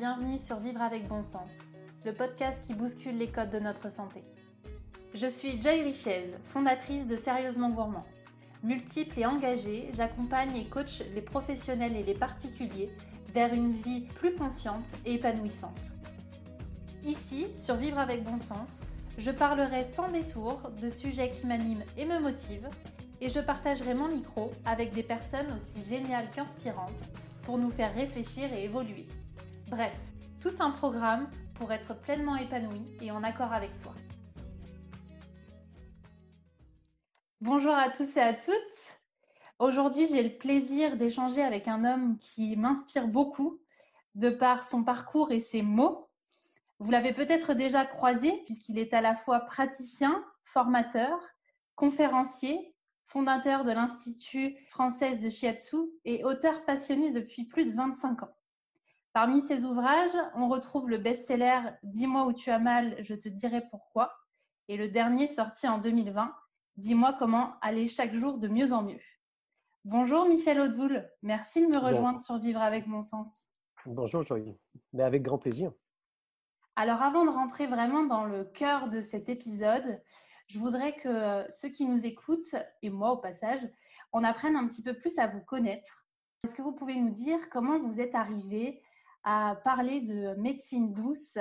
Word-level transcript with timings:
bienvenue 0.00 0.38
sur 0.38 0.60
Vivre 0.60 0.80
avec 0.80 1.06
bon 1.08 1.22
sens, 1.22 1.72
le 2.06 2.14
podcast 2.14 2.64
qui 2.66 2.72
bouscule 2.72 3.18
les 3.18 3.28
codes 3.28 3.50
de 3.50 3.58
notre 3.58 3.92
santé. 3.92 4.24
Je 5.12 5.26
suis 5.26 5.60
Joy 5.60 5.82
Richez, 5.82 6.24
fondatrice 6.46 7.06
de 7.06 7.16
Sérieusement 7.16 7.68
Gourmand. 7.68 8.06
Multiple 8.62 9.18
et 9.18 9.26
engagée, 9.26 9.90
j'accompagne 9.92 10.56
et 10.56 10.64
coach 10.64 11.02
les 11.14 11.20
professionnels 11.20 11.94
et 11.96 12.02
les 12.02 12.14
particuliers 12.14 12.88
vers 13.34 13.52
une 13.52 13.72
vie 13.72 14.06
plus 14.14 14.34
consciente 14.34 14.90
et 15.04 15.16
épanouissante. 15.16 15.94
Ici, 17.04 17.48
sur 17.54 17.76
Vivre 17.76 17.98
avec 17.98 18.24
bon 18.24 18.38
sens, 18.38 18.86
je 19.18 19.30
parlerai 19.30 19.84
sans 19.84 20.10
détour 20.10 20.62
de 20.80 20.88
sujets 20.88 21.28
qui 21.28 21.46
m'animent 21.46 21.84
et 21.98 22.06
me 22.06 22.20
motivent, 22.20 22.70
et 23.20 23.28
je 23.28 23.40
partagerai 23.40 23.92
mon 23.92 24.08
micro 24.08 24.50
avec 24.64 24.94
des 24.94 25.02
personnes 25.02 25.52
aussi 25.54 25.86
géniales 25.86 26.30
qu'inspirantes 26.30 27.04
pour 27.42 27.58
nous 27.58 27.70
faire 27.70 27.94
réfléchir 27.94 28.50
et 28.54 28.64
évoluer. 28.64 29.06
Bref, 29.70 29.96
tout 30.40 30.54
un 30.58 30.72
programme 30.72 31.30
pour 31.54 31.70
être 31.70 31.94
pleinement 32.00 32.34
épanoui 32.34 32.82
et 33.00 33.12
en 33.12 33.22
accord 33.22 33.52
avec 33.52 33.72
soi. 33.72 33.94
Bonjour 37.40 37.74
à 37.74 37.88
tous 37.88 38.16
et 38.16 38.20
à 38.20 38.34
toutes. 38.34 38.98
Aujourd'hui, 39.60 40.08
j'ai 40.10 40.24
le 40.24 40.36
plaisir 40.36 40.96
d'échanger 40.96 41.40
avec 41.40 41.68
un 41.68 41.84
homme 41.84 42.18
qui 42.18 42.56
m'inspire 42.56 43.06
beaucoup 43.06 43.60
de 44.16 44.28
par 44.28 44.64
son 44.64 44.82
parcours 44.82 45.30
et 45.30 45.40
ses 45.40 45.62
mots. 45.62 46.08
Vous 46.80 46.90
l'avez 46.90 47.12
peut-être 47.12 47.54
déjà 47.54 47.86
croisé 47.86 48.42
puisqu'il 48.46 48.76
est 48.76 48.92
à 48.92 49.00
la 49.00 49.14
fois 49.14 49.38
praticien, 49.38 50.24
formateur, 50.42 51.16
conférencier, 51.76 52.74
fondateur 53.06 53.62
de 53.62 53.70
l'Institut 53.70 54.56
français 54.68 55.16
de 55.18 55.30
Shiatsu 55.30 55.76
et 56.04 56.24
auteur 56.24 56.64
passionné 56.64 57.12
depuis 57.12 57.44
plus 57.44 57.66
de 57.66 57.76
25 57.76 58.24
ans. 58.24 58.34
Parmi 59.12 59.42
ses 59.42 59.64
ouvrages, 59.64 60.16
on 60.34 60.48
retrouve 60.48 60.88
le 60.88 60.98
best-seller 60.98 61.60
Dis-moi 61.82 62.26
où 62.26 62.32
tu 62.32 62.50
as 62.50 62.60
mal, 62.60 62.96
je 63.00 63.14
te 63.14 63.28
dirai 63.28 63.62
pourquoi 63.70 64.12
et 64.68 64.76
le 64.76 64.88
dernier 64.88 65.26
sorti 65.26 65.66
en 65.66 65.78
2020, 65.78 66.32
Dis-moi 66.76 67.12
comment 67.18 67.58
aller 67.60 67.88
chaque 67.88 68.14
jour 68.14 68.38
de 68.38 68.46
mieux 68.46 68.72
en 68.72 68.84
mieux. 68.84 69.00
Bonjour 69.84 70.28
Michel 70.28 70.60
Audoul, 70.60 71.10
merci 71.22 71.60
de 71.60 71.66
me 71.66 71.78
rejoindre 71.78 72.22
sur 72.22 72.38
Vivre 72.38 72.62
avec 72.62 72.86
mon 72.86 73.02
sens. 73.02 73.46
Bonjour 73.84 74.22
Joël, 74.22 74.56
mais 74.92 75.02
avec 75.02 75.22
grand 75.22 75.38
plaisir. 75.38 75.72
Alors 76.76 77.02
avant 77.02 77.24
de 77.24 77.30
rentrer 77.30 77.66
vraiment 77.66 78.04
dans 78.04 78.24
le 78.24 78.44
cœur 78.44 78.88
de 78.88 79.00
cet 79.00 79.28
épisode, 79.28 80.00
je 80.46 80.60
voudrais 80.60 80.94
que 80.94 81.44
ceux 81.50 81.70
qui 81.70 81.84
nous 81.84 82.06
écoutent, 82.06 82.54
et 82.82 82.90
moi 82.90 83.10
au 83.10 83.16
passage, 83.16 83.68
on 84.12 84.22
apprenne 84.22 84.54
un 84.54 84.68
petit 84.68 84.84
peu 84.84 84.94
plus 84.94 85.18
à 85.18 85.26
vous 85.26 85.40
connaître. 85.40 86.06
Est-ce 86.44 86.54
que 86.54 86.62
vous 86.62 86.74
pouvez 86.74 86.94
nous 86.94 87.10
dire 87.10 87.50
comment 87.50 87.80
vous 87.80 88.00
êtes 88.00 88.14
arrivé 88.14 88.80
à 89.24 89.56
parler 89.64 90.00
de 90.00 90.34
médecine 90.34 90.92
douce 90.92 91.38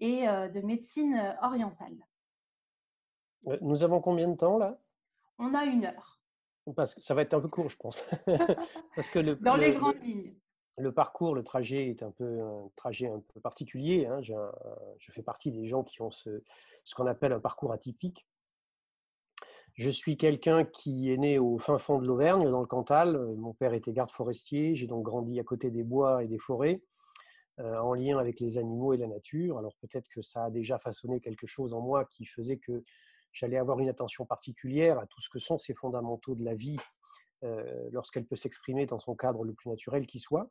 et 0.00 0.28
euh, 0.28 0.48
de 0.48 0.60
médecine 0.60 1.36
orientale 1.42 1.96
euh, 3.48 3.58
Nous 3.60 3.84
avons 3.84 4.00
combien 4.00 4.28
de 4.28 4.36
temps 4.36 4.58
là? 4.58 4.78
On 5.38 5.54
a 5.54 5.64
une 5.64 5.84
heure. 5.84 6.20
Parce 6.76 6.94
que 6.94 7.00
ça 7.00 7.14
va 7.14 7.22
être 7.22 7.34
un 7.34 7.40
peu 7.40 7.48
court, 7.48 7.68
je 7.68 7.76
pense. 7.76 8.00
Parce 8.96 9.08
que 9.08 9.18
le, 9.18 9.36
Dans 9.36 9.56
les 9.56 9.72
grandes 9.72 10.02
lignes. 10.02 10.34
Le 10.78 10.92
parcours, 10.92 11.34
le 11.34 11.42
trajet 11.42 11.90
est 11.90 12.02
un 12.02 12.10
peu 12.10 12.40
un 12.40 12.70
trajet 12.76 13.08
un 13.08 13.20
peu 13.20 13.40
particulier. 13.40 14.06
Hein. 14.06 14.20
je 14.22 15.12
fais 15.12 15.22
partie 15.22 15.50
des 15.50 15.66
gens 15.66 15.82
qui 15.82 16.00
ont 16.00 16.10
ce, 16.10 16.42
ce 16.84 16.94
qu'on 16.94 17.06
appelle 17.06 17.32
un 17.32 17.40
parcours 17.40 17.72
atypique. 17.72 18.26
Je 19.74 19.88
suis 19.88 20.16
quelqu'un 20.16 20.64
qui 20.64 21.10
est 21.10 21.16
né 21.16 21.38
au 21.38 21.58
fin 21.58 21.78
fond 21.78 21.98
de 21.98 22.06
l'Auvergne, 22.06 22.50
dans 22.50 22.60
le 22.60 22.66
Cantal. 22.66 23.16
Euh, 23.16 23.34
mon 23.36 23.54
père 23.54 23.72
était 23.72 23.92
garde 23.92 24.10
forestier. 24.10 24.74
J'ai 24.74 24.86
donc 24.86 25.02
grandi 25.02 25.40
à 25.40 25.44
côté 25.44 25.70
des 25.70 25.82
bois 25.82 26.22
et 26.22 26.26
des 26.26 26.38
forêts, 26.38 26.82
euh, 26.82 27.01
en 27.58 27.94
lien 27.94 28.18
avec 28.18 28.40
les 28.40 28.58
animaux 28.58 28.94
et 28.94 28.96
la 28.96 29.06
nature. 29.06 29.58
Alors 29.58 29.74
peut-être 29.76 30.08
que 30.08 30.22
ça 30.22 30.44
a 30.44 30.50
déjà 30.50 30.78
façonné 30.78 31.20
quelque 31.20 31.46
chose 31.46 31.74
en 31.74 31.80
moi 31.80 32.04
qui 32.06 32.24
faisait 32.24 32.56
que 32.56 32.82
j'allais 33.32 33.58
avoir 33.58 33.78
une 33.80 33.88
attention 33.88 34.26
particulière 34.26 34.98
à 34.98 35.06
tout 35.06 35.20
ce 35.20 35.28
que 35.28 35.38
sont 35.38 35.58
ces 35.58 35.74
fondamentaux 35.74 36.34
de 36.34 36.44
la 36.44 36.54
vie 36.54 36.76
euh, 37.44 37.88
lorsqu'elle 37.90 38.26
peut 38.26 38.36
s'exprimer 38.36 38.86
dans 38.86 38.98
son 38.98 39.14
cadre 39.14 39.44
le 39.44 39.52
plus 39.52 39.68
naturel 39.68 40.06
qui 40.06 40.18
soit. 40.18 40.50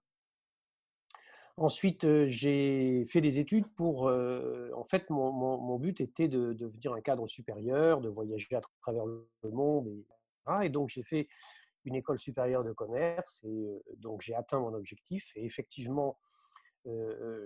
Ensuite, 1.58 2.26
j'ai 2.26 3.06
fait 3.10 3.22
des 3.22 3.40
études 3.40 3.68
pour. 3.76 4.04
en 4.04 4.84
fait, 4.86 5.10
mon, 5.10 5.78
but 5.78 6.00
était 6.02 6.28
de, 6.28 6.54
devenir 6.54 6.94
un 6.94 7.02
cadre 7.02 7.28
supérieur, 7.28 8.02
de 8.02 8.10
voyager 8.10 8.56
à 8.56 8.62
travers 8.82 9.06
le 9.06 9.28
monde. 9.44 9.90
Et 10.64 10.70
donc, 10.70 10.90
j'ai 10.90 11.04
fait 11.04 11.28
une 11.86 11.96
école 11.96 12.20
supérieure 12.20 12.64
de 12.64 12.72
commerce. 12.72 13.42
Et 13.44 13.82
donc, 13.98 14.22
j'ai 14.22 14.34
atteint 14.34 14.60
mon 14.60 14.74
objectif. 14.74 15.32
Et 15.36 15.46
effectivement, 15.46 16.18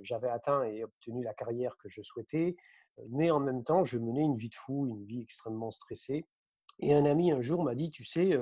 j'avais 0.02 0.30
atteint 0.30 0.64
et 0.64 0.84
obtenu 0.84 1.24
la 1.24 1.34
carrière 1.34 1.78
que 1.78 1.90
je 1.90 2.02
souhaitais. 2.02 2.56
Mais 3.10 3.32
en 3.32 3.40
même 3.40 3.64
temps, 3.64 3.84
je 3.84 3.98
menais 3.98 4.22
une 4.22 4.38
vie 4.38 4.50
de 4.50 4.56
fou, 4.56 4.88
une 4.88 5.04
vie 5.06 5.22
extrêmement 5.22 5.72
stressée. 5.72 6.26
Et 6.80 6.94
un 6.94 7.06
ami 7.06 7.32
un 7.32 7.42
jour 7.42 7.64
m'a 7.64 7.76
dit, 7.76 7.92
tu 7.92 8.06
sais, 8.06 8.38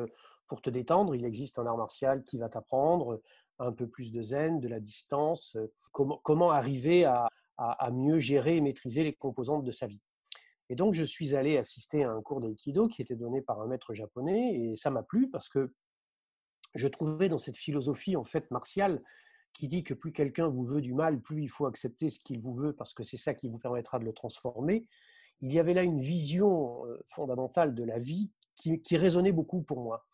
pour 0.48 0.62
te 0.62 0.70
détendre, 0.70 1.16
il 1.16 1.26
existe 1.26 1.60
un 1.60 1.66
art 1.66 1.78
martial 1.78 2.24
qui 2.24 2.38
va 2.38 2.50
t'apprendre 2.50 3.22
un 3.60 3.72
peu 3.72 3.88
plus 3.88 4.12
de 4.12 4.22
zen, 4.22 4.60
de 4.60 4.68
la 4.68 4.80
distance, 4.80 5.56
euh, 5.56 5.72
comment, 5.92 6.20
comment 6.24 6.52
arriver 6.52 7.06
à, 7.06 7.30
mieux 7.92 8.20
gérer 8.20 8.58
et 8.58 8.62
maîtriser 8.62 9.04
les 9.04 9.14
composantes 9.14 9.64
de 9.64 9.72
sa 9.72 9.86
vie. 9.86 10.02
Et 10.70 10.76
donc, 10.76 10.96
je 10.96 11.04
suis 11.04 11.36
allé 11.36 11.58
assister 11.58 12.04
à 12.04 12.12
un 12.12 12.22
cours 12.22 12.42
d'aïkido 12.42 12.88
qui 12.88 13.02
était 13.02 13.16
donné 13.16 13.42
par 13.42 13.62
un 13.62 13.68
maître 13.68 13.94
japonais 13.94 14.56
et 14.56 14.76
ça 14.76 14.90
m'a 14.90 15.04
plu 15.04 15.30
parce 15.30 15.50
que 15.50 15.72
je 16.74 16.88
trouvais 16.88 17.30
dans 17.30 17.38
cette 17.38 17.56
philosophie 17.56 18.16
en 18.16 18.24
fait 18.24 18.50
martiale 18.50 19.04
qui 19.54 19.68
dit 19.68 19.84
que 19.84 19.94
plus 19.94 20.12
quelqu'un 20.12 20.48
vous 20.48 20.66
veut 20.66 20.82
du 20.82 20.94
mal, 20.94 21.22
plus 21.22 21.44
il 21.44 21.50
faut 21.50 21.66
accepter 21.66 22.10
ce 22.10 22.20
qu'il 22.20 22.42
vous 22.42 22.54
veut 22.54 22.74
parce 22.74 22.94
que 22.94 23.04
c'est 23.04 23.18
ça 23.18 23.34
qui 23.34 23.50
vous 23.50 23.60
permettra 23.60 24.00
de 24.00 24.06
le 24.06 24.14
transformer. 24.14 24.88
Il 25.42 25.54
y 25.54 25.60
avait 25.60 25.74
là 25.74 25.84
une 25.84 26.00
vision 26.00 26.86
euh, 26.86 26.98
fondamentale 27.08 27.76
de 27.76 27.84
la 27.84 28.00
vie 28.00 28.32
qui 28.56 28.98
résonnait 28.98 29.32
beaucoup 29.32 29.64
pour 29.64 29.82
moi. 29.82 30.06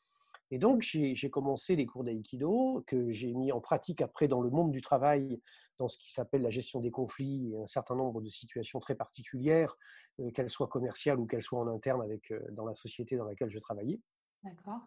Et 0.52 0.58
donc, 0.58 0.82
j'ai 0.82 1.30
commencé 1.30 1.76
les 1.76 1.86
cours 1.86 2.04
d'aïkido 2.04 2.84
que 2.88 3.12
j'ai 3.12 3.34
mis 3.34 3.52
en 3.52 3.62
pratique 3.62 4.02
après 4.02 4.28
dans 4.28 4.42
le 4.42 4.50
monde 4.50 4.72
du 4.72 4.82
travail, 4.82 5.40
dans 5.78 5.88
ce 5.88 5.98
qui 5.98 6.12
s'appelle 6.12 6.42
la 6.42 6.50
gestion 6.50 6.80
des 6.80 6.90
conflits 6.90 7.54
et 7.54 7.58
un 7.58 7.68
certain 7.68 7.96
nombre 7.96 8.22
de 8.22 8.30
situations 8.30 8.80
très 8.80 8.96
particulières, 8.96 9.78
euh, 10.20 10.32
qu'elles 10.32 10.50
soient 10.50 10.68
commerciales 10.68 11.20
ou 11.20 11.28
qu'elles 11.28 11.44
soient 11.44 11.60
en 11.60 11.68
interne 11.68 12.02
avec, 12.02 12.32
euh, 12.32 12.40
dans 12.52 12.66
la 12.66 12.74
société 12.74 13.16
dans 13.16 13.26
laquelle 13.26 13.52
je 13.52 13.60
travaillais. 13.60 14.02
D'accord. 14.44 14.82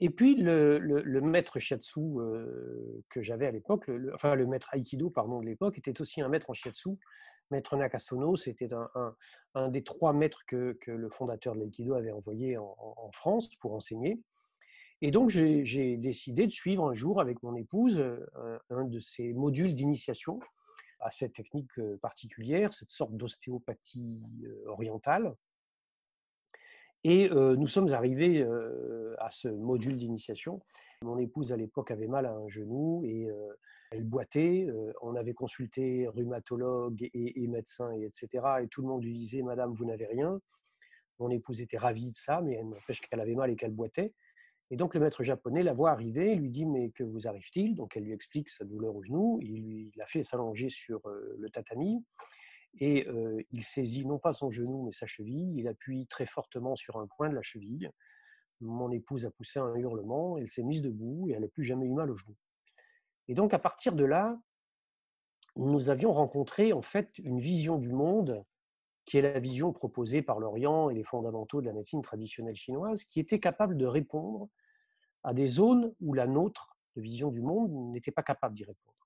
Et 0.00 0.10
puis, 0.10 0.34
le, 0.34 1.20
maître 1.20 1.58
shiatsu 1.58 2.00
euh, 2.00 3.04
que 3.08 3.22
j'avais 3.22 3.46
à 3.46 3.50
l'époque, 3.50 3.90
enfin 4.14 4.34
le 4.34 4.46
maître 4.46 4.68
aïkido, 4.72 5.10
pardon, 5.10 5.40
de 5.40 5.46
l'époque, 5.46 5.78
était 5.78 6.00
aussi 6.00 6.20
un 6.20 6.28
maître 6.28 6.50
en 6.50 6.54
shiatsu. 6.54 6.90
Maître 7.50 7.76
Nakasono, 7.76 8.34
c'était 8.36 8.70
un, 9.54 9.68
des 9.68 9.84
trois 9.84 10.12
maîtres 10.12 10.44
que, 10.46 10.76
le 10.86 11.08
fondateur 11.10 11.54
de 11.54 11.60
l'aïkido 11.60 11.94
avait 11.94 12.10
envoyé 12.10 12.56
en, 12.56 13.10
France 13.12 13.54
pour 13.56 13.74
enseigner. 13.74 14.20
Et 15.02 15.10
donc, 15.10 15.28
j'ai 15.28 15.96
décidé 15.96 16.46
de 16.46 16.52
suivre 16.52 16.88
un 16.88 16.94
jour 16.94 17.20
avec 17.20 17.42
mon 17.42 17.54
épouse 17.56 17.98
euh, 17.98 18.58
un, 18.70 18.84
de 18.84 19.00
ces 19.00 19.32
modules 19.32 19.74
d'initiation 19.74 20.40
à 21.00 21.10
cette 21.10 21.34
technique 21.34 21.78
euh, 21.78 21.98
particulière, 22.00 22.72
cette 22.72 22.88
sorte 22.88 23.16
d'ostéopathie 23.16 24.22
orientale. 24.66 25.34
Et 27.04 27.28
nous 27.30 27.66
sommes 27.66 27.92
arrivés 27.92 28.46
à 29.18 29.30
ce 29.30 29.48
module 29.48 29.96
d'initiation. 29.96 30.60
Mon 31.02 31.18
épouse, 31.18 31.52
à 31.52 31.56
l'époque, 31.56 31.90
avait 31.90 32.06
mal 32.06 32.26
à 32.26 32.32
un 32.32 32.48
genou 32.48 33.02
et 33.04 33.28
elle 33.90 34.04
boitait. 34.04 34.68
on 35.02 35.16
avait 35.16 35.34
consulté 35.34 36.06
rhumatologue 36.06 37.02
et, 37.02 37.42
et 37.42 37.46
médecin, 37.48 37.90
et 37.92 38.04
etc. 38.04 38.28
Et 38.62 38.68
tout 38.68 38.82
le 38.82 38.88
monde 38.88 39.02
lui 39.02 39.14
disait, 39.14 39.42
Madame, 39.42 39.72
vous 39.72 39.84
n'avez 39.84 40.06
rien. 40.06 40.40
Mon 41.18 41.30
épouse 41.30 41.60
était 41.60 41.78
ravie 41.78 42.10
de 42.10 42.16
ça, 42.16 42.40
mais 42.40 42.54
elle 42.54 42.68
n'empêche 42.68 43.00
qu'elle 43.00 43.20
avait 43.20 43.34
mal 43.34 43.50
et 43.50 43.56
qu'elle 43.56 43.72
boitait. 43.72 44.12
Et 44.72 44.76
donc 44.76 44.94
le 44.94 45.00
maître 45.00 45.22
japonais 45.22 45.62
la 45.62 45.74
voit 45.74 45.90
arriver, 45.90 46.34
lui 46.34 46.48
dit 46.48 46.64
mais 46.64 46.90
que 46.92 47.04
vous 47.04 47.28
arrive-t-il? 47.28 47.74
Donc 47.74 47.94
elle 47.94 48.04
lui 48.04 48.12
explique 48.12 48.48
sa 48.48 48.64
douleur 48.64 48.96
au 48.96 49.02
genou, 49.02 49.38
il 49.42 49.62
lui 49.62 49.92
la 49.96 50.06
fait 50.06 50.22
s'allonger 50.22 50.70
sur 50.70 51.06
euh, 51.06 51.36
le 51.38 51.50
tatami 51.50 52.02
et 52.78 53.06
il 53.50 53.62
saisit 53.62 54.06
non 54.06 54.18
pas 54.18 54.32
son 54.32 54.50
genou 54.50 54.84
mais 54.84 54.92
sa 54.92 55.06
cheville, 55.06 55.54
il 55.56 55.68
appuie 55.68 56.06
très 56.06 56.26
fortement 56.26 56.76
sur 56.76 56.98
un 56.98 57.06
point 57.06 57.28
de 57.28 57.34
la 57.34 57.42
cheville. 57.42 57.90
Mon 58.60 58.90
épouse 58.90 59.26
a 59.26 59.30
poussé 59.30 59.58
un 59.58 59.74
hurlement, 59.74 60.38
elle 60.38 60.48
s'est 60.48 60.62
mise 60.62 60.82
debout 60.82 61.28
et 61.28 61.32
elle 61.32 61.42
n'a 61.42 61.48
plus 61.48 61.64
jamais 61.64 61.86
eu 61.86 61.92
mal 61.92 62.10
au 62.10 62.16
genou. 62.16 62.36
Et 63.28 63.34
donc 63.34 63.54
à 63.54 63.58
partir 63.58 63.94
de 63.94 64.04
là, 64.04 64.40
nous 65.56 65.90
avions 65.90 66.12
rencontré 66.12 66.72
en 66.72 66.82
fait 66.82 67.18
une 67.18 67.40
vision 67.40 67.76
du 67.76 67.92
monde 67.92 68.44
qui 69.04 69.18
est 69.18 69.22
la 69.22 69.40
vision 69.40 69.72
proposée 69.72 70.22
par 70.22 70.38
l'Orient 70.38 70.90
et 70.90 70.94
les 70.94 71.02
fondamentaux 71.02 71.60
de 71.60 71.66
la 71.66 71.72
médecine 71.72 72.02
traditionnelle 72.02 72.54
chinoise, 72.54 73.04
qui 73.04 73.20
était 73.20 73.40
capable 73.40 73.76
de 73.76 73.86
répondre 73.86 74.48
à 75.24 75.34
des 75.34 75.46
zones 75.46 75.92
où 76.00 76.14
la 76.14 76.26
nôtre, 76.26 76.76
de 76.96 77.02
vision 77.02 77.30
du 77.30 77.42
monde, 77.42 77.92
n'était 77.92 78.12
pas 78.12 78.22
capable 78.22 78.54
d'y 78.54 78.64
répondre. 78.64 78.96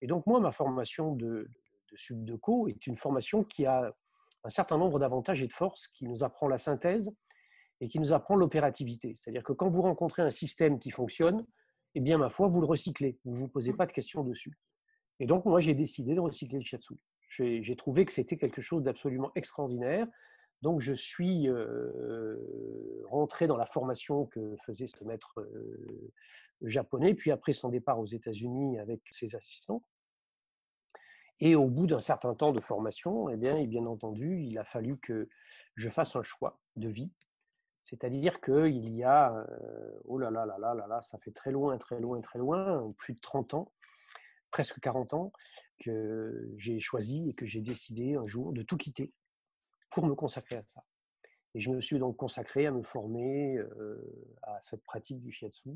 Et 0.00 0.06
donc 0.06 0.26
moi, 0.26 0.40
ma 0.40 0.50
formation 0.50 1.14
de, 1.14 1.48
de 1.90 1.96
subdeco 1.96 2.68
est 2.68 2.86
une 2.86 2.96
formation 2.96 3.44
qui 3.44 3.66
a 3.66 3.94
un 4.44 4.50
certain 4.50 4.78
nombre 4.78 4.98
d'avantages 4.98 5.42
et 5.42 5.46
de 5.46 5.52
forces, 5.52 5.88
qui 5.88 6.06
nous 6.06 6.24
apprend 6.24 6.48
la 6.48 6.58
synthèse 6.58 7.14
et 7.80 7.88
qui 7.88 7.98
nous 7.98 8.12
apprend 8.12 8.36
l'opérativité. 8.36 9.14
C'est-à-dire 9.16 9.42
que 9.42 9.52
quand 9.52 9.68
vous 9.68 9.82
rencontrez 9.82 10.22
un 10.22 10.30
système 10.30 10.78
qui 10.78 10.90
fonctionne, 10.90 11.46
eh 11.94 12.00
bien, 12.00 12.18
ma 12.18 12.30
foi, 12.30 12.46
vous 12.46 12.60
le 12.60 12.66
recyclez, 12.66 13.18
vous 13.24 13.32
ne 13.32 13.36
vous 13.38 13.48
posez 13.48 13.72
pas 13.72 13.86
de 13.86 13.92
questions 13.92 14.22
dessus. 14.22 14.56
Et 15.18 15.26
donc, 15.26 15.44
moi, 15.44 15.60
j'ai 15.60 15.74
décidé 15.74 16.14
de 16.14 16.20
recycler 16.20 16.58
le 16.58 16.64
shiatsu. 16.64 16.94
J'ai 17.28 17.76
trouvé 17.76 18.04
que 18.04 18.12
c'était 18.12 18.36
quelque 18.36 18.60
chose 18.60 18.82
d'absolument 18.82 19.30
extraordinaire. 19.34 20.06
Donc, 20.62 20.80
je 20.80 20.94
suis 20.94 21.48
rentré 23.04 23.46
dans 23.46 23.56
la 23.56 23.66
formation 23.66 24.26
que 24.26 24.56
faisait 24.64 24.86
ce 24.86 25.04
maître 25.04 25.34
japonais, 26.62 27.14
puis 27.14 27.30
après 27.30 27.52
son 27.52 27.68
départ 27.68 27.98
aux 27.98 28.06
États-Unis 28.06 28.78
avec 28.78 29.02
ses 29.10 29.34
assistants. 29.34 29.82
Et 31.40 31.54
au 31.54 31.66
bout 31.66 31.86
d'un 31.86 32.00
certain 32.00 32.34
temps 32.34 32.52
de 32.52 32.60
formation, 32.60 33.28
eh 33.30 33.36
bien, 33.36 33.56
et 33.56 33.66
bien 33.66 33.86
entendu, 33.86 34.42
il 34.42 34.58
a 34.58 34.64
fallu 34.64 34.98
que 34.98 35.28
je 35.74 35.88
fasse 35.88 36.16
un 36.16 36.22
choix 36.22 36.60
de 36.76 36.88
vie. 36.88 37.10
C'est-à-dire 37.82 38.40
qu'il 38.40 38.88
y 38.90 39.02
a, 39.04 39.46
oh 40.04 40.18
là 40.18 40.30
là 40.30 40.44
là 40.44 40.58
là 40.58 40.74
là 40.74 40.86
là, 40.86 41.00
ça 41.00 41.18
fait 41.18 41.32
très 41.32 41.50
loin, 41.50 41.78
très 41.78 41.98
loin, 41.98 42.20
très 42.20 42.38
loin, 42.38 42.92
plus 42.98 43.14
de 43.14 43.20
30 43.20 43.54
ans, 43.54 43.72
presque 44.50 44.78
40 44.80 45.14
ans, 45.14 45.32
que 45.78 46.52
j'ai 46.56 46.78
choisi 46.78 47.30
et 47.30 47.34
que 47.34 47.46
j'ai 47.46 47.62
décidé 47.62 48.16
un 48.16 48.24
jour 48.24 48.52
de 48.52 48.62
tout 48.62 48.76
quitter 48.76 49.12
pour 49.90 50.06
me 50.06 50.14
consacrer 50.14 50.56
à 50.56 50.62
ça. 50.62 50.82
Et 51.54 51.60
je 51.60 51.70
me 51.70 51.80
suis 51.80 51.98
donc 51.98 52.16
consacré 52.16 52.66
à 52.66 52.70
me 52.70 52.82
former 52.82 53.58
à 54.42 54.60
cette 54.60 54.84
pratique 54.84 55.20
du 55.20 55.32
shiatsu 55.32 55.70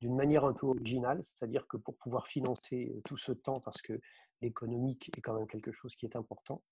d'une 0.00 0.16
manière 0.16 0.44
un 0.44 0.52
peu 0.52 0.66
originale, 0.66 1.22
c'est-à-dire 1.22 1.66
que 1.66 1.76
pour 1.76 1.96
pouvoir 1.96 2.26
financer 2.26 3.00
tout 3.04 3.16
ce 3.16 3.32
temps, 3.32 3.60
parce 3.64 3.80
que 3.80 4.00
l'économique 4.42 5.10
est 5.16 5.20
quand 5.20 5.38
même 5.38 5.46
quelque 5.46 5.72
chose 5.72 5.94
qui 5.96 6.06
est 6.06 6.16
important, 6.16 6.62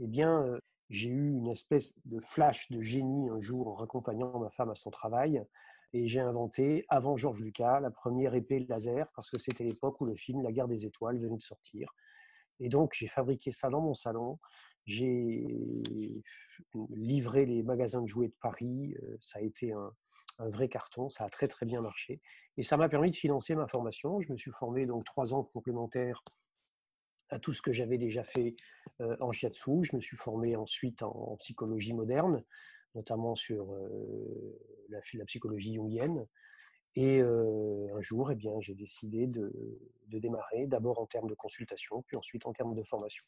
eh 0.00 0.06
bien, 0.06 0.58
j'ai 0.90 1.10
eu 1.10 1.32
une 1.32 1.48
espèce 1.48 1.94
de 2.06 2.20
flash 2.20 2.70
de 2.70 2.80
génie 2.80 3.30
un 3.30 3.40
jour 3.40 3.68
en 3.68 3.74
raccompagnant 3.74 4.38
ma 4.38 4.50
femme 4.50 4.70
à 4.70 4.74
son 4.74 4.90
travail, 4.90 5.42
et 5.92 6.06
j'ai 6.06 6.20
inventé, 6.20 6.84
avant 6.88 7.16
Georges 7.16 7.40
Lucas, 7.40 7.80
la 7.80 7.90
première 7.90 8.34
épée 8.34 8.60
laser, 8.68 9.08
parce 9.14 9.30
que 9.30 9.38
c'était 9.38 9.64
l'époque 9.64 10.00
où 10.00 10.04
le 10.04 10.16
film 10.16 10.42
La 10.42 10.52
guerre 10.52 10.68
des 10.68 10.84
étoiles 10.84 11.18
venait 11.18 11.36
de 11.36 11.42
sortir. 11.42 11.94
Et 12.60 12.68
donc, 12.68 12.92
j'ai 12.94 13.06
fabriqué 13.06 13.52
ça 13.52 13.70
dans 13.70 13.80
mon 13.80 13.94
salon. 13.94 14.38
J'ai 14.84 15.46
livré 16.90 17.46
les 17.46 17.62
magasins 17.62 18.02
de 18.02 18.06
jouets 18.06 18.28
de 18.28 18.36
Paris. 18.40 18.94
Ça 19.20 19.38
a 19.38 19.42
été 19.42 19.72
un, 19.72 19.92
un 20.38 20.48
vrai 20.48 20.68
carton. 20.68 21.08
Ça 21.08 21.24
a 21.24 21.28
très, 21.28 21.48
très 21.48 21.66
bien 21.66 21.80
marché. 21.80 22.20
Et 22.56 22.62
ça 22.62 22.76
m'a 22.76 22.88
permis 22.88 23.10
de 23.10 23.16
financer 23.16 23.54
ma 23.54 23.66
formation. 23.66 24.20
Je 24.20 24.32
me 24.32 24.36
suis 24.36 24.52
formé 24.52 24.86
donc 24.86 25.04
trois 25.04 25.34
ans 25.34 25.44
complémentaires 25.44 26.22
à 27.30 27.38
tout 27.38 27.52
ce 27.52 27.60
que 27.60 27.72
j'avais 27.72 27.98
déjà 27.98 28.24
fait 28.24 28.56
en 28.98 29.32
shiatsu. 29.32 29.84
Je 29.84 29.96
me 29.96 30.00
suis 30.00 30.16
formé 30.16 30.56
ensuite 30.56 31.02
en, 31.02 31.36
psychologie 31.36 31.92
moderne, 31.92 32.42
notamment 32.94 33.34
sur 33.34 33.74
la, 34.88 35.00
la, 35.12 35.24
psychologie 35.26 35.74
jungienne. 35.74 36.26
Et 36.94 37.20
un 37.20 38.00
jour, 38.00 38.32
eh 38.32 38.34
bien, 38.34 38.58
j'ai 38.60 38.74
décidé 38.74 39.26
de 39.26 39.52
démarrer, 40.06 40.66
d'abord 40.66 40.98
en 41.00 41.06
termes 41.06 41.28
de 41.28 41.34
consultation, 41.34 42.02
puis 42.02 42.16
ensuite 42.16 42.46
en 42.46 42.52
termes 42.52 42.74
de 42.74 42.82
formation. 42.82 43.24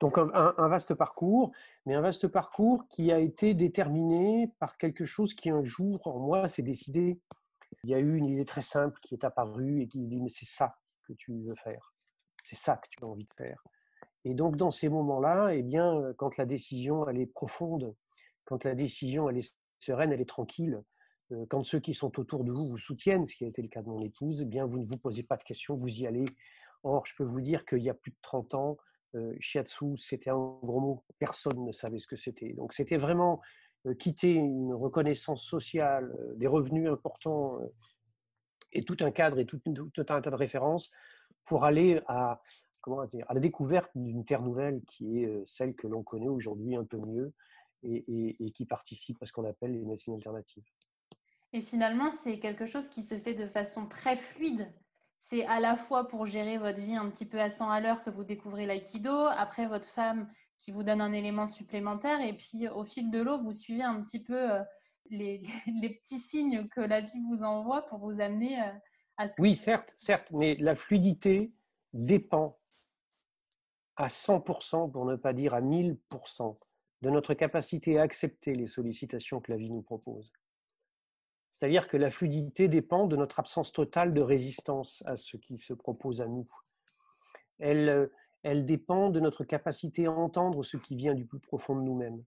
Donc 0.00 0.16
un, 0.16 0.68
vaste 0.68 0.94
parcours, 0.94 1.50
mais 1.84 1.94
un 1.94 2.00
vaste 2.00 2.28
parcours 2.28 2.86
qui 2.88 3.10
a 3.10 3.18
été 3.18 3.54
déterminé 3.54 4.52
par 4.60 4.78
quelque 4.78 5.04
chose 5.04 5.34
qui 5.34 5.50
un 5.50 5.64
jour 5.64 6.06
en 6.06 6.20
moi 6.20 6.48
s'est 6.48 6.62
décidé. 6.62 7.18
Il 7.82 7.90
y 7.90 7.94
a 7.94 7.98
eu 7.98 8.16
une 8.16 8.26
idée 8.26 8.44
très 8.44 8.62
simple 8.62 8.98
qui 9.00 9.14
est 9.14 9.24
apparue 9.24 9.82
et 9.82 9.88
qui 9.88 10.06
dit 10.06 10.22
mais 10.22 10.28
c'est 10.28 10.46
ça 10.46 10.78
que 11.02 11.12
tu 11.14 11.32
veux 11.42 11.56
faire, 11.56 11.92
c'est 12.42 12.56
ça 12.56 12.76
que 12.76 12.86
tu 12.90 13.04
as 13.04 13.08
envie 13.08 13.24
de 13.24 13.34
faire. 13.34 13.64
Et 14.24 14.34
donc 14.34 14.56
dans 14.56 14.70
ces 14.70 14.88
moments-là, 14.88 15.54
eh 15.54 15.62
bien 15.62 16.12
quand 16.16 16.36
la 16.36 16.46
décision 16.46 17.08
elle 17.08 17.18
est 17.18 17.26
profonde, 17.26 17.94
quand 18.44 18.64
la 18.64 18.76
décision 18.76 19.28
elle 19.28 19.38
est 19.38 19.56
sereine, 19.80 20.12
elle 20.12 20.20
est 20.20 20.28
tranquille, 20.28 20.80
euh, 21.32 21.44
quand 21.48 21.64
ceux 21.64 21.80
qui 21.80 21.94
sont 21.94 22.18
autour 22.18 22.44
de 22.44 22.52
vous 22.52 22.68
vous 22.68 22.78
soutiennent, 22.78 23.24
ce 23.24 23.36
qui 23.36 23.44
a 23.44 23.48
été 23.48 23.62
le 23.62 23.68
cas 23.68 23.82
de 23.82 23.88
mon 23.88 24.00
épouse, 24.00 24.42
eh 24.42 24.44
bien 24.44 24.64
vous 24.64 24.78
ne 24.78 24.86
vous 24.86 24.96
posez 24.96 25.22
pas 25.22 25.36
de 25.36 25.44
questions, 25.44 25.76
vous 25.76 26.00
y 26.00 26.06
allez. 26.06 26.26
Or, 26.84 27.04
je 27.06 27.14
peux 27.16 27.24
vous 27.24 27.40
dire 27.40 27.64
qu'il 27.64 27.82
y 27.82 27.90
a 27.90 27.94
plus 27.94 28.12
de 28.12 28.16
30 28.22 28.54
ans, 28.54 28.78
euh, 29.14 29.34
shiatsu, 29.38 29.96
c'était 29.96 30.30
un 30.30 30.58
gros 30.62 30.80
mot, 30.80 31.04
personne 31.18 31.64
ne 31.64 31.72
savait 31.72 31.98
ce 31.98 32.06
que 32.06 32.16
c'était. 32.16 32.52
Donc 32.52 32.72
c'était 32.72 32.96
vraiment 32.96 33.40
euh, 33.86 33.94
quitter 33.94 34.32
une 34.32 34.74
reconnaissance 34.74 35.44
sociale, 35.44 36.14
euh, 36.18 36.36
des 36.36 36.46
revenus 36.46 36.90
importants 36.90 37.58
et 38.72 38.82
tout 38.82 38.96
un 39.00 39.10
cadre 39.10 39.38
et 39.38 39.46
tout, 39.46 39.60
un 39.66 40.04
tas 40.04 40.20
de 40.20 40.36
références 40.36 40.90
pour 41.44 41.64
aller 41.64 42.00
à, 42.06 42.42
comment 42.80 43.04
dire, 43.06 43.24
à 43.28 43.34
la 43.34 43.40
découverte 43.40 43.90
d'une 43.94 44.24
terre 44.24 44.42
nouvelle 44.42 44.82
qui 44.82 45.22
est 45.22 45.42
celle 45.46 45.74
que 45.74 45.86
l'on 45.86 46.02
connaît 46.02 46.28
aujourd'hui 46.28 46.76
un 46.76 46.84
peu 46.84 46.98
mieux 47.06 47.32
et 47.84 48.52
qui 48.54 48.66
participe 48.66 49.22
à 49.22 49.26
ce 49.26 49.32
qu'on 49.32 49.46
appelle 49.46 49.72
les 49.72 49.84
médecines 49.86 50.14
alternatives. 50.14 50.64
Et 51.52 51.62
finalement, 51.62 52.12
c'est 52.12 52.38
quelque 52.40 52.66
chose 52.66 52.88
qui 52.88 53.02
se 53.02 53.18
fait 53.18 53.34
de 53.34 53.46
façon 53.46 53.86
très 53.86 54.16
fluide 54.16 54.70
c'est 55.20 55.44
à 55.46 55.60
la 55.60 55.76
fois 55.76 56.08
pour 56.08 56.26
gérer 56.26 56.58
votre 56.58 56.78
vie 56.78 56.94
un 56.94 57.10
petit 57.10 57.26
peu 57.26 57.40
à 57.40 57.50
100 57.50 57.70
à 57.70 57.80
l'heure 57.80 58.02
que 58.02 58.10
vous 58.10 58.24
découvrez 58.24 58.66
l'aïkido, 58.66 59.12
après 59.12 59.66
votre 59.66 59.88
femme 59.88 60.30
qui 60.58 60.72
vous 60.72 60.82
donne 60.82 61.00
un 61.00 61.12
élément 61.12 61.46
supplémentaire, 61.46 62.20
et 62.20 62.32
puis 62.32 62.68
au 62.68 62.84
fil 62.84 63.10
de 63.10 63.20
l'eau, 63.20 63.38
vous 63.38 63.52
suivez 63.52 63.82
un 63.82 64.02
petit 64.02 64.22
peu 64.22 64.52
euh, 64.52 64.62
les, 65.10 65.42
petits 66.02 66.18
signes 66.18 66.68
que 66.68 66.80
la 66.80 67.00
vie 67.00 67.20
vous 67.28 67.42
envoie 67.42 67.82
pour 67.86 67.98
vous 67.98 68.20
amener 68.20 68.60
euh, 68.60 68.72
à 69.16 69.28
ce. 69.28 69.40
Oui, 69.40 69.54
certes, 69.54 69.94
certes, 69.96 70.28
mais 70.32 70.56
la 70.56 70.74
fluidité 70.74 71.50
dépend 71.92 72.58
à 73.96 74.06
100%, 74.06 74.90
pour 74.90 75.04
ne 75.04 75.16
pas 75.16 75.32
dire 75.32 75.54
à 75.54 75.60
1000%, 75.60 76.56
de 77.02 77.10
notre 77.10 77.34
capacité 77.34 77.98
à 77.98 78.02
accepter 78.02 78.54
les 78.54 78.68
sollicitations 78.68 79.40
que 79.40 79.52
la 79.52 79.58
vie 79.58 79.70
nous 79.70 79.82
propose. 79.82 80.32
C'est-à-dire 81.50 81.88
que 81.88 81.96
la 81.96 82.10
fluidité 82.10 82.68
dépend 82.68 83.06
de 83.06 83.16
notre 83.16 83.40
absence 83.40 83.72
totale 83.72 84.12
de 84.12 84.20
résistance 84.20 85.02
à 85.06 85.16
ce 85.16 85.36
qui 85.36 85.58
se 85.58 85.72
propose 85.72 86.20
à 86.20 86.26
nous. 86.26 86.48
Elle, 87.58 87.88
euh, 87.88 88.06
elle 88.42 88.66
dépend 88.66 89.10
de 89.10 89.20
notre 89.20 89.44
capacité 89.44 90.06
à 90.06 90.12
entendre 90.12 90.62
ce 90.62 90.76
qui 90.76 90.96
vient 90.96 91.14
du 91.14 91.24
plus 91.24 91.40
profond 91.40 91.74
de 91.74 91.82
nous-mêmes. 91.82 92.22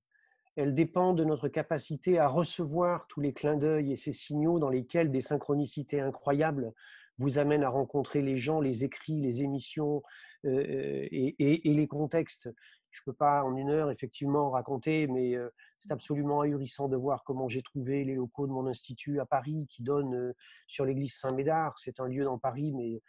Elle 0.57 0.75
dépend 0.75 1.13
de 1.13 1.23
notre 1.23 1.47
capacité 1.47 2.19
à 2.19 2.27
recevoir 2.27 3.07
tous 3.07 3.21
les 3.21 3.31
clins 3.31 3.56
d'œil 3.56 3.94
et 3.94 3.95
ces 3.95 4.12
signaux 4.12 4.59
dans 4.59 4.69
lesquels 4.69 5.09
des 5.09 5.21
synchronicités 5.21 6.01
incroyables 6.01 6.74
vous 7.17 7.38
amènent 7.38 7.63
à 7.63 7.69
rencontrer 7.69 8.21
les 8.21 8.38
gens, 8.38 8.59
les 8.59 8.83
écrits, 8.83 9.21
les 9.21 9.44
émissions 9.44 10.03
euh, 10.45 10.50
euh, 10.50 11.07
et, 11.12 11.62
les 11.63 11.88
contextes 11.88 12.50
je 12.91 13.01
ne 13.01 13.11
peux 13.11 13.15
pas 13.17 13.43
en 13.43 13.55
une 13.55 13.69
heure 13.69 13.89
effectivement 13.89 14.49
raconter, 14.51 15.07
mais 15.07 15.35
c'est 15.79 15.91
absolument 15.91 16.41
ahurissant 16.41 16.88
de 16.88 16.97
voir 16.97 17.23
comment 17.23 17.49
j'ai 17.49 17.61
trouvé 17.61 18.03
les 18.03 18.15
locaux 18.15 18.47
de 18.47 18.51
mon 18.51 18.67
institut 18.67 19.19
à 19.19 19.25
Paris 19.25 19.65
qui 19.69 19.81
donnent 19.81 20.33
sur 20.67 20.86
l'église 20.86 21.15
Saint-Médard. 21.15 21.77
C'est 21.79 22.00
un 22.00 22.07
lieu 22.07 22.24
dans 22.24 22.38
Paris, 22.38 22.74
mais 22.74 23.01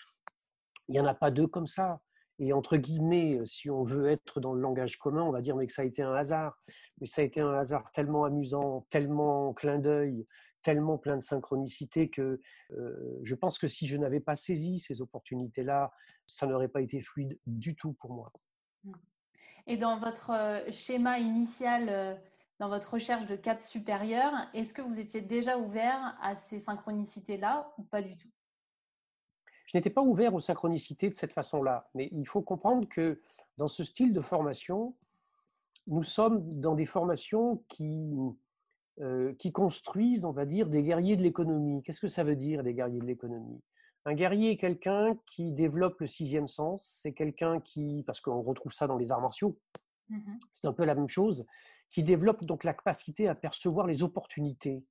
il 0.89 0.93
n'y 0.93 1.01
en 1.01 1.07
a 1.07 1.15
pas 1.15 1.31
deux 1.31 1.47
comme 1.47 1.67
ça. 1.67 2.01
Et 2.39 2.53
entre 2.53 2.77
guillemets, 2.77 3.39
si 3.45 3.71
on 3.71 3.85
veut 3.85 4.09
être 4.11 4.41
dans 4.41 4.55
le 4.55 4.61
langage 4.61 4.99
commun, 4.99 5.23
on 5.23 5.31
va 5.31 5.41
dire 5.41 5.55
mais 5.55 5.67
que 5.67 5.73
ça 5.73 5.83
a 5.83 5.85
été 5.85 6.03
un 6.03 6.15
hasard. 6.15 6.59
Mais 7.01 7.07
ça 7.07 7.21
a 7.21 7.25
été 7.25 7.41
un 7.41 7.53
hasard 7.53 7.91
tellement 7.93 8.25
amusant, 8.25 8.87
tellement 8.91 9.53
clin 9.53 9.79
d'œil, 9.79 10.25
tellement 10.63 10.97
plein 10.97 11.17
de 11.17 11.23
synchronicité 11.23 12.09
que 12.09 12.41
je 13.23 13.35
pense 13.35 13.59
que 13.59 13.69
si 13.69 13.87
je 13.87 13.97
n'avais 13.97 14.21
pas 14.21 14.37
saisi 14.37 14.81
ces 14.81 15.03
opportunités-là, 15.03 15.93
ça 16.27 16.47
n'aurait 16.47 16.69
pas 16.69 16.81
été 16.81 17.01
fluide 17.01 17.39
du 17.47 17.75
tout 17.77 17.93
pour 17.95 18.13
moi. 18.13 18.33
Et 19.67 19.77
dans 19.77 19.99
votre 19.99 20.31
euh, 20.31 20.71
schéma 20.71 21.19
initial, 21.19 21.89
euh, 21.89 22.15
dans 22.59 22.69
votre 22.69 22.95
recherche 22.95 23.27
de 23.27 23.37
cadre 23.37 23.63
supérieur, 23.63 24.33
est-ce 24.55 24.75
que 24.75 24.83
vous 24.83 24.99
étiez 24.99 25.21
déjà 25.21 25.59
ouvert 25.59 26.17
à 26.21 26.37
ces 26.37 26.59
synchronicités-là 26.59 27.73
ou 27.79 27.83
pas 27.85 28.03
du 28.03 28.17
tout? 28.17 28.29
Je 29.67 29.79
n'étais 29.79 29.91
pas 29.91 30.03
ouvert 30.03 30.35
aux 30.35 30.41
synchronicités 30.41 31.09
de 31.09 31.15
cette 31.15 31.33
façon-là, 31.33 31.89
mais 31.95 32.09
il 32.13 32.27
faut 32.27 32.43
comprendre 32.43 32.89
que 32.89 33.21
dans 33.57 33.69
ce 33.69 33.85
style 33.85 34.13
de 34.13 34.21
formation, 34.21 34.95
nous 35.87 36.03
sommes 36.03 36.61
dans 36.61 36.75
des 36.75 36.85
formations 36.85 37.65
qui, 37.69 38.13
euh, 39.01 39.35
qui 39.35 39.51
construisent, 39.51 40.25
on 40.25 40.33
va 40.33 40.45
dire, 40.45 40.69
des 40.69 40.83
guerriers 40.83 41.17
de 41.17 41.23
l'économie. 41.23 41.83
Qu'est-ce 41.83 42.01
que 42.01 42.09
ça 42.09 42.25
veut 42.25 42.37
dire, 42.37 42.63
des 42.63 42.75
guerriers 42.75 43.01
de 43.01 43.07
l'économie? 43.07 43.61
Un 44.05 44.15
guerrier 44.15 44.53
est 44.53 44.57
quelqu'un 44.57 45.17
qui 45.27 45.53
développe 45.53 46.01
le 46.01 46.07
sixième 46.07 46.49
sens. 46.49 46.99
C'est 47.03 47.13
quelqu'un 47.13 47.61
qui, 47.61 48.03
parce 48.07 48.21
qu'on 48.21 48.41
retrouve 48.41 48.73
ça 48.73 48.87
dans 48.87 48.97
les 48.97 49.13
arts 49.13 49.21
martiaux, 49.21 49.59
mmh 50.09 50.39
c'est 50.53 50.67
un 50.67 50.73
peu 50.73 50.85
la 50.85 50.95
même 50.95 51.09
chose, 51.09 51.47
qui 51.91 52.03
développe 52.03 52.45
donc 52.45 52.65
la 52.65 52.75
capacité 52.75 53.29
à 53.29 53.35
percevoir 53.35 53.87
les 53.87 54.03
opportunités 54.03 54.85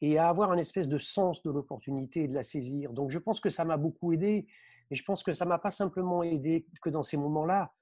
et 0.00 0.18
à 0.18 0.28
avoir 0.28 0.50
un 0.50 0.58
espèce 0.58 0.88
de 0.88 0.98
sens 0.98 1.42
de 1.42 1.50
l'opportunité 1.50 2.24
et 2.24 2.28
de 2.28 2.34
la 2.34 2.42
saisir. 2.42 2.92
Donc 2.92 3.10
je 3.10 3.18
pense 3.18 3.40
que 3.40 3.50
ça 3.50 3.64
m'a 3.64 3.76
beaucoup 3.76 4.12
aidé, 4.12 4.46
et 4.90 4.94
je 4.94 5.04
pense 5.04 5.22
que 5.22 5.32
ça 5.32 5.44
m'a 5.44 5.58
pas 5.58 5.70
simplement 5.70 6.22
aidé 6.22 6.66
que 6.82 6.90
dans 6.90 7.02
ces 7.02 7.16
moments-là. 7.16 7.72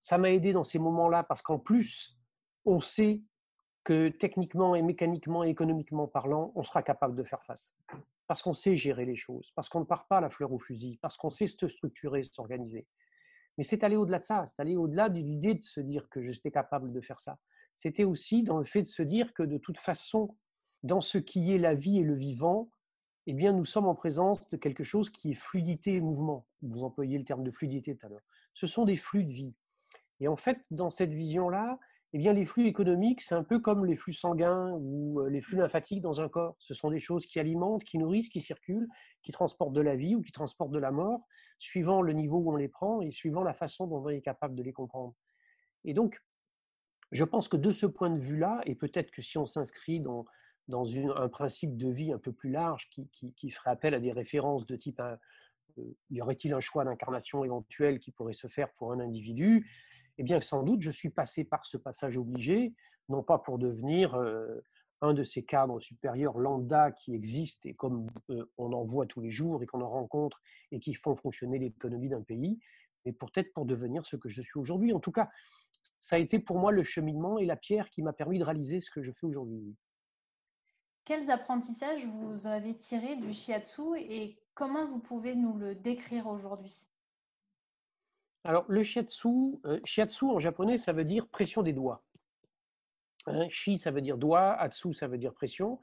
Ça 0.00 0.18
m'a 0.18 0.30
aidé 0.30 0.52
dans 0.52 0.64
ces 0.64 0.78
moments-là 0.78 1.22
parce 1.24 1.42
qu'en 1.42 1.58
plus, 1.58 2.18
on 2.64 2.80
sait 2.80 3.22
que 3.84 4.08
techniquement 4.08 4.74
et 4.74 4.82
mécaniquement 4.82 5.44
et 5.44 5.50
économiquement 5.50 6.06
parlant, 6.06 6.52
on 6.54 6.62
sera 6.62 6.82
capable 6.82 7.16
de 7.16 7.24
faire 7.24 7.42
face 7.44 7.74
parce 8.26 8.42
qu'on 8.42 8.52
sait 8.52 8.76
gérer 8.76 9.04
les 9.04 9.16
choses, 9.16 9.52
parce 9.54 9.68
qu'on 9.68 9.80
ne 9.80 9.84
part 9.84 10.06
pas 10.06 10.20
la 10.20 10.30
fleur 10.30 10.52
au 10.52 10.58
fusil, 10.58 10.98
parce 11.02 11.16
qu'on 11.16 11.30
sait 11.30 11.46
se 11.46 11.68
structurer, 11.68 12.22
s'organiser. 12.24 12.86
Mais 13.56 13.64
c'est 13.64 13.84
aller 13.84 13.96
au-delà 13.96 14.18
de 14.18 14.24
ça, 14.24 14.44
c'est 14.46 14.60
aller 14.60 14.76
au-delà 14.76 15.08
de 15.08 15.20
l'idée 15.20 15.54
de 15.54 15.62
se 15.62 15.80
dire 15.80 16.08
que 16.08 16.20
j'étais 16.20 16.50
capable 16.50 16.92
de 16.92 17.00
faire 17.00 17.20
ça. 17.20 17.38
C'était 17.76 18.04
aussi 18.04 18.42
dans 18.42 18.58
le 18.58 18.64
fait 18.64 18.82
de 18.82 18.88
se 18.88 19.02
dire 19.02 19.32
que 19.32 19.42
de 19.42 19.58
toute 19.58 19.78
façon, 19.78 20.36
dans 20.82 21.00
ce 21.00 21.18
qui 21.18 21.52
est 21.52 21.58
la 21.58 21.74
vie 21.74 21.98
et 21.98 22.02
le 22.02 22.14
vivant, 22.14 22.70
eh 23.26 23.32
bien, 23.32 23.52
nous 23.52 23.64
sommes 23.64 23.86
en 23.86 23.94
présence 23.94 24.48
de 24.50 24.56
quelque 24.56 24.84
chose 24.84 25.08
qui 25.10 25.30
est 25.30 25.34
fluidité 25.34 25.94
et 25.94 26.00
mouvement. 26.00 26.46
Vous 26.62 26.82
employez 26.82 27.16
le 27.16 27.24
terme 27.24 27.42
de 27.42 27.50
fluidité 27.50 27.96
tout 27.96 28.06
à 28.06 28.10
l'heure. 28.10 28.24
Ce 28.52 28.66
sont 28.66 28.84
des 28.84 28.96
flux 28.96 29.24
de 29.24 29.32
vie. 29.32 29.54
Et 30.20 30.28
en 30.28 30.36
fait, 30.36 30.58
dans 30.70 30.90
cette 30.90 31.12
vision-là, 31.12 31.78
eh 32.16 32.18
bien, 32.18 32.32
les 32.32 32.44
flux 32.44 32.68
économiques, 32.68 33.20
c'est 33.20 33.34
un 33.34 33.42
peu 33.42 33.58
comme 33.58 33.84
les 33.84 33.96
flux 33.96 34.12
sanguins 34.12 34.70
ou 34.78 35.20
euh, 35.20 35.28
les 35.28 35.40
flux 35.40 35.56
lymphatiques 35.56 36.00
dans 36.00 36.20
un 36.20 36.28
corps. 36.28 36.54
Ce 36.60 36.72
sont 36.72 36.90
des 36.90 37.00
choses 37.00 37.26
qui 37.26 37.40
alimentent, 37.40 37.82
qui 37.82 37.98
nourrissent, 37.98 38.28
qui 38.28 38.40
circulent, 38.40 38.86
qui 39.24 39.32
transportent 39.32 39.72
de 39.72 39.80
la 39.80 39.96
vie 39.96 40.14
ou 40.14 40.22
qui 40.22 40.30
transportent 40.30 40.70
de 40.70 40.78
la 40.78 40.92
mort, 40.92 41.26
suivant 41.58 42.02
le 42.02 42.12
niveau 42.12 42.38
où 42.38 42.52
on 42.52 42.56
les 42.56 42.68
prend 42.68 43.02
et 43.02 43.10
suivant 43.10 43.42
la 43.42 43.52
façon 43.52 43.88
dont 43.88 44.00
on 44.00 44.08
est 44.10 44.20
capable 44.20 44.54
de 44.54 44.62
les 44.62 44.72
comprendre. 44.72 45.12
Et 45.84 45.92
donc, 45.92 46.22
je 47.10 47.24
pense 47.24 47.48
que 47.48 47.56
de 47.56 47.72
ce 47.72 47.84
point 47.84 48.10
de 48.10 48.20
vue-là, 48.20 48.60
et 48.64 48.76
peut-être 48.76 49.10
que 49.10 49.20
si 49.20 49.36
on 49.36 49.46
s'inscrit 49.46 49.98
dans, 49.98 50.24
un 50.68 51.28
principe 51.28 51.76
de 51.76 51.88
vie 51.88 52.12
un 52.12 52.18
peu 52.18 52.30
plus 52.30 52.50
large 52.50 52.88
qui, 52.90 53.50
ferait 53.50 53.70
appel 53.70 53.92
à 53.92 53.98
des 53.98 54.12
références 54.12 54.66
de 54.66 54.76
type 54.76 55.00
euh, 55.00 55.16
y 56.10 56.20
aurait-il 56.20 56.54
un 56.54 56.60
choix 56.60 56.84
d'incarnation 56.84 57.44
éventuel 57.44 57.98
qui 57.98 58.12
pourrait 58.12 58.34
se 58.34 58.46
faire 58.46 58.72
pour 58.74 58.92
un 58.92 59.00
individu 59.00 59.68
eh 60.18 60.22
bien, 60.22 60.40
sans 60.40 60.62
doute, 60.62 60.82
je 60.82 60.90
suis 60.90 61.10
passé 61.10 61.44
par 61.44 61.66
ce 61.66 61.76
passage 61.76 62.16
obligé, 62.16 62.74
non 63.08 63.22
pas 63.22 63.38
pour 63.38 63.58
devenir 63.58 64.14
euh, 64.14 64.60
un 65.00 65.12
de 65.12 65.24
ces 65.24 65.44
cadres 65.44 65.80
supérieurs 65.80 66.38
lambda 66.38 66.92
qui 66.92 67.14
existent 67.14 67.68
et 67.68 67.74
comme 67.74 68.06
euh, 68.30 68.44
on 68.56 68.72
en 68.72 68.84
voit 68.84 69.06
tous 69.06 69.20
les 69.20 69.30
jours 69.30 69.62
et 69.62 69.66
qu'on 69.66 69.82
en 69.82 69.90
rencontre 69.90 70.40
et 70.70 70.80
qui 70.80 70.94
font 70.94 71.16
fonctionner 71.16 71.58
l'économie 71.58 72.08
d'un 72.08 72.22
pays, 72.22 72.58
mais 73.04 73.12
peut-être 73.12 73.52
pour 73.52 73.66
devenir 73.66 74.06
ce 74.06 74.16
que 74.16 74.28
je 74.28 74.40
suis 74.40 74.58
aujourd'hui. 74.58 74.92
En 74.92 75.00
tout 75.00 75.12
cas, 75.12 75.28
ça 76.00 76.16
a 76.16 76.18
été 76.18 76.38
pour 76.38 76.58
moi 76.58 76.70
le 76.72 76.82
cheminement 76.82 77.38
et 77.38 77.46
la 77.46 77.56
pierre 77.56 77.90
qui 77.90 78.02
m'a 78.02 78.12
permis 78.12 78.38
de 78.38 78.44
réaliser 78.44 78.80
ce 78.80 78.90
que 78.90 79.02
je 79.02 79.10
fais 79.10 79.26
aujourd'hui. 79.26 79.76
Quels 81.04 81.30
apprentissages 81.30 82.06
vous 82.06 82.46
avez 82.46 82.74
tirés 82.76 83.16
du 83.16 83.32
shiatsu 83.32 83.98
et 83.98 84.38
comment 84.54 84.86
vous 84.86 85.00
pouvez 85.00 85.34
nous 85.34 85.58
le 85.58 85.74
décrire 85.74 86.26
aujourd'hui? 86.26 86.86
Alors, 88.44 88.64
le 88.68 88.82
shiatsu, 88.82 89.28
euh, 89.64 89.80
shiatsu 89.84 90.26
en 90.26 90.38
japonais, 90.38 90.76
ça 90.76 90.92
veut 90.92 91.04
dire 91.04 91.26
pression 91.28 91.62
des 91.62 91.72
doigts. 91.72 92.04
Hein, 93.26 93.48
shi, 93.48 93.78
ça 93.78 93.90
veut 93.90 94.02
dire 94.02 94.18
doigt, 94.18 94.52
atsu, 94.52 94.92
ça 94.92 95.08
veut 95.08 95.16
dire 95.16 95.32
pression. 95.32 95.80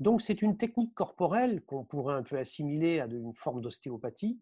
Donc, 0.00 0.20
c'est 0.20 0.42
une 0.42 0.58
technique 0.58 0.94
corporelle 0.94 1.62
qu'on 1.62 1.84
pourrait 1.84 2.14
un 2.14 2.22
peu 2.22 2.36
assimiler 2.36 3.00
à 3.00 3.06
une 3.06 3.32
forme 3.32 3.62
d'ostéopathie, 3.62 4.38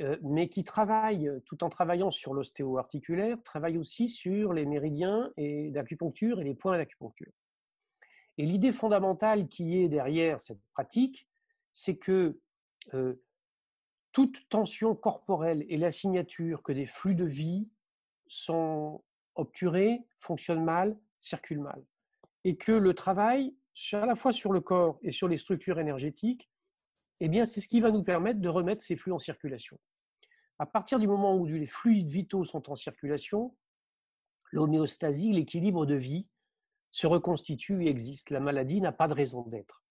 euh, 0.00 0.16
mais 0.22 0.48
qui 0.48 0.64
travaille, 0.64 1.30
tout 1.44 1.62
en 1.62 1.68
travaillant 1.68 2.10
sur 2.10 2.34
l'ostéo-articulaire, 2.34 3.40
travaille 3.44 3.78
aussi 3.78 4.08
sur 4.08 4.52
les 4.52 4.66
méridiens 4.66 5.30
d'acupuncture 5.36 6.40
et 6.40 6.44
les 6.44 6.54
points 6.54 6.78
d'acupuncture. 6.78 7.32
Et 8.38 8.46
l'idée 8.46 8.72
fondamentale 8.72 9.48
qui 9.48 9.78
est 9.78 9.88
derrière 9.88 10.40
cette 10.40 10.62
pratique, 10.72 11.28
c'est 11.72 11.96
que 11.96 12.40
euh, 12.94 13.14
toute 14.18 14.48
tension 14.48 14.96
corporelle 14.96 15.64
et 15.68 15.76
la 15.76 15.92
signature 15.92 16.64
que 16.64 16.72
des 16.72 16.86
flux 16.86 17.14
de 17.14 17.24
vie 17.24 17.68
sont 18.26 19.04
obturés, 19.36 20.00
fonctionnent 20.18 20.64
mal, 20.64 20.98
circulent 21.20 21.60
mal. 21.60 21.84
Et 22.42 22.56
que 22.56 22.72
le 22.72 22.94
travail, 22.94 23.54
à 23.92 24.06
la 24.06 24.16
fois 24.16 24.32
sur 24.32 24.52
le 24.52 24.60
corps 24.60 24.98
et 25.02 25.12
sur 25.12 25.28
les 25.28 25.38
structures 25.38 25.78
énergétiques, 25.78 26.50
eh 27.20 27.28
bien, 27.28 27.46
c'est 27.46 27.60
ce 27.60 27.68
qui 27.68 27.80
va 27.80 27.92
nous 27.92 28.02
permettre 28.02 28.40
de 28.40 28.48
remettre 28.48 28.82
ces 28.82 28.96
flux 28.96 29.12
en 29.12 29.20
circulation. 29.20 29.78
À 30.58 30.66
partir 30.66 30.98
du 30.98 31.06
moment 31.06 31.36
où 31.36 31.46
les 31.46 31.68
fluides 31.68 32.08
vitaux 32.08 32.42
sont 32.42 32.68
en 32.72 32.74
circulation, 32.74 33.54
l'homéostasie, 34.50 35.30
l'équilibre 35.30 35.86
de 35.86 35.94
vie, 35.94 36.26
se 36.90 37.06
reconstitue 37.06 37.84
et 37.84 37.88
existe. 37.88 38.30
La 38.30 38.40
maladie 38.40 38.80
n'a 38.80 38.90
pas 38.90 39.06
de 39.06 39.14
raison 39.14 39.42
d'être 39.42 39.84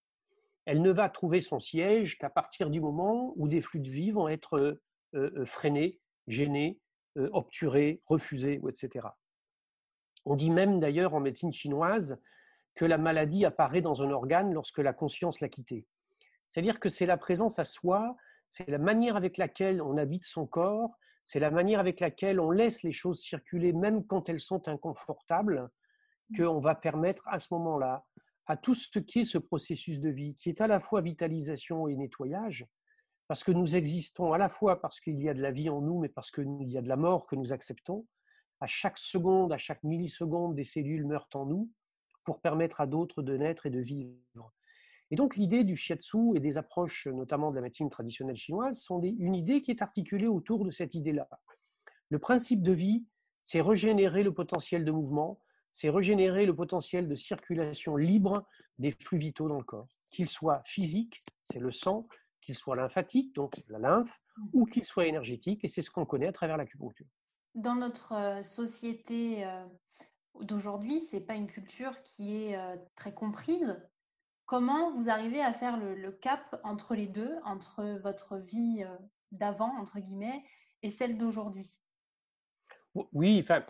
elle 0.68 0.82
ne 0.82 0.92
va 0.92 1.08
trouver 1.08 1.40
son 1.40 1.62
siège 1.62 2.18
qu'à 2.18 2.30
partir 2.30 2.70
du 2.70 2.82
moment 2.82 3.32
où 3.38 3.48
des 3.48 3.62
flux 3.62 3.80
de 3.80 3.90
vie 3.90 4.12
vont 4.12 4.28
être 4.28 4.60
euh, 4.60 4.84
euh, 5.16 5.46
freinés, 5.46 6.02
gênés, 6.28 6.78
euh, 7.18 7.30
obturés, 7.32 8.02
refusés, 8.06 8.60
etc. 8.68 9.08
On 10.26 10.36
dit 10.36 10.50
même 10.50 10.82
d'ailleurs 10.82 11.14
en 11.14 11.22
médecine 11.22 11.54
chinoise 11.54 12.20
que 12.76 12.84
la 12.84 12.98
maladie 12.98 13.46
apparaît 13.46 13.80
dans 13.80 14.04
un 14.04 14.12
organe 14.12 14.54
lorsque 14.54 14.80
la 14.80 14.92
conscience 14.92 15.40
l'a 15.40 15.48
quitté. 15.48 15.88
C'est-à-dire 16.50 16.82
que 16.82 16.90
c'est 16.90 17.06
la 17.06 17.18
présence 17.18 17.60
à 17.60 17.64
soi, 17.64 18.18
c'est 18.50 18.70
la 18.70 18.78
manière 18.78 19.16
avec 19.16 19.38
laquelle 19.38 19.82
on 19.82 19.96
habite 19.96 20.26
son 20.26 20.46
corps, 20.46 20.98
c'est 21.24 21.40
la 21.40 21.50
manière 21.50 21.80
avec 21.80 22.02
laquelle 22.02 22.42
on 22.42 22.52
laisse 22.52 22.84
les 22.84 22.92
choses 22.92 23.22
circuler 23.22 23.72
même 23.72 24.06
quand 24.06 24.28
elles 24.28 24.42
sont 24.42 24.68
inconfortables, 24.68 25.70
mmh. 26.30 26.38
qu'on 26.38 26.60
va 26.60 26.76
permettre 26.76 27.24
à 27.30 27.40
ce 27.40 27.54
moment-là 27.54 28.06
à 28.48 28.56
tout 28.56 28.76
ce 28.76 29.00
qui 29.00 29.20
est 29.20 29.24
ce 29.26 29.38
processus 29.38 30.00
de 30.00 30.10
vie, 30.10 30.34
qui 30.36 30.50
est 30.50 30.62
à 30.62 30.68
la 30.68 30.80
fois 30.80 31.02
vitalisation 31.02 31.88
et 31.88 31.96
nettoyage, 31.96 32.66
parce 33.28 33.44
que 33.44 33.52
nous 33.52 33.76
existons 33.76 34.32
à 34.32 34.38
la 34.38 34.48
fois 34.48 34.82
parce 34.82 35.02
qu'il 35.02 35.22
y 35.22 35.28
a 35.28 35.34
de 35.34 35.42
la 35.42 35.52
vie 35.52 35.70
en 35.70 35.82
nous, 35.82 36.00
mais 36.00 36.10
parce 36.10 36.32
qu'il 36.32 36.64
y 36.64 36.78
a 36.78 36.82
de 36.82 36.88
la 36.88 36.96
mort 36.96 37.28
que 37.28 37.36
nous 37.36 37.52
acceptons. 37.52 38.06
À 38.62 38.68
chaque 38.68 38.98
seconde, 38.98 39.52
à 39.52 39.58
chaque 39.58 39.84
milliseconde, 39.84 40.56
des 40.56 40.64
cellules 40.64 41.06
meurent 41.06 41.28
en 41.34 41.46
nous 41.46 41.70
pour 42.24 42.40
permettre 42.40 42.80
à 42.80 42.88
d'autres 42.88 43.22
de 43.22 43.36
naître 43.36 43.66
et 43.66 43.70
de 43.70 43.80
vivre. 43.80 44.54
Et 45.12 45.16
donc 45.16 45.36
l'idée 45.36 45.64
du 45.64 45.76
shiatsu 45.76 46.36
et 46.36 46.40
des 46.40 46.58
approches, 46.58 47.08
notamment 47.08 47.52
de 47.52 47.56
la 47.56 47.62
médecine 47.62 47.90
traditionnelle 47.90 48.38
chinoise, 48.38 48.80
sont 48.80 49.02
une 49.02 49.36
idée 49.36 49.62
qui 49.62 49.72
est 49.72 49.82
articulée 49.82 50.28
autour 50.28 50.66
de 50.66 50.72
cette 50.72 50.96
idée-là. 50.96 51.30
Le 52.10 52.20
principe 52.20 52.62
de 52.62 52.72
vie, 52.72 53.06
c'est 53.44 53.62
régénérer 53.62 54.24
le 54.24 54.34
potentiel 54.34 54.84
de 54.84 54.92
mouvement, 54.92 55.40
c'est 55.72 55.90
régénérer 55.90 56.46
le 56.46 56.56
potentiel 56.56 57.08
de 57.08 57.16
circulation 57.16 57.96
libre 57.96 58.48
des 58.80 58.92
flux 58.92 59.18
vitaux 59.18 59.48
dans 59.48 59.58
le 59.58 59.64
corps, 59.64 59.88
qu'ils 60.12 60.28
soient 60.28 60.62
physiques, 60.64 61.20
c'est 61.44 61.60
le 61.60 61.72
sang, 61.72 62.08
qu'ils 62.42 62.56
soient 62.56 62.76
lymphatiques, 62.76 63.36
donc 63.36 63.54
la 63.68 63.80
lymphe, 63.80 64.22
mmh. 64.38 64.44
ou 64.54 64.66
qu'ils 64.66 64.86
soient 64.86 65.06
énergétiques, 65.06 65.64
et 65.64 65.68
c'est 65.68 65.82
ce 65.82 65.92
qu'on 65.92 66.06
connaît 66.06 66.28
à 66.28 66.32
travers 66.32 66.58
l'acupuncture. 66.58 67.08
Dans 67.56 67.76
notre 67.76 68.14
euh, 68.14 68.44
société 68.44 69.44
euh, 69.44 69.66
d'aujourd'hui, 70.42 71.02
ce 71.02 71.16
n'est 71.16 71.24
pas 71.24 71.36
une 71.36 71.48
culture 71.48 72.02
qui 72.04 72.36
est 72.36 72.56
euh, 72.56 72.76
très 72.96 73.14
comprise. 73.14 73.76
Comment 74.46 74.96
vous 74.96 75.10
arrivez 75.10 75.42
à 75.42 75.52
faire 75.54 75.78
le, 75.78 76.12
cap 76.12 76.62
entre 76.64 76.96
les 76.96 77.08
deux, 77.08 77.36
entre 77.44 77.84
votre 78.02 78.38
vie 78.38 78.86
d'avant, 79.34 79.76
entre 79.78 80.00
guillemets, 80.00 80.42
et 80.84 80.90
celle 80.92 81.18
d'aujourd'hui? 81.18 81.70
Oui, 83.14 83.40
enfin, 83.42 83.64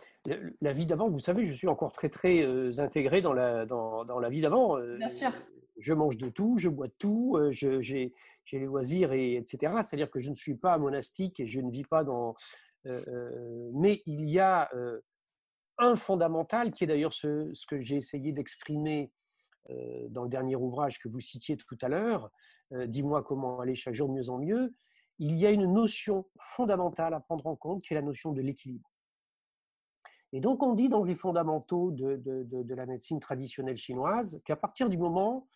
la 0.60 0.72
vie 0.72 0.86
d'avant, 0.86 1.08
vous 1.08 1.18
savez, 1.18 1.44
je 1.44 1.52
suis 1.52 1.68
encore 1.68 1.92
très 1.92 2.08
très 2.08 2.42
euh, 2.42 2.72
intégré 2.78 3.20
dans 3.20 3.32
la, 3.32 3.66
dans, 3.66 4.04
dans 4.04 4.18
la 4.18 4.28
vie 4.28 4.40
d'avant. 4.40 4.78
Euh, 4.78 4.96
Bien 4.98 5.08
sûr. 5.08 5.32
Je 5.78 5.94
mange 5.94 6.16
de 6.16 6.28
tout, 6.28 6.56
je 6.58 6.68
bois 6.68 6.88
de 6.88 6.94
tout, 6.98 7.36
euh, 7.36 7.50
j'ai 7.52 8.12
les 8.52 8.64
loisirs, 8.64 9.12
et, 9.12 9.36
etc. 9.36 9.74
C'est-à-dire 9.82 10.10
que 10.10 10.18
je 10.18 10.30
ne 10.30 10.34
suis 10.34 10.56
pas 10.56 10.76
monastique 10.78 11.38
et 11.40 11.46
je 11.46 11.60
ne 11.60 11.70
vis 11.70 11.84
pas 11.84 12.04
dans. 12.04 12.34
mais 13.74 14.02
il 14.06 14.28
y 14.28 14.40
a 14.40 14.70
un 15.78 15.94
fondamental 15.94 16.70
qui 16.72 16.84
est 16.84 16.86
d'ailleurs 16.86 17.12
ce, 17.12 17.50
ce, 17.52 17.66
que 17.66 17.80
j'ai 17.80 17.96
essayé 17.96 18.32
d'exprimer 18.32 19.12
dans 20.08 20.24
le 20.24 20.30
dernier 20.30 20.56
ouvrage 20.56 20.98
que 20.98 21.08
vous 21.08 21.20
citiez 21.20 21.56
tout 21.56 21.78
à 21.82 21.88
l'heure, 21.88 22.30
Dis-moi 22.86 23.22
comment 23.22 23.60
aller 23.60 23.76
chaque 23.76 23.94
jour 23.94 24.08
de 24.08 24.14
mieux 24.14 24.30
en 24.30 24.38
mieux. 24.38 24.74
Il 25.18 25.38
y 25.38 25.46
a 25.46 25.50
une 25.50 25.72
notion 25.72 26.26
fondamentale 26.40 27.14
à 27.14 27.20
prendre 27.20 27.46
en 27.46 27.56
compte 27.56 27.82
qui 27.82 27.92
est 27.92 27.96
la 27.96 28.02
notion 28.02 28.32
de 28.32 28.40
l'équilibre. 28.40 28.88
Et 30.32 30.40
donc, 30.40 30.62
on 30.62 30.74
dit 30.74 30.88
dans 30.88 31.04
les 31.04 31.14
fondamentaux 31.14 31.90
de, 31.90 32.16
de, 32.16 32.74
la 32.74 32.86
médecine 32.86 33.18
traditionnelle 33.18 33.76
chinoise 33.76 34.40
qu'à 34.44 34.56
partir 34.56 34.90
du 34.90 34.98
moment 34.98 35.48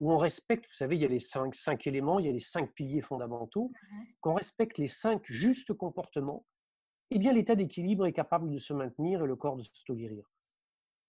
où 0.00 0.12
on 0.12 0.18
respecte, 0.18 0.66
vous 0.66 0.74
savez, 0.74 0.96
il 0.96 1.02
y 1.02 1.04
a 1.04 1.08
les 1.08 1.20
cinq, 1.20 1.54
cinq 1.54 1.86
éléments, 1.86 2.18
il 2.18 2.26
y 2.26 2.28
a 2.28 2.32
les 2.32 2.40
cinq 2.40 2.72
piliers 2.72 3.02
fondamentaux, 3.02 3.70
mmh 3.70 3.96
qu'on 4.20 4.34
respecte 4.34 4.78
les 4.78 4.88
cinq 4.88 5.22
justes 5.24 5.72
comportements, 5.72 6.44
eh 7.10 7.18
bien, 7.18 7.32
l'état 7.32 7.54
d'équilibre 7.54 8.06
est 8.06 8.12
capable 8.12 8.50
de 8.50 8.58
se 8.58 8.72
maintenir 8.72 9.22
et 9.22 9.26
le 9.26 9.36
corps 9.36 9.56
de 9.56 9.62
s'auto-guérir. 9.62 10.24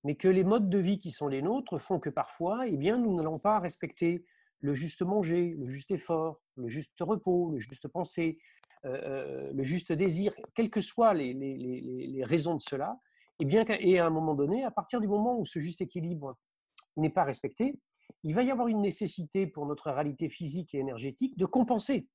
Mais 0.03 0.15
que 0.15 0.27
les 0.27 0.43
modes 0.43 0.69
de 0.69 0.77
vie 0.77 0.99
qui 0.99 1.11
sont 1.11 1.27
les 1.27 1.41
nôtres 1.41 1.79
font 1.79 1.99
que 1.99 2.09
parfois, 2.09 2.67
eh 2.67 2.75
bien, 2.75 2.97
nous 2.97 3.15
n'allons 3.15 3.39
pas 3.39 3.59
respecter 3.59 4.25
le 4.59 4.73
juste 4.73 5.01
manger, 5.01 5.55
le 5.57 5.67
juste 5.67 5.91
effort, 5.91 6.41
le 6.55 6.67
juste 6.67 6.93
repos, 6.99 7.51
le 7.51 7.59
juste 7.59 7.87
pensée, 7.87 8.37
euh, 8.85 9.01
euh, 9.03 9.53
le 9.53 9.63
juste 9.63 9.91
désir, 9.91 10.33
quelles 10.55 10.69
que 10.69 10.81
soient 10.81 11.13
les, 11.13 12.21
raisons 12.23 12.55
de 12.55 12.61
cela, 12.61 12.99
et, 13.39 13.45
bien, 13.45 13.63
et 13.67 13.99
à 13.99 14.05
un 14.05 14.09
moment 14.09 14.35
donné, 14.35 14.63
à 14.63 14.71
partir 14.71 14.99
du 14.99 15.07
moment 15.07 15.37
où 15.37 15.45
ce 15.45 15.59
juste 15.59 15.81
équilibre 15.81 16.29
n'est 16.97 17.09
pas 17.09 17.23
respecté, 17.23 17.79
il 18.23 18.35
va 18.35 18.43
y 18.43 18.51
avoir 18.51 18.67
une 18.67 18.81
nécessité 18.81 19.47
pour 19.47 19.65
notre 19.65 19.91
réalité 19.91 20.29
physique 20.29 20.73
et 20.75 20.79
énergétique 20.79 21.37
de 21.37 21.45
compenser 21.45 22.07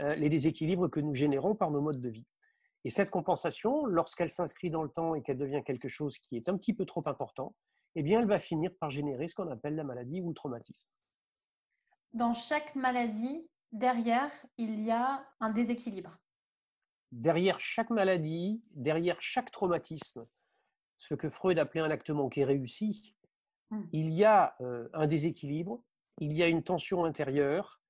euh, 0.00 0.14
les 0.14 0.28
déséquilibres 0.28 0.88
que 0.88 1.00
nous 1.00 1.14
générons 1.14 1.54
par 1.54 1.70
nos 1.70 1.80
modes 1.80 2.00
de 2.00 2.08
vie. 2.08 2.26
Et 2.84 2.90
cette 2.90 3.10
compensation, 3.10 3.84
lorsqu'elle 3.84 4.30
s'inscrit 4.30 4.70
dans 4.70 4.82
le 4.82 4.88
temps 4.88 5.14
et 5.14 5.22
qu'elle 5.22 5.36
devient 5.36 5.62
quelque 5.66 5.88
chose 5.88 6.16
qui 6.18 6.36
est 6.36 6.48
un 6.48 6.56
petit 6.56 6.72
peu 6.72 6.86
trop 6.86 7.02
important, 7.06 7.54
eh 7.96 8.02
bien, 8.02 8.20
elle 8.20 8.28
va 8.28 8.38
finir 8.38 8.70
par 8.80 8.90
générer 8.90 9.28
ce 9.28 9.34
qu'on 9.34 9.50
appelle 9.50 9.74
la 9.74 9.84
maladie 9.84 10.20
ou 10.20 10.28
le 10.28 10.34
traumatisme 10.34 10.88
dans 12.12 12.34
chaque 12.34 12.74
maladie, 12.74 13.46
derrière, 13.72 14.30
il 14.56 14.84
y 14.84 14.90
a 14.90 15.26
un 15.40 15.50
déséquilibre. 15.50 16.18
Derrière 17.12 17.60
chaque 17.60 17.90
maladie, 17.90 18.62
derrière 18.72 19.20
chaque 19.20 19.50
traumatisme, 19.50 20.22
ce 20.96 21.14
que 21.14 21.28
Freud 21.28 21.58
appelait 21.58 21.80
un 21.80 21.90
acte 21.90 22.10
manqué 22.10 22.44
réussi, 22.44 23.14
hmm. 23.70 23.82
il 23.92 24.10
y 24.10 24.24
a 24.24 24.56
euh, 24.60 24.88
un 24.92 25.06
déséquilibre, 25.06 25.82
il 26.20 26.36
y 26.36 26.42
a 26.42 26.48
une 26.48 26.62
tension 26.62 27.04
intérieure, 27.04 27.80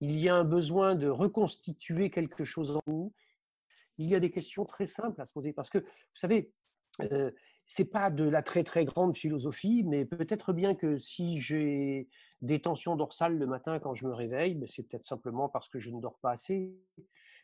il 0.00 0.18
y 0.18 0.28
a 0.28 0.34
un 0.34 0.44
besoin 0.44 0.96
de 0.96 1.08
reconstituer 1.08 2.10
quelque 2.10 2.44
chose 2.44 2.76
en 2.76 2.82
nous, 2.86 3.12
il 3.98 4.06
y 4.08 4.14
a 4.14 4.20
des 4.20 4.30
questions 4.30 4.64
très 4.64 4.86
simples 4.86 5.20
à 5.20 5.24
se 5.24 5.32
poser. 5.32 5.52
Parce 5.52 5.70
que, 5.70 5.78
vous 5.78 6.16
savez, 6.16 6.52
euh, 7.00 7.30
c'est 7.66 7.90
pas 7.90 8.10
de 8.10 8.24
la 8.24 8.42
très 8.42 8.64
très 8.64 8.84
grande 8.84 9.16
philosophie, 9.16 9.84
mais 9.84 10.04
peut-être 10.04 10.52
bien 10.52 10.74
que 10.74 10.98
si 10.98 11.40
j'ai 11.40 12.08
des 12.44 12.60
tensions 12.60 12.94
dorsales 12.94 13.38
le 13.38 13.46
matin 13.46 13.78
quand 13.78 13.94
je 13.94 14.06
me 14.06 14.14
réveille, 14.14 14.54
ben, 14.54 14.68
c'est 14.68 14.82
peut-être 14.82 15.04
simplement 15.04 15.48
parce 15.48 15.68
que 15.68 15.78
je 15.78 15.90
ne 15.90 16.00
dors 16.00 16.18
pas 16.18 16.32
assez, 16.32 16.74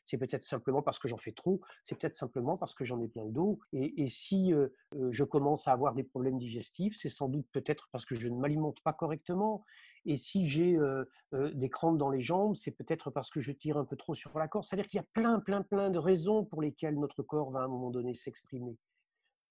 c'est 0.05 0.19
peut-être 0.19 0.43
simplement 0.43 0.83
parce 0.83 0.99
que 0.99 1.09
j'en 1.09 1.17
fais 1.17 1.33
trop, 1.33 1.61
c'est 1.85 1.99
peut-être 1.99 2.15
simplement 2.15 2.57
parce 2.57 2.75
que 2.75 2.85
j'en 2.85 3.01
ai 3.01 3.09
plein 3.09 3.27
d'eau. 3.27 3.61
Et, 3.73 4.03
et, 4.03 4.09
si 4.09 4.53
euh, 4.53 4.69
euh, 4.95 5.09
je 5.11 5.25
commence 5.25 5.69
à 5.69 5.73
avoir 5.73 5.95
des 5.95 6.03
problèmes 6.03 6.39
digestifs, 6.39 6.97
c'est 6.97 7.09
sans 7.09 7.29
doute 7.29 7.47
peut-être 7.53 7.89
parce 7.93 8.05
que 8.05 8.15
je 8.15 8.29
ne 8.29 8.37
m'alimente 8.37 8.81
pas 8.83 8.93
correctement. 8.93 9.65
Et 10.05 10.17
si 10.17 10.47
j'ai 10.47 10.77
euh, 10.77 11.05
des 11.33 11.71
crampes 11.71 11.99
dans 11.99 12.11
les 12.11 12.21
jambes, 12.21 12.55
c'est 12.55 12.71
peut-être 12.71 13.11
parce 13.11 13.31
que 13.31 13.41
je 13.41 13.53
tire 13.53 13.79
un 13.79 13.85
peu 13.85 13.97
trop 13.97 14.15
sur 14.15 14.37
la 14.39 14.49
corde. 14.49 14.65
C'est-à-dire 14.65 14.87
qu'il 14.87 14.99
y 14.99 15.01
a 15.01 15.07
plein, 15.15 15.41
plein, 15.41 15.63
plein 15.63 15.91
de 15.91 15.99
raisons 15.99 16.45
pour 16.45 16.61
lesquelles 16.63 16.99
notre 16.99 17.23
corps 17.23 17.51
va 17.51 17.61
à 17.61 17.65
un 17.65 17.69
moment 17.69 17.91
donné 17.91 18.15
s'exprimer. 18.15 18.77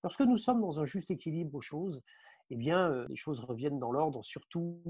Lorsque 0.03 0.21
nous 0.21 0.37
sommes 0.37 0.61
dans 0.61 0.79
un 0.79 0.85
juste 0.85 1.11
équilibre 1.11 1.55
aux 1.55 1.61
choses, 1.61 2.01
eh 2.51 2.55
bien, 2.55 3.05
les 3.07 3.15
choses 3.15 3.39
reviennent 3.41 3.79
dans 3.79 3.91
l'ordre, 3.91 4.23
surtout 4.23 4.81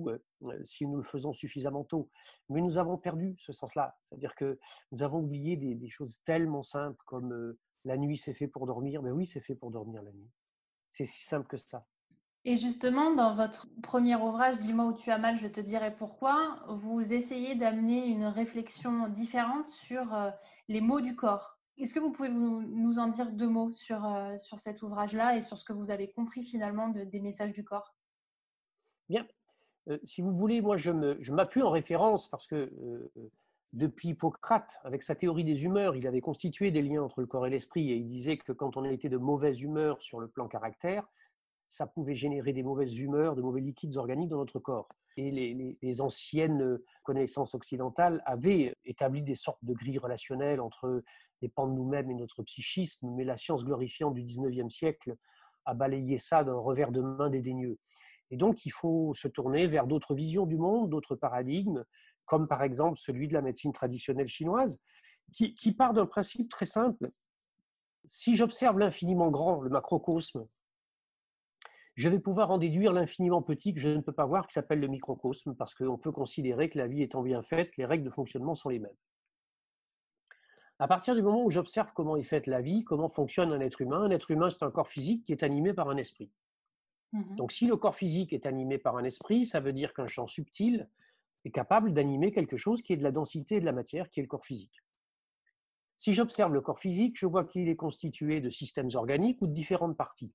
si 0.63 0.87
nous 0.87 0.97
le 0.97 1.03
faisons 1.03 1.33
suffisamment 1.33 1.83
tôt. 1.83 2.09
Mais 2.49 2.61
nous 2.61 2.77
avons 2.77 2.97
perdu 2.97 3.35
ce 3.39 3.51
sens-là. 3.51 3.97
C'est-à-dire 4.01 4.35
que 4.35 4.59
nous 4.91 5.03
avons 5.03 5.19
oublié 5.19 5.57
des, 5.57 5.89
choses 5.89 6.21
tellement 6.23 6.63
simples 6.63 7.01
comme 7.05 7.55
la 7.85 7.97
nuit, 7.97 8.17
c'est 8.17 8.33
fait 8.33 8.47
pour 8.47 8.65
dormir. 8.65 9.01
Mais 9.01 9.11
oui, 9.11 9.25
c'est 9.25 9.41
fait 9.41 9.55
pour 9.55 9.71
dormir 9.71 10.01
la 10.03 10.11
nuit. 10.11 10.29
C'est 10.89 11.05
si 11.05 11.25
simple 11.25 11.47
que 11.47 11.57
ça. 11.57 11.85
Et 12.45 12.55
justement, 12.55 13.13
dans 13.13 13.35
votre 13.35 13.67
premier 13.83 14.15
ouvrage, 14.15 14.57
Dis-moi 14.57 14.85
où 14.85 14.93
tu 14.93 15.11
as 15.11 15.17
mal, 15.17 15.37
je 15.37 15.47
te 15.47 15.59
dirai 15.59 15.93
pourquoi, 15.93 16.63
vous 16.69 17.01
essayez 17.11 17.55
d'amener 17.55 18.05
une 18.05 18.25
réflexion 18.25 19.09
différente 19.09 19.67
sur 19.67 20.05
les 20.69 20.79
mots 20.79 21.01
du 21.01 21.15
corps. 21.15 21.58
Est-ce 21.79 21.93
que 21.93 21.99
vous 21.99 22.11
pouvez 22.11 22.29
nous 22.29 22.99
en 22.99 23.07
dire 23.07 23.31
deux 23.31 23.47
mots 23.47 23.71
sur, 23.71 24.05
euh, 24.05 24.37
sur 24.37 24.59
cet 24.59 24.81
ouvrage-là 24.81 25.37
et 25.37 25.41
sur 25.41 25.57
ce 25.57 25.63
que 25.63 25.71
vous 25.71 25.89
avez 25.91 26.11
compris 26.11 26.43
finalement 26.43 26.89
des 26.89 27.19
messages 27.21 27.53
du 27.53 27.63
corps? 27.63 27.95
Bien. 29.07 29.25
Euh, 29.87 29.97
si 30.03 30.21
vous 30.21 30.35
voulez, 30.35 30.61
moi 30.61 30.75
je 30.75 30.91
m'appuie 31.31 31.61
je 31.61 31.65
en 31.65 31.71
référence 31.71 32.29
parce 32.29 32.47
que 32.47 32.55
euh, 32.55 33.11
depuis 33.71 34.09
Hippocrate, 34.09 34.77
avec 34.83 35.03
sa 35.03 35.15
théorie 35.15 35.45
des 35.45 35.63
humeurs, 35.63 35.95
il 35.95 36.05
avait 36.05 36.19
constitué 36.19 36.69
des 36.71 36.81
liens 36.81 37.03
entre 37.03 37.21
le 37.21 37.27
corps 37.27 37.47
et 37.47 37.49
l'esprit 37.49 37.91
et 37.91 37.95
il 37.95 38.07
disait 38.07 38.37
que 38.37 38.51
quand 38.51 38.75
on 38.75 38.83
était 38.83 39.09
de 39.09 39.17
mauvaise 39.17 39.61
humeur 39.61 40.01
sur 40.01 40.19
le 40.19 40.27
plan 40.27 40.49
caractère, 40.49 41.07
ça 41.69 41.87
pouvait 41.87 42.15
générer 42.15 42.51
des 42.51 42.63
mauvaises 42.63 42.97
humeurs, 42.97 43.35
de 43.35 43.41
mauvais 43.41 43.61
liquides 43.61 43.95
organiques 43.95 44.29
dans 44.29 44.39
notre 44.39 44.59
corps. 44.59 44.89
Et 45.17 45.31
les, 45.81 46.01
anciennes 46.01 46.79
connaissances 47.03 47.55
occidentales 47.55 48.21
avaient 48.25 48.75
établi 48.85 49.21
des 49.21 49.35
sortes 49.35 49.63
de 49.63 49.73
grilles 49.73 49.97
relationnelles 49.97 50.61
entre 50.61 51.03
les 51.41 51.49
pans 51.49 51.67
de 51.67 51.73
nous-mêmes 51.73 52.09
et 52.11 52.15
notre 52.15 52.43
psychisme, 52.43 53.09
mais 53.15 53.23
la 53.23 53.37
science 53.37 53.65
glorifiante 53.65 54.13
du 54.13 54.23
19e 54.23 54.69
siècle 54.69 55.15
a 55.65 55.73
balayé 55.73 56.17
ça 56.17 56.43
d'un 56.43 56.57
revers 56.57 56.91
de 56.91 57.01
main 57.01 57.29
dédaigneux. 57.29 57.77
Et 58.31 58.37
donc, 58.37 58.65
il 58.65 58.71
faut 58.71 59.13
se 59.13 59.27
tourner 59.27 59.67
vers 59.67 59.87
d'autres 59.87 60.13
visions 60.13 60.45
du 60.45 60.57
monde, 60.57 60.89
d'autres 60.89 61.15
paradigmes, 61.15 61.83
comme 62.25 62.47
par 62.47 62.61
exemple 62.61 62.97
celui 62.97 63.27
de 63.27 63.33
la 63.33 63.41
médecine 63.41 63.73
traditionnelle 63.73 64.27
chinoise, 64.27 64.79
qui 65.33 65.73
part 65.73 65.93
d'un 65.93 66.05
principe 66.05 66.49
très 66.49 66.65
simple. 66.65 67.07
Si 68.05 68.35
j'observe 68.35 68.79
l'infiniment 68.79 69.29
grand, 69.29 69.61
le 69.61 69.69
macrocosme, 69.69 70.47
je 71.99 72.07
vais 72.07 72.19
pouvoir 72.19 72.49
en 72.49 72.57
déduire 72.57 72.93
l'infiniment 72.93 73.41
petit 73.41 73.73
que 73.73 73.79
je 73.81 73.89
ne 73.89 73.99
peux 73.99 74.13
pas 74.13 74.25
voir, 74.25 74.47
qui 74.47 74.53
s'appelle 74.53 74.79
le 74.79 74.87
microcosme, 74.87 75.53
parce 75.53 75.75
qu'on 75.75 75.97
peut 75.97 76.13
considérer 76.13 76.69
que 76.69 76.77
la 76.77 76.87
vie 76.87 77.01
étant 77.01 77.21
bien 77.21 77.41
faite, 77.41 77.75
les 77.75 77.83
règles 77.83 78.05
de 78.05 78.09
fonctionnement 78.09 78.55
sont 78.55 78.69
les 78.69 78.79
mêmes. 78.79 78.95
À 80.79 80.87
partir 80.87 81.13
du 81.13 81.21
moment 81.21 81.43
où 81.43 81.51
j'observe 81.51 81.91
comment 81.93 82.15
est 82.15 82.23
faite 82.23 82.47
la 82.47 82.61
vie, 82.61 82.85
comment 82.85 83.09
fonctionne 83.09 83.51
un 83.51 83.59
être 83.59 83.81
humain, 83.81 84.03
un 84.03 84.11
être 84.11 84.31
humain, 84.31 84.49
c'est 84.49 84.63
un 84.63 84.71
corps 84.71 84.87
physique 84.87 85.25
qui 85.25 85.33
est 85.33 85.43
animé 85.43 85.73
par 85.73 85.89
un 85.89 85.97
esprit. 85.97 86.31
Mmh 87.11 87.35
Donc 87.35 87.51
si 87.51 87.67
le 87.67 87.75
corps 87.75 87.97
physique 87.97 88.31
est 88.31 88.45
animé 88.45 88.77
par 88.77 88.95
un 88.95 89.03
esprit, 89.03 89.45
ça 89.45 89.59
veut 89.59 89.73
dire 89.73 89.93
qu'un 89.93 90.07
champ 90.07 90.25
subtil 90.25 90.87
est 91.43 91.51
capable 91.51 91.91
d'animer 91.91 92.31
quelque 92.31 92.55
chose 92.55 92.81
qui 92.81 92.93
est 92.93 92.97
de 92.97 93.03
la 93.03 93.11
densité 93.11 93.55
et 93.57 93.59
de 93.59 93.65
la 93.65 93.73
matière, 93.73 94.09
qui 94.09 94.21
est 94.21 94.23
le 94.23 94.29
corps 94.29 94.45
physique. 94.45 94.81
Si 95.97 96.13
j'observe 96.13 96.53
le 96.53 96.61
corps 96.61 96.79
physique, 96.79 97.19
je 97.19 97.25
vois 97.25 97.43
qu'il 97.43 97.67
est 97.67 97.75
constitué 97.75 98.39
de 98.39 98.49
systèmes 98.49 98.89
organiques 98.93 99.41
ou 99.41 99.47
de 99.47 99.53
différentes 99.53 99.97
parties 99.97 100.31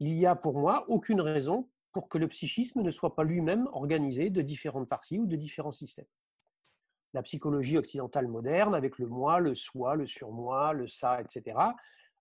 il 0.00 0.14
n'y 0.14 0.26
a 0.26 0.34
pour 0.34 0.58
moi 0.58 0.84
aucune 0.88 1.20
raison 1.20 1.68
pour 1.92 2.08
que 2.08 2.18
le 2.18 2.28
psychisme 2.28 2.82
ne 2.82 2.90
soit 2.90 3.14
pas 3.14 3.24
lui-même 3.24 3.68
organisé 3.72 4.30
de 4.30 4.42
différentes 4.42 4.88
parties 4.88 5.18
ou 5.18 5.26
de 5.26 5.36
différents 5.36 5.72
systèmes. 5.72 6.06
La 7.12 7.22
psychologie 7.22 7.78
occidentale 7.78 8.26
moderne, 8.26 8.74
avec 8.74 8.98
le 8.98 9.06
moi, 9.06 9.38
le 9.38 9.54
soi, 9.54 9.94
le 9.94 10.06
surmoi, 10.06 10.72
le 10.72 10.88
ça, 10.88 11.20
etc., 11.20 11.56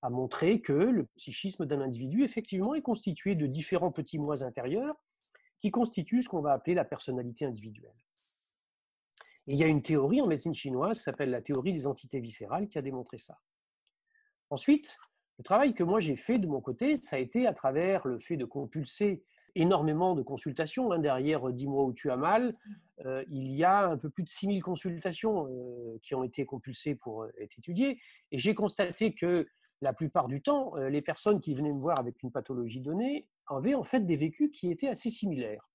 a 0.03 0.09
montré 0.09 0.62
que 0.62 0.73
le 0.73 1.05
psychisme 1.15 1.65
d'un 1.65 1.81
individu, 1.81 2.23
effectivement, 2.23 2.75
est 2.75 2.81
constitué 2.81 3.36
de 3.36 3.47
différents 3.47 3.91
petits 3.91 4.19
moi 4.19 4.43
intérieurs 4.43 4.95
qui 5.59 5.71
constituent 5.71 6.21
ce 6.21 6.29
qu'on 6.29 6.41
va 6.41 6.51
appeler 6.51 6.75
la 6.75 6.83
personnalité 6.83 7.45
individuelle. 7.45 7.95
Et 9.47 9.53
il 9.53 9.57
y 9.57 9.63
a 9.63 9.67
une 9.67 9.81
théorie 9.81 10.21
en 10.21 10.27
médecine 10.27 10.53
chinoise 10.53 10.97
qui 10.97 11.03
s'appelle 11.03 11.31
la 11.31 11.41
théorie 11.41 11.73
des 11.73 11.88
entités 11.88 12.19
viscérales 12.19 12.67
qui 12.67 12.77
a 12.77 12.81
démontré 12.81 13.17
ça. 13.17 13.39
Ensuite, 14.49 14.97
le 15.38 15.43
travail 15.43 15.74
que 15.74 15.84
moi 15.84 16.00
j'ai 16.00 16.15
fait 16.15 16.38
de 16.38 16.48
mon 16.48 16.62
côté, 16.62 16.96
ça 16.96 17.15
a 17.15 17.19
été 17.19 17.48
à 17.48 17.54
travers 17.54 18.08
le 18.08 18.19
fait 18.19 18.38
de 18.38 18.46
compulser 18.46 19.24
énormément 19.56 20.15
de 20.15 20.22
consultations. 20.22 20.91
Hein. 20.91 21.00
Derrière 21.00 21.48
euh, 21.48 21.54
Dis-moi 21.54 21.84
où 21.84 21.93
tu 21.93 22.12
as 22.12 22.17
mal, 22.17 22.54
euh, 23.06 23.24
il 23.30 23.52
y 23.52 23.63
a 23.63 23.88
un 23.88 23.98
peu 23.98 24.10
plus 24.10 24.24
de 24.24 24.30
6000 24.30 24.62
consultations 24.62 25.48
euh, 25.48 25.98
qui 26.02 26.15
ont 26.15 26.24
été 26.24 26.46
compulsées 26.46 26.96
pour 26.96 27.26
être 27.39 27.58
étudiées. 27.58 28.00
Et 28.32 28.39
j'ai 28.39 28.56
constaté 28.56 29.13
que 29.13 29.48
la 29.82 29.93
plupart 29.93 30.28
du 30.28 30.41
temps, 30.41 30.76
les 30.76 31.02
personnes 31.02 31.41
qui 31.41 31.54
venaient 31.54 31.74
me 31.74 31.82
voir 31.82 32.00
avec 32.00 32.24
une 32.24 32.32
pathologie 32.32 32.80
donnée 32.80 33.28
avaient 33.48 33.76
en 33.76 33.84
fait 33.84 34.06
des 34.06 34.15
vécus 34.15 34.50
qui 34.54 34.72
étaient 34.72 34.88
assez 34.88 35.10
similaires. 35.10 35.67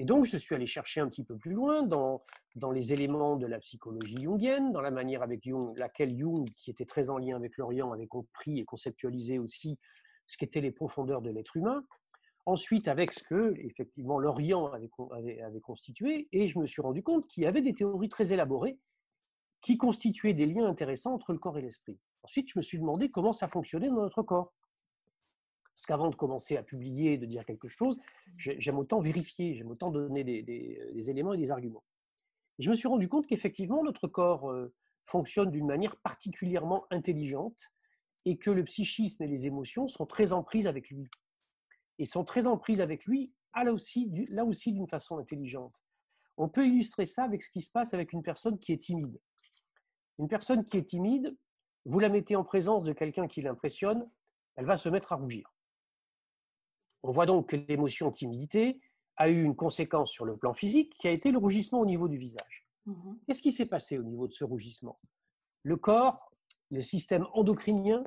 Et 0.00 0.06
donc, 0.06 0.24
je 0.24 0.38
suis 0.38 0.54
allé 0.54 0.64
chercher 0.64 1.02
un 1.02 1.10
petit 1.10 1.24
peu 1.24 1.36
plus 1.36 1.52
loin 1.52 1.82
dans, 1.82 2.24
dans 2.56 2.70
les 2.70 2.94
éléments 2.94 3.36
de 3.36 3.46
la 3.46 3.58
psychologie 3.58 4.22
jungienne, 4.22 4.72
dans 4.72 4.80
la 4.80 4.90
manière 4.90 5.22
avec 5.22 5.46
laquelle 5.76 6.18
Jung, 6.18 6.48
qui 6.56 6.70
était 6.70 6.86
très 6.86 7.10
en 7.10 7.18
lien 7.18 7.36
avec 7.36 7.58
l'Orient, 7.58 7.92
avait 7.92 8.06
compris 8.06 8.60
et 8.60 8.64
conceptualisé 8.64 9.38
aussi 9.38 9.78
ce 10.26 10.38
qu'étaient 10.38 10.62
les 10.62 10.70
profondeurs 10.70 11.20
de 11.20 11.28
l'être 11.28 11.54
humain. 11.54 11.84
Ensuite, 12.46 12.88
avec 12.88 13.12
ce 13.12 13.22
que, 13.22 13.52
effectivement, 13.58 14.18
l'Orient 14.18 14.72
avait, 15.12 15.42
avait, 15.42 15.60
constitué, 15.60 16.28
et 16.32 16.48
je 16.48 16.58
me 16.58 16.66
suis 16.66 16.80
rendu 16.80 17.02
compte 17.02 17.26
qu'il 17.26 17.42
y 17.42 17.46
avait 17.46 17.60
des 17.60 17.74
théories 17.74 18.08
très 18.08 18.32
élaborées 18.32 18.78
qui 19.60 19.76
constituaient 19.76 20.32
des 20.32 20.46
liens 20.46 20.66
intéressants 20.66 21.12
entre 21.12 21.34
le 21.34 21.38
corps 21.38 21.58
et 21.58 21.62
l'esprit. 21.62 21.98
Ensuite, 22.22 22.48
je 22.48 22.58
me 22.58 22.62
suis 22.62 22.78
demandé 22.78 23.10
comment 23.10 23.34
ça 23.34 23.48
fonctionnait 23.48 23.88
dans 23.88 24.00
notre 24.00 24.22
corps. 24.22 24.54
Parce 25.80 25.86
qu'avant 25.86 26.10
de 26.10 26.14
commencer 26.14 26.58
à 26.58 26.62
publier, 26.62 27.16
de 27.16 27.24
dire 27.24 27.46
quelque 27.46 27.66
chose, 27.66 27.96
j'aime 28.36 28.78
autant 28.78 29.00
vérifier, 29.00 29.54
j'aime 29.54 29.70
autant 29.70 29.90
donner 29.90 30.24
des, 30.24 31.08
éléments 31.08 31.32
et 31.32 31.38
des 31.38 31.50
arguments. 31.50 31.82
je 32.58 32.68
me 32.68 32.74
suis 32.74 32.86
rendu 32.86 33.08
compte 33.08 33.26
qu'effectivement, 33.26 33.82
notre 33.82 34.06
corps 34.06 34.50
euh, 34.50 34.74
fonctionne 35.04 35.50
d'une 35.50 35.66
manière 35.66 35.96
particulièrement 36.02 36.84
intelligente 36.90 37.58
et 38.26 38.36
que 38.36 38.50
le 38.50 38.62
psychisme 38.64 39.22
et 39.22 39.26
les 39.26 39.46
émotions 39.46 39.88
sont 39.88 40.04
très 40.04 40.34
en 40.34 40.42
prise 40.42 40.66
avec 40.66 40.90
lui. 40.90 41.08
Et 41.98 42.04
sont 42.04 42.24
très 42.24 42.46
en 42.46 42.58
prise 42.58 42.82
avec 42.82 43.06
lui, 43.06 43.32
là 43.54 43.72
aussi, 43.72 44.10
là 44.28 44.44
aussi 44.44 44.74
d'une 44.74 44.86
façon 44.86 45.16
intelligente. 45.16 45.80
On 46.36 46.50
peut 46.50 46.66
illustrer 46.66 47.06
ça 47.06 47.24
avec 47.24 47.42
ce 47.42 47.50
qui 47.50 47.62
se 47.62 47.70
passe 47.70 47.94
avec 47.94 48.12
une 48.12 48.22
personne 48.22 48.58
qui 48.58 48.72
est 48.72 48.82
timide. 48.82 49.18
Une 50.18 50.28
personne 50.28 50.62
qui 50.62 50.76
est 50.76 50.84
timide, 50.84 51.34
vous 51.86 52.00
la 52.00 52.10
mettez 52.10 52.36
en 52.36 52.44
présence 52.44 52.84
de 52.84 52.92
quelqu'un 52.92 53.26
qui 53.26 53.40
l'impressionne, 53.40 54.06
elle 54.58 54.66
va 54.66 54.76
se 54.76 54.90
mettre 54.90 55.14
à 55.14 55.16
rougir. 55.16 55.50
On 57.02 57.10
voit 57.10 57.26
donc 57.26 57.50
que 57.50 57.56
l'émotion 57.56 58.10
timidité 58.10 58.80
a 59.16 59.28
eu 59.28 59.42
une 59.42 59.56
conséquence 59.56 60.10
sur 60.10 60.24
le 60.24 60.36
plan 60.36 60.54
physique 60.54 60.94
qui 60.98 61.08
a 61.08 61.10
été 61.10 61.30
le 61.30 61.38
rougissement 61.38 61.80
au 61.80 61.86
niveau 61.86 62.08
du 62.08 62.16
visage. 62.16 62.66
Mhm. 62.86 63.18
Qu'est-ce 63.26 63.42
qui 63.42 63.52
s'est 63.52 63.66
passé 63.66 63.98
au 63.98 64.02
niveau 64.02 64.26
de 64.26 64.32
ce 64.32 64.44
rougissement? 64.44 64.96
Le 65.62 65.76
corps, 65.76 66.32
le 66.70 66.82
système 66.82 67.26
endocrinien, 67.32 68.02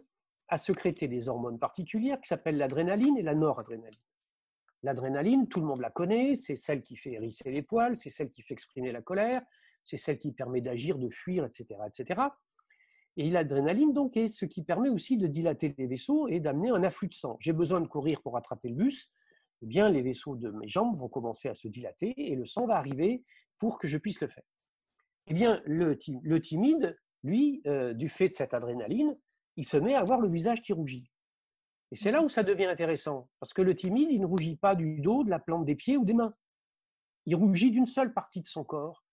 a 0.47 0.57
sécrété 0.57 1.07
des 1.07 1.29
hormones 1.29 1.59
particulières 1.59 2.19
qui 2.21 2.27
s'appellent 2.27 2.57
l'adrénaline 2.57 3.17
et 3.17 3.23
la 3.23 3.33
noradrénaline. 3.33 3.99
L'adrénaline, 4.83 5.47
tout 5.47 5.61
le 5.61 5.65
monde 5.65 5.79
la 5.79 5.89
connaît, 5.89 6.35
c'est 6.35 6.55
celle 6.55 6.81
qui 6.81 6.97
fait 6.97 7.13
hérisser 7.13 7.49
les 7.49 7.61
poils, 7.61 7.95
c'est 7.95 8.09
celle 8.09 8.29
qui 8.29 8.41
fait 8.41 8.53
exprimer 8.53 8.91
la 8.91 9.01
colère, 9.01 9.41
c'est 9.83 9.97
celle 9.97 10.19
qui 10.19 10.31
permet 10.31 10.61
d'agir, 10.61 10.97
de 10.97 11.09
fuir, 11.09 11.45
etc., 11.45 11.65
etc. 11.87 12.21
Et 13.17 13.29
l'adrénaline, 13.29 13.93
donc, 13.93 14.17
est 14.17 14.27
ce 14.27 14.45
qui 14.45 14.63
permet 14.63 14.89
aussi 14.89 15.17
de 15.17 15.27
dilater 15.27 15.73
les 15.77 15.87
vaisseaux 15.87 16.27
et 16.27 16.39
d'amener 16.39 16.71
un 16.71 16.83
afflux 16.83 17.07
de 17.07 17.13
sang. 17.13 17.37
J'ai 17.39 17.53
besoin 17.53 17.79
de 17.79 17.87
courir 17.87 18.21
pour 18.21 18.37
attraper 18.37 18.69
le 18.69 18.75
bus, 18.75 19.11
eh 19.61 19.65
bien, 19.65 19.89
les 19.89 20.01
vaisseaux 20.01 20.35
de 20.35 20.49
mes 20.51 20.67
jambes 20.67 20.95
vont 20.97 21.07
commencer 21.07 21.47
à 21.47 21.55
se 21.55 21.67
dilater 21.67 22.13
et 22.17 22.35
le 22.35 22.45
sang 22.45 22.65
va 22.65 22.75
arriver 22.75 23.23
pour 23.59 23.79
que 23.79 23.87
je 23.87 23.97
puisse 23.97 24.19
le 24.19 24.27
faire. 24.27 24.43
Eh 25.27 25.33
bien, 25.33 25.61
le, 25.65 25.97
timide, 25.97 26.97
lui, 27.23 27.61
euh, 27.67 27.93
du 27.93 28.09
fait 28.09 28.27
de 28.27 28.33
cette 28.33 28.53
adrénaline, 28.53 29.17
il 29.55 29.65
se 29.65 29.77
met 29.77 29.93
à 29.93 30.01
avoir 30.01 30.19
le 30.19 30.29
visage 30.29 30.61
qui 30.61 30.73
rougit. 30.73 31.09
Et 31.91 31.95
c'est 31.95 32.11
là 32.11 32.21
où 32.21 32.27
ça 32.27 32.43
devient 32.43 32.65
intéressant, 32.65 33.29
parce 33.39 33.53
que 33.53 33.61
le 33.61 33.75
timide, 33.75 34.09
il 34.11 34.19
ne 34.19 34.25
rougit 34.25 34.57
pas 34.57 34.75
du 34.75 34.99
dos, 34.99 35.23
de 35.23 35.29
la 35.29 35.39
plante 35.39 35.63
des 35.63 35.75
pieds 35.75 35.95
ou 35.95 36.03
des 36.03 36.13
mains. 36.13 36.35
Il 37.25 37.35
rougit 37.35 37.71
d'une 37.71 37.85
seule 37.85 38.13
partie 38.13 38.41
de 38.41 38.47
son 38.47 38.63
corps, 38.63 39.05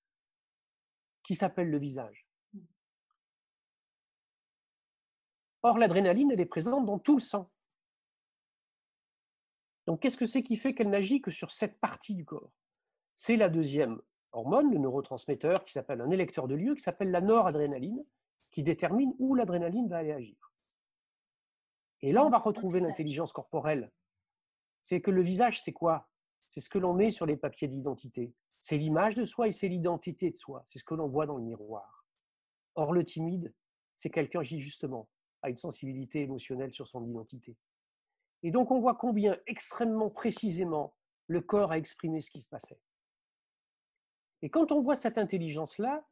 qui 1.23 1.35
s'appelle 1.35 1.71
le 1.71 1.79
visage. 1.79 2.27
Or, 5.63 5.79
l'adrénaline, 5.79 6.31
elle 6.31 6.41
est 6.41 6.47
présente 6.47 6.87
dans 6.87 6.99
tout 6.99 7.17
le 7.17 7.21
sang. 7.21 7.51
Donc, 9.87 10.01
qu'est-ce 10.01 10.17
que 10.17 10.27
c'est 10.27 10.43
qui 10.43 10.57
fait 10.57 10.75
qu'elle 10.75 10.91
n'agit 10.91 11.21
que 11.21 11.31
sur 11.31 11.51
cette 11.51 11.81
partie 11.81 12.15
du 12.15 12.25
corps? 12.25 12.53
C'est 13.15 13.37
la 13.37 13.49
deuxième 13.49 14.01
hormone, 14.33 14.73
le 14.73 14.79
neurotransmetteur, 14.79 15.65
qui 15.65 15.73
s'appelle 15.73 16.01
un 16.01 16.11
électeur 16.11 16.49
de 16.49 16.55
lieu, 16.55 16.75
qui 16.75 16.83
s'appelle 16.83 17.11
la 17.11 17.21
noradrénaline, 17.21 18.05
qui 18.51 18.63
détermine 18.63 19.15
où 19.19 19.35
l'adrénaline 19.35 19.89
va 19.89 19.99
aller 19.99 20.13
agir. 20.13 20.53
Et 22.03 22.13
là, 22.13 22.25
on 22.25 22.31
va 22.31 22.39
retrouver 22.39 22.81
l'intelligence 22.81 23.33
corporelle. 23.33 23.93
C'est 24.81 25.01
que 25.01 25.11
le 25.11 25.23
visage, 25.23 25.61
c'est 25.61 25.73
quoi? 25.73 26.09
C'est 26.47 26.61
ce 26.61 26.71
que 26.71 26.79
l'on 26.79 26.95
met 26.95 27.11
sur 27.11 27.27
les 27.27 27.37
papiers 27.37 27.69
d'identité. 27.69 28.35
C'est 28.61 28.79
l'image 28.79 29.15
de 29.15 29.25
soi 29.25 29.49
et 29.49 29.53
c'est 29.53 29.69
l'identité 29.69 30.31
de 30.31 30.37
soi. 30.37 30.63
C'est 30.65 30.79
ce 30.79 30.85
que 30.85 30.95
l'on 30.95 31.09
voit 31.09 31.27
dans 31.27 31.37
le 31.37 31.45
miroir. 31.45 32.07
Or, 32.75 32.93
le 32.93 33.05
timide, 33.05 33.55
c'est 33.95 34.11
quelqu'un 34.11 34.43
qui, 34.43 34.59
justement, 34.61 35.09
a 35.43 35.51
une 35.51 35.57
sensibilité 35.57 36.23
émotionnelle 36.23 36.73
sur 36.73 36.89
son 36.89 37.05
identité. 37.05 37.57
Et 38.43 38.51
donc, 38.51 38.71
on 38.71 38.81
voit 38.81 38.95
combien 38.95 39.37
extrêmement 39.47 40.11
précisément 40.11 40.95
le 41.27 41.41
corps 41.41 41.73
a 41.73 41.79
exprimé 41.79 42.21
ce 42.21 42.31
qui 42.31 42.41
se 42.41 42.49
passait. 42.49 42.81
Et 44.43 44.49
quand 44.49 44.73
on 44.73 44.81
voit 44.81 44.95
cette 44.95 45.19
intelligence-là, 45.19 46.05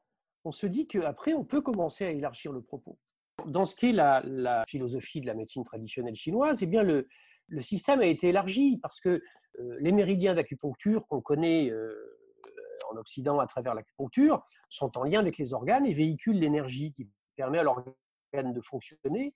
on 0.44 0.52
se 0.52 0.66
dit 0.66 0.86
qu'après, 0.86 1.34
on 1.34 1.44
peut 1.44 1.62
commencer 1.62 2.04
à 2.04 2.10
élargir 2.10 2.52
le 2.52 2.62
propos. 2.62 2.98
Dans 3.46 3.64
ce 3.64 3.74
qui 3.74 3.90
est 3.90 3.92
la, 3.92 4.64
philosophie 4.68 5.20
de 5.20 5.26
la 5.26 5.34
médecine 5.34 5.64
traditionnelle 5.64 6.14
chinoise, 6.14 6.62
eh 6.62 6.66
bien 6.66 6.82
le, 6.82 7.06
système 7.60 8.00
a 8.00 8.06
été 8.06 8.28
élargi 8.28 8.78
parce 8.78 9.00
que 9.00 9.08
euh, 9.60 9.76
les 9.80 9.92
méridiens 9.92 10.34
d'acupuncture 10.34 11.06
qu'on 11.08 11.22
connaît 11.22 11.70
euh, 11.70 12.18
en 12.90 12.96
Occident 12.96 13.38
à 13.38 13.46
travers 13.46 13.74
l'acupuncture 13.74 14.44
sont 14.68 14.96
en 14.98 15.04
lien 15.04 15.20
avec 15.20 15.38
les 15.38 15.54
organes 15.54 15.86
et 15.86 15.94
véhiculent 15.94 16.38
l'énergie 16.38 16.92
qui 16.92 17.08
permet 17.36 17.58
à 17.58 17.62
l'organe 17.62 17.94
de 18.32 18.60
fonctionner, 18.60 19.34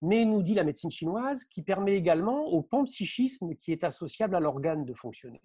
mais 0.00 0.24
nous 0.24 0.42
dit 0.42 0.54
la 0.54 0.64
médecine 0.64 0.90
chinoise, 0.90 1.44
qui 1.44 1.62
permet 1.62 1.96
également 1.96 2.46
au 2.46 2.62
panpsychisme 2.62 3.54
qui 3.56 3.72
est 3.72 3.84
associable 3.84 4.36
à 4.36 4.40
l'organe 4.40 4.84
de 4.84 4.94
fonctionner. 4.94 5.42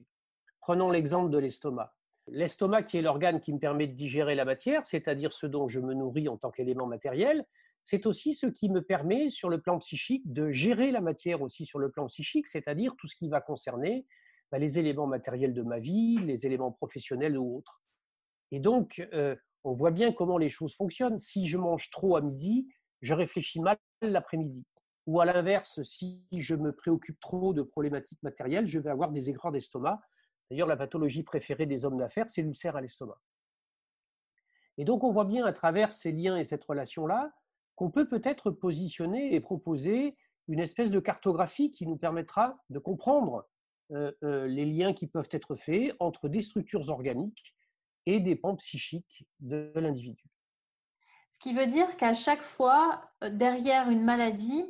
Prenons 0.62 0.92
l'exemple 0.92 1.32
de 1.32 1.38
l'estomac. 1.38 1.94
L'estomac, 2.28 2.84
qui 2.84 2.98
est 2.98 3.02
l'organe 3.02 3.42
qui 3.42 3.52
me 3.52 3.60
permet 3.60 3.88
de 3.88 3.94
digérer 3.94 4.36
la 4.36 4.46
matière, 4.46 4.86
c'est-à-dire 4.86 5.34
ce 5.34 5.48
dont 5.48 5.68
je 5.68 5.80
me 5.80 5.94
nourris 5.94 6.30
en 6.30 6.38
tant 6.38 6.52
qu'élément 6.52 6.86
matériel, 6.86 7.46
c'est 7.84 8.06
aussi 8.06 8.34
ce 8.34 8.48
qui 8.48 8.70
me 8.70 8.82
permet, 8.82 9.28
sur 9.28 9.50
le 9.50 9.60
plan 9.60 9.78
psychique, 9.80 10.32
de 10.32 10.52
gérer 10.52 10.92
la 10.92 11.02
matière 11.02 11.42
aussi 11.42 11.66
sur 11.66 11.80
le 11.80 11.92
plan 11.92 12.08
psychique, 12.08 12.48
c'est-à-dire 12.48 12.96
tout 12.96 13.08
ce 13.08 13.18
qui 13.18 13.28
va 13.28 13.42
concerner 13.42 14.06
bah, 14.52 14.60
les 14.60 14.80
éléments 14.80 15.08
matériels 15.08 15.54
de 15.54 15.64
ma 15.64 15.80
vie, 15.80 16.18
les 16.20 16.46
éléments 16.46 16.72
professionnels 16.72 17.38
ou 17.38 17.58
autres. 17.58 17.82
Et 18.52 18.60
donc, 18.60 19.06
euh, 19.14 19.36
on 19.66 19.74
voit 19.74 19.92
bien 19.92 20.14
comment 20.14 20.38
les 20.38 20.50
choses 20.50 20.76
fonctionnent. 20.76 21.20
Si 21.20 21.48
je 21.48 21.58
mange 21.58 21.90
trop 21.90 22.16
à 22.16 22.22
midi, 22.22 22.68
je 23.04 23.14
réfléchis 23.14 23.62
mal 23.62 23.78
l'après-midi. 24.02 24.66
Ou 25.06 25.22
à 25.22 25.26
l'inverse, 25.26 25.84
si 25.84 26.24
je 26.32 26.56
me 26.56 26.72
préoccupe 26.72 27.20
trop 27.20 27.54
de 27.54 27.62
problématiques 27.62 28.24
matérielles, 28.24 28.66
je 28.66 28.80
vais 28.80 28.90
avoir 28.90 29.12
des 29.12 29.30
aigreurs 29.30 29.52
d'estomac 29.52 30.02
D'ailleurs, 30.50 30.68
la 30.68 30.78
pathologie 30.78 31.24
préférée 31.24 31.66
des 31.66 31.86
hommes 31.86 31.98
d'affaires, 31.98 32.30
c'est 32.30 32.44
l'ulcère 32.44 32.76
à 32.76 32.82
l'estomac. 32.82 33.20
Et 34.78 34.86
donc, 34.86 35.04
on 35.04 35.12
voit 35.12 35.26
bien 35.26 35.46
à 35.46 35.54
travers 35.54 35.92
ces 35.92 36.12
liens 36.12 36.38
et 36.38 36.44
cette 36.44 36.64
relation-là 36.64 37.34
qu'on 37.76 37.90
peut 37.90 38.08
peut-être 38.08 38.52
positionner 38.52 39.34
et 39.34 39.40
proposer 39.40 40.16
une 40.48 40.60
espèce 40.60 40.92
de 40.92 41.00
cartographie 41.00 41.72
qui 41.72 41.88
nous 41.88 41.98
permettra 41.98 42.62
de 42.70 42.78
comprendre 42.78 43.48
euh, 43.92 44.12
euh, 44.24 44.48
les 44.48 44.66
liens 44.66 44.94
qui 44.94 45.08
peuvent 45.08 45.30
être 45.32 45.56
faits 45.56 45.96
entre 46.00 46.30
des 46.30 46.42
structures 46.42 46.90
organiques 46.90 47.56
et 48.06 48.20
des 48.20 48.36
pans 48.36 48.56
psychiques 48.56 49.26
de 49.40 49.72
l'individu. 49.76 50.24
Ce 51.34 51.40
qui 51.40 51.54
veut 51.54 51.68
dire 51.68 51.98
qu'à 51.98 52.14
chaque 52.14 52.44
fois, 52.44 53.02
euh, 53.24 53.30
derrière 53.30 53.90
une 53.90 54.04
maladie, 54.04 54.64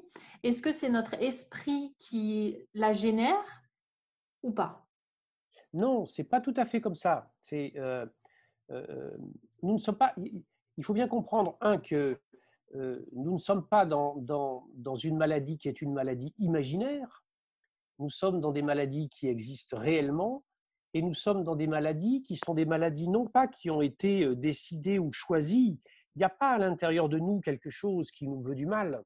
est-ce 0.43 0.61
que 0.61 0.73
c'est 0.73 0.89
notre 0.89 1.13
esprit 1.21 1.95
qui 1.99 2.57
la 2.73 2.93
génère 2.93 3.63
ou 4.41 4.51
pas? 4.51 4.87
Non, 5.73 6.05
c'est 6.05 6.23
pas 6.23 6.41
tout 6.41 6.53
à 6.57 6.65
fait 6.65 6.81
comme 6.81 6.95
ça. 6.95 7.31
C'est, 7.39 7.73
euh, 7.77 8.05
euh, 8.71 9.11
nous 9.61 9.73
ne 9.73 9.79
sommes 9.79 9.97
pas. 9.97 10.13
Il 10.77 10.83
faut 10.83 10.93
bien 10.93 11.07
comprendre 11.07 11.57
un 11.61 11.77
que 11.77 12.19
nous 13.11 13.33
ne 13.33 13.37
sommes 13.37 13.67
pas 13.67 13.85
dans, 13.85 14.15
dans, 14.15 14.65
dans, 14.73 14.95
une 14.95 15.15
maladie 15.15 15.59
qui 15.59 15.69
est 15.69 15.79
une 15.83 15.93
maladie 15.93 16.33
imaginaire. 16.39 17.23
Nous 17.99 18.09
sommes 18.09 18.41
dans 18.41 18.51
des 18.51 18.63
maladies 18.63 19.09
qui 19.09 19.27
existent 19.27 19.77
réellement 19.77 20.43
et 20.95 21.03
nous 21.03 21.13
sommes 21.13 21.43
dans 21.43 21.55
des 21.55 21.67
maladies 21.67 22.23
qui 22.23 22.35
sont 22.35 22.55
des 22.55 22.65
maladies 22.65 23.09
non 23.09 23.27
pas 23.27 23.47
qui 23.47 23.69
ont 23.69 23.83
été 23.83 24.35
décidées 24.35 24.97
ou 24.97 25.11
choisies. 25.11 25.79
Il 26.15 26.19
n'y 26.19 26.25
a 26.25 26.29
pas 26.29 26.51
à 26.51 26.57
l'intérieur 26.57 27.09
de 27.09 27.17
nous 27.17 27.41
quelque 27.41 27.69
chose 27.69 28.11
qui 28.11 28.27
nous 28.27 28.41
veut 28.41 28.55
du 28.55 28.65
mal. 28.65 29.03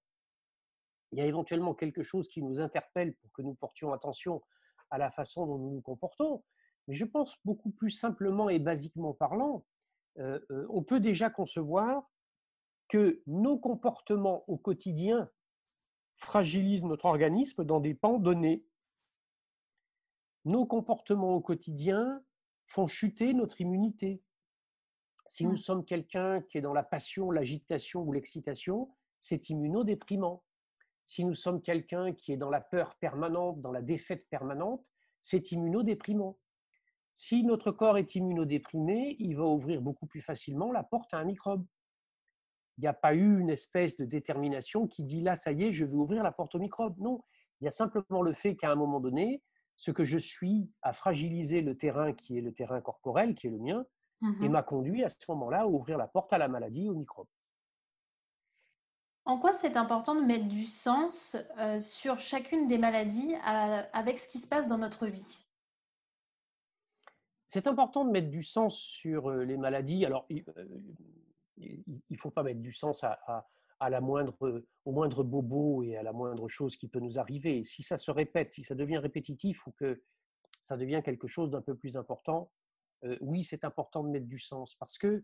Il 1.11 1.19
y 1.19 1.21
a 1.21 1.25
éventuellement 1.25 1.73
quelque 1.73 2.03
chose 2.03 2.27
qui 2.27 2.41
nous 2.41 2.59
interpelle 2.59 3.13
pour 3.15 3.31
que 3.31 3.41
nous 3.41 3.55
portions 3.55 3.93
attention 3.93 4.41
à 4.89 4.97
la 4.97 5.09
façon 5.11 5.45
dont 5.45 5.57
nous 5.57 5.71
nous 5.71 5.81
comportons. 5.81 6.43
Mais 6.87 6.95
je 6.95 7.05
pense 7.05 7.35
beaucoup 7.45 7.71
plus 7.71 7.91
simplement 7.91 8.49
et 8.49 8.59
basiquement 8.59 9.13
parlant, 9.13 9.65
euh, 10.19 10.39
euh, 10.51 10.65
on 10.69 10.83
peut 10.83 10.99
déjà 10.99 11.29
concevoir 11.29 12.09
que 12.87 13.21
nos 13.27 13.57
comportements 13.57 14.43
au 14.47 14.57
quotidien 14.57 15.29
fragilisent 16.15 16.83
notre 16.83 17.05
organisme 17.05 17.63
dans 17.63 17.79
des 17.79 17.93
pans 17.93 18.17
donnés. 18.17 18.65
Nos 20.45 20.65
comportements 20.65 21.35
au 21.35 21.41
quotidien 21.41 22.23
font 22.65 22.87
chuter 22.87 23.33
notre 23.33 23.61
immunité. 23.61 24.23
Si 25.27 25.45
nous 25.45 25.57
sommes 25.57 25.83
quelqu'un 25.83 26.41
qui 26.41 26.57
est 26.57 26.61
dans 26.61 26.73
la 26.73 26.83
passion, 26.83 27.31
l'agitation 27.31 28.01
ou 28.01 28.13
l'excitation, 28.13 28.89
c'est 29.19 29.49
immunodéprimant. 29.49 30.43
Si 31.05 31.25
nous 31.25 31.35
sommes 31.35 31.61
quelqu'un 31.61 32.13
qui 32.13 32.31
est 32.31 32.37
dans 32.37 32.49
la 32.49 32.61
peur 32.61 32.95
permanente, 32.95 33.61
dans 33.61 33.71
la 33.71 33.81
défaite 33.81 34.27
permanente, 34.29 34.89
c'est 35.21 35.51
immunodéprimant. 35.51 36.37
Si 37.13 37.43
notre 37.43 37.71
corps 37.71 37.97
est 37.97 38.15
immunodéprimé, 38.15 39.17
il 39.19 39.35
va 39.35 39.45
ouvrir 39.45 39.81
beaucoup 39.81 40.05
plus 40.05 40.21
facilement 40.21 40.71
la 40.71 40.83
porte 40.83 41.13
à 41.13 41.17
un 41.17 41.25
microbe. 41.25 41.65
Il 42.77 42.81
n'y 42.81 42.87
a 42.87 42.93
pas 42.93 43.15
eu 43.15 43.39
une 43.39 43.49
espèce 43.49 43.97
de 43.97 44.05
détermination 44.05 44.87
qui 44.87 45.03
dit 45.03 45.21
là, 45.21 45.35
ça 45.35 45.51
y 45.51 45.63
est, 45.63 45.73
je 45.73 45.83
vais 45.83 45.95
ouvrir 45.95 46.23
la 46.23 46.31
porte 46.31 46.55
au 46.55 46.59
microbe. 46.59 46.97
Non, 46.99 47.21
il 47.59 47.65
y 47.65 47.67
a 47.67 47.71
simplement 47.71 48.21
le 48.21 48.33
fait 48.33 48.55
qu'à 48.55 48.71
un 48.71 48.75
moment 48.75 48.99
donné, 48.99 49.41
ce 49.75 49.91
que 49.91 50.03
je 50.03 50.17
suis 50.17 50.71
a 50.83 50.93
fragilisé 50.93 51.61
le 51.61 51.75
terrain 51.75 52.13
qui 52.13 52.37
est 52.37 52.41
le 52.41 52.53
terrain 52.53 52.81
corporel, 52.81 53.33
qui 53.33 53.47
est 53.47 53.51
le 53.51 53.57
mien, 53.57 53.85
et 54.21 54.25
mmh 54.25 54.49
m'a 54.49 54.63
conduit 54.63 55.03
à 55.03 55.09
ce 55.09 55.17
moment-là 55.29 55.61
à 55.61 55.67
ouvrir 55.67 55.97
la 55.97 56.07
porte 56.07 56.33
à 56.33 56.37
la 56.37 56.47
maladie, 56.47 56.89
au 56.89 56.95
microbe. 56.95 57.27
En 59.25 59.37
quoi 59.37 59.53
c'est 59.53 59.75
important 59.75 60.15
de 60.15 60.21
mettre 60.21 60.47
du 60.47 60.65
sens 60.65 61.35
euh, 61.57 61.79
sur 61.79 62.19
chacune 62.19 62.67
des 62.67 62.77
maladies 62.77 63.35
avec 63.43 64.19
ce 64.19 64.29
qui 64.29 64.39
se 64.39 64.47
passe 64.47 64.67
dans 64.67 64.77
notre 64.77 65.05
vie? 65.05 65.45
C'est 67.45 67.67
important 67.67 68.05
de 68.05 68.11
mettre 68.11 68.29
du 68.29 68.43
sens 68.43 68.77
sur 68.77 69.29
les 69.31 69.57
maladies. 69.57 70.05
Alors, 70.05 70.25
il 70.29 70.43
ne 72.09 72.17
faut 72.17 72.29
pas 72.29 72.43
mettre 72.43 72.61
du 72.61 72.71
sens 72.71 73.03
à, 73.03 73.45
la 73.89 74.01
moindre, 74.01 74.61
au 74.85 74.91
moindre 74.91 75.23
bobo 75.23 75.83
et 75.83 75.97
à 75.97 76.03
la 76.03 76.13
moindre 76.13 76.47
chose 76.47 76.77
qui 76.77 76.87
peut 76.87 76.99
nous 76.99 77.19
arriver. 77.19 77.63
Si 77.63 77.83
ça 77.83 77.97
se 77.97 78.11
répète, 78.11 78.51
si 78.51 78.63
ça 78.63 78.75
devient 78.75 78.97
répétitif 78.97 79.65
ou 79.67 79.71
que 79.71 80.01
ça 80.59 80.77
devient 80.77 81.01
quelque 81.03 81.27
chose 81.27 81.51
d'un 81.51 81.61
peu 81.61 81.75
plus 81.75 81.97
important, 81.97 82.51
oui, 83.21 83.43
c'est 83.43 83.63
important 83.63 84.03
de 84.03 84.09
mettre 84.09 84.27
du 84.27 84.39
sens 84.39 84.75
parce 84.75 84.97
que 84.97 85.23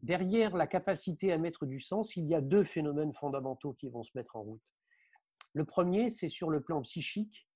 derrière 0.00 0.56
la 0.56 0.66
capacité 0.66 1.32
à 1.32 1.38
mettre 1.38 1.66
du 1.66 1.80
sens, 1.80 2.16
il 2.16 2.26
y 2.26 2.34
a 2.34 2.40
deux 2.40 2.64
phénomènes 2.64 3.14
fondamentaux 3.14 3.72
qui 3.72 3.88
vont 3.88 4.02
se 4.02 4.12
mettre 4.14 4.36
en 4.36 4.42
route. 4.42 4.62
Le 5.54 5.64
premier, 5.64 6.08
c'est 6.08 6.28
sur 6.28 6.50
le 6.50 6.60
plan 6.60 6.82
psychique. 6.82 7.48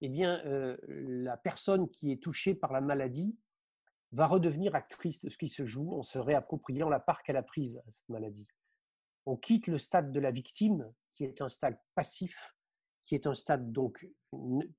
Eh 0.00 0.08
bien, 0.08 0.42
la 0.88 1.36
personne 1.36 1.88
qui 1.88 2.12
est 2.12 2.22
touchée 2.22 2.54
par 2.54 2.72
la 2.72 2.80
maladie 2.80 3.34
va 4.12 4.26
redevenir 4.26 4.74
actrice 4.74 5.20
de 5.20 5.28
ce 5.28 5.38
qui 5.38 5.48
se 5.48 5.64
joue 5.64 5.92
en 5.92 6.02
se 6.02 6.18
réappropriant 6.18 6.88
la 6.88 7.00
part 7.00 7.22
qu'elle 7.22 7.36
a 7.36 7.42
prise 7.42 7.82
à 7.86 7.90
cette 7.90 8.08
maladie. 8.08 8.46
On 9.26 9.36
quitte 9.36 9.66
le 9.66 9.78
stade 9.78 10.12
de 10.12 10.20
la 10.20 10.30
victime, 10.30 10.92
qui 11.12 11.24
est 11.24 11.40
un 11.40 11.48
stade 11.48 11.78
passif, 11.94 12.54
qui 13.04 13.14
est 13.14 13.26
un 13.26 13.34
stade 13.34 13.72
donc 13.72 14.06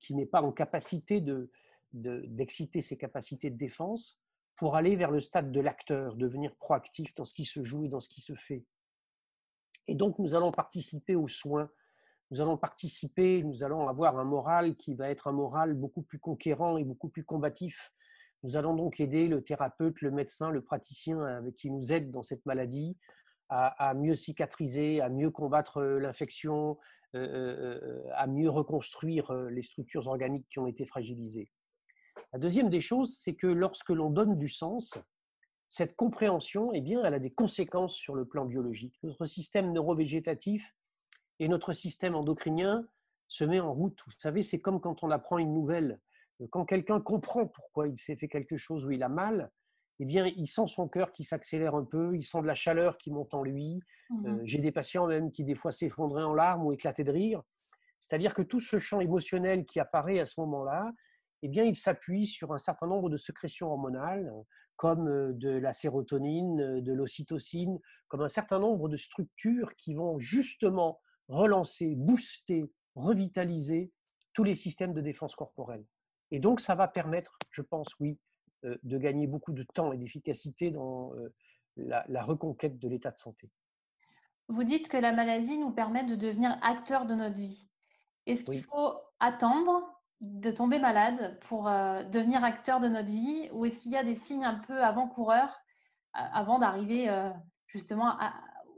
qui 0.00 0.14
n'est 0.14 0.26
pas 0.26 0.42
en 0.42 0.52
capacité 0.52 1.20
de, 1.20 1.50
d'exciter 1.92 2.80
ses 2.80 2.96
capacités 2.96 3.50
de 3.50 3.56
défense, 3.56 4.20
pour 4.56 4.76
aller 4.76 4.96
vers 4.96 5.10
le 5.10 5.20
stade 5.20 5.52
de 5.52 5.60
l'acteur, 5.60 6.16
devenir 6.16 6.54
proactif 6.54 7.14
dans 7.14 7.24
ce 7.24 7.34
qui 7.34 7.44
se 7.44 7.62
joue 7.62 7.84
et 7.84 7.88
dans 7.88 8.00
ce 8.00 8.08
qui 8.08 8.20
se 8.20 8.34
fait. 8.34 8.64
Et 9.86 9.94
donc 9.94 10.18
nous 10.18 10.34
allons 10.34 10.50
participer 10.50 11.14
aux 11.14 11.28
soins, 11.28 11.70
nous 12.30 12.40
allons 12.40 12.56
participer, 12.56 13.42
nous 13.44 13.62
allons 13.62 13.88
avoir 13.88 14.18
un 14.18 14.24
moral 14.24 14.76
qui 14.76 14.94
va 14.94 15.10
être 15.10 15.28
un 15.28 15.32
moral 15.32 15.74
beaucoup 15.74 16.02
plus 16.02 16.18
conquérant 16.18 16.76
et 16.76 16.84
beaucoup 16.84 17.08
plus 17.08 17.24
combatif 17.24 17.92
nous 18.46 18.56
allons 18.56 18.74
donc 18.74 19.00
aider 19.00 19.26
le 19.26 19.42
thérapeute, 19.42 20.00
le 20.02 20.10
médecin, 20.12 20.50
le 20.50 20.62
praticien 20.62 21.42
qui 21.56 21.70
nous 21.70 21.92
aide 21.92 22.12
dans 22.12 22.22
cette 22.22 22.46
maladie 22.46 22.96
à, 23.48 23.94
mieux 23.94 24.14
cicatriser, 24.14 25.00
à 25.00 25.08
mieux 25.08 25.30
combattre 25.30 25.78
euh, 25.78 25.98
l'infection, 26.00 26.78
euh, 27.14 27.78
euh, 27.80 28.02
à 28.14 28.26
mieux 28.26 28.50
reconstruire 28.50 29.32
les 29.32 29.62
structures 29.62 30.08
organiques 30.08 30.46
qui 30.48 30.58
ont 30.58 30.66
été 30.66 30.84
fragilisées. 30.84 31.48
La 32.32 32.38
deuxième 32.38 32.70
des 32.70 32.80
choses, 32.80 33.16
c'est 33.16 33.34
que 33.34 33.46
lorsque 33.46 33.90
l'on 33.90 34.10
donne 34.10 34.36
du 34.36 34.48
sens, 34.48 34.98
cette 35.68 35.96
compréhension, 35.96 36.72
eh 36.72 36.80
bien, 36.80 37.02
elle 37.04 37.14
a 37.14 37.18
des 37.18 37.32
conséquences 37.32 37.94
sur 37.94 38.14
le 38.14 38.24
plan 38.24 38.44
biologique. 38.44 38.98
Notre 39.02 39.26
système 39.26 39.72
neurovégétatif 39.72 40.74
et 41.38 41.48
notre 41.48 41.72
système 41.72 42.14
endocrinien 42.14 42.86
se 43.28 43.44
met 43.44 43.60
en 43.60 43.72
route. 43.72 44.00
Vous 44.06 44.12
savez, 44.18 44.42
c'est 44.42 44.60
comme 44.60 44.80
quand 44.80 45.02
on 45.02 45.10
apprend 45.10 45.38
une 45.38 45.52
nouvelle. 45.52 46.00
Quand 46.50 46.64
quelqu'un 46.64 47.00
comprend 47.00 47.46
pourquoi 47.46 47.88
il 47.88 47.96
s'est 47.96 48.16
fait 48.16 48.28
quelque 48.28 48.56
chose 48.56 48.84
ou 48.84 48.90
il 48.90 49.02
a 49.02 49.08
mal, 49.08 49.50
eh 49.98 50.04
bien, 50.04 50.26
il 50.26 50.46
sent 50.46 50.66
son 50.66 50.88
cœur 50.88 51.12
qui 51.12 51.24
s'accélère 51.24 51.74
un 51.74 51.84
peu, 51.84 52.14
il 52.14 52.22
sent 52.22 52.42
de 52.42 52.46
la 52.46 52.54
chaleur 52.54 52.98
qui 52.98 53.10
monte 53.10 53.32
en 53.34 53.42
lui. 53.42 53.80
Mmh 54.10 54.26
euh, 54.26 54.40
j'ai 54.44 54.58
des 54.58 54.70
patients 54.70 55.06
même 55.06 55.32
qui 55.32 55.44
des 55.44 55.54
fois 55.54 55.72
s'effondraient 55.72 56.22
en 56.22 56.34
larmes 56.34 56.66
ou 56.66 56.72
éclataient 56.72 57.04
de 57.04 57.12
rire. 57.12 57.42
C'est-à-dire 57.98 58.34
que 58.34 58.42
tout 58.42 58.60
ce 58.60 58.78
champ 58.78 59.00
émotionnel 59.00 59.64
qui 59.64 59.80
apparaît 59.80 60.20
à 60.20 60.26
ce 60.26 60.38
moment-là, 60.40 60.92
eh 61.46 61.48
bien, 61.48 61.62
il 61.62 61.76
s'appuie 61.76 62.26
sur 62.26 62.52
un 62.52 62.58
certain 62.58 62.88
nombre 62.88 63.08
de 63.08 63.16
sécrétions 63.16 63.68
hormonales, 63.68 64.32
comme 64.74 65.06
euh, 65.06 65.32
de 65.32 65.50
la 65.50 65.72
sérotonine, 65.72 66.60
euh, 66.60 66.80
de 66.80 66.92
l'ocytocine, 66.92 67.78
comme 68.08 68.22
un 68.22 68.28
certain 68.28 68.58
nombre 68.58 68.88
de 68.88 68.96
structures 68.96 69.76
qui 69.76 69.94
vont 69.94 70.18
justement 70.18 71.00
relancer, 71.28 71.94
booster, 71.94 72.72
revitaliser 72.96 73.92
tous 74.32 74.42
les 74.42 74.56
systèmes 74.56 74.92
de 74.92 75.00
défense 75.00 75.36
corporelle. 75.36 75.84
Et 76.32 76.40
donc, 76.40 76.60
ça 76.60 76.74
va 76.74 76.88
permettre, 76.88 77.38
je 77.52 77.62
pense, 77.62 77.86
oui, 78.00 78.18
euh, 78.64 78.76
de 78.82 78.98
gagner 78.98 79.28
beaucoup 79.28 79.52
de 79.52 79.62
temps 79.62 79.92
et 79.92 79.98
d'efficacité 79.98 80.72
dans 80.72 81.12
la, 81.76 82.22
reconquête 82.22 82.76
de 82.80 82.88
l'état 82.88 83.12
de 83.12 83.18
santé. 83.18 83.52
Vous 84.48 84.64
dites 84.64 84.88
que 84.88 84.96
la 84.96 85.12
maladie 85.12 85.58
nous 85.58 85.70
permet 85.70 86.02
de 86.02 86.16
devenir 86.16 86.58
acteur 86.62 87.06
de 87.06 87.14
notre 87.14 87.36
vie. 87.36 87.70
Est-ce 88.26 88.42
qu'il 88.42 88.64
faut 88.64 88.94
attendre 89.20 89.95
de 90.20 90.50
tomber 90.50 90.78
malade 90.78 91.38
pour 91.48 91.68
euh, 91.68 92.02
devenir 92.04 92.42
acteur 92.42 92.80
de 92.80 92.88
notre 92.88 93.08
vie 93.08 93.48
ou 93.52 93.66
est-ce 93.66 93.80
qu'il 93.80 93.92
y 93.92 93.96
a 93.96 94.04
des 94.04 94.14
signes 94.14 94.44
un 94.44 94.58
peu 94.66 94.82
avant-coureurs 94.82 95.60
avant 96.12 96.58
d'arriver 96.58 97.10
euh, 97.10 97.30
justement 97.66 98.16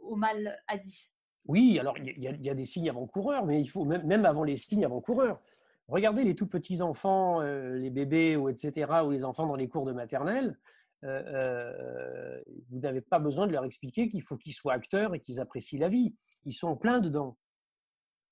au 0.03 0.17
mal 0.17 0.59
dit? 0.85 1.09
Oui, 1.47 1.79
alors 1.79 1.97
il 1.97 2.19
y, 2.19 2.51
a 2.51 2.55
des 2.55 2.65
signes 2.65 2.91
avant-coureurs, 2.91 3.47
mais 3.47 3.61
il 3.61 3.67
faut 3.67 3.85
même, 3.85 4.25
avant 4.27 4.43
les 4.43 4.57
signes 4.57 4.85
avant-coureurs. 4.85 5.41
Regardez 5.87 6.25
les 6.25 6.35
tout 6.35 6.49
petits 6.49 6.83
enfants, 6.83 7.41
euh, 7.41 7.77
les 7.77 7.91
bébés 7.91 8.37
ou 8.37 8.49
etc. 8.49 9.03
ou 9.07 9.11
les 9.11 9.25
enfants 9.25 9.47
dans 9.47 9.55
les 9.55 9.69
cours 9.69 9.85
de 9.85 9.93
maternelle. 9.93 10.59
vous 11.03 12.79
n'avez 12.81 13.01
pas 13.01 13.21
besoin 13.21 13.47
de 13.47 13.53
leur 13.53 13.65
expliquer 13.65 14.09
qu'il 14.09 14.23
faut 14.23 14.37
qu'ils 14.37 14.53
soient 14.53 14.75
acteurs 14.75 15.15
et 15.15 15.21
qu'ils 15.21 15.41
apprécient 15.41 15.79
la 15.79 15.89
vie. 15.89 16.17
Ils 16.45 16.53
sont 16.53 16.69
en 16.69 16.77
plein 16.77 16.99
dedans. 16.99 17.39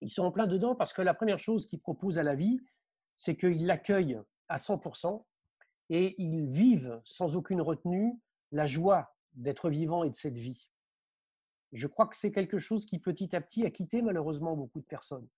Ils 0.00 0.10
sont 0.10 0.24
en 0.24 0.32
plein 0.32 0.48
dedans 0.48 0.74
parce 0.74 0.92
que 0.92 1.00
la 1.00 1.14
première 1.14 1.38
chose 1.38 1.66
qu'ils 1.68 1.80
proposent 1.80 2.18
à 2.18 2.22
la 2.24 2.34
vie, 2.34 2.60
c'est 3.16 3.36
qu'ils 3.36 3.66
l'accueillent 3.66 4.20
à 4.48 4.58
100% 4.58 5.24
et 5.90 6.14
ils 6.18 6.46
vivent 6.46 7.00
sans 7.04 7.36
aucune 7.36 7.60
retenue 7.60 8.18
la 8.52 8.66
joie 8.66 9.14
d'être 9.34 9.70
vivant 9.70 10.04
et 10.04 10.10
de 10.10 10.14
cette 10.14 10.38
vie. 10.38 10.68
Je 11.72 11.86
crois 11.86 12.06
que 12.06 12.16
c'est 12.16 12.32
quelque 12.32 12.58
chose 12.58 12.86
qui 12.86 12.98
petit 12.98 13.34
à 13.34 13.40
petit 13.40 13.64
a 13.64 13.70
quitté 13.70 14.02
malheureusement 14.02 14.56
beaucoup 14.56 14.80
de 14.80 14.86
personnes. 14.86 15.28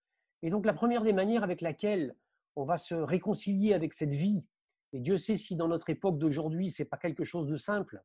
Et 0.43 0.51
donc 0.51 0.67
la 0.67 0.75
première 0.75 1.03
des 1.03 1.13
manières 1.13 1.43
avec 1.43 1.61
laquelle 1.61 2.15
on 2.57 2.65
va 2.65 2.79
se 2.79 2.95
réconcilier 2.95 3.75
avec 3.75 3.95
cette 3.95 4.15
vie, 4.15 4.45
et 4.93 5.01
Dieu 5.01 5.19
sait 5.19 5.37
si 5.37 5.57
dans 5.57 5.69
notre 5.69 5.91
époque 5.91 6.19
d'aujourd'hui 6.19 6.71
c'est 6.71 6.85
pas 6.85 6.97
quelque 6.97 7.25
chose 7.25 7.47
de 7.47 7.57
simple, 7.57 8.03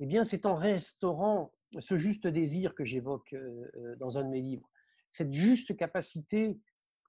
eh 0.00 0.06
bien 0.06 0.24
c'est 0.24 0.46
en 0.46 0.54
restaurant 0.54 1.52
ce 1.78 1.96
juste 1.96 2.26
désir 2.26 2.74
que 2.74 2.84
j'évoque 2.84 3.32
euh, 3.32 3.70
euh, 3.76 3.96
dans 3.96 4.18
un 4.18 4.24
de 4.24 4.28
mes 4.28 4.40
livres, 4.40 4.68
cette 5.10 5.32
juste 5.32 5.76
capacité 5.76 6.58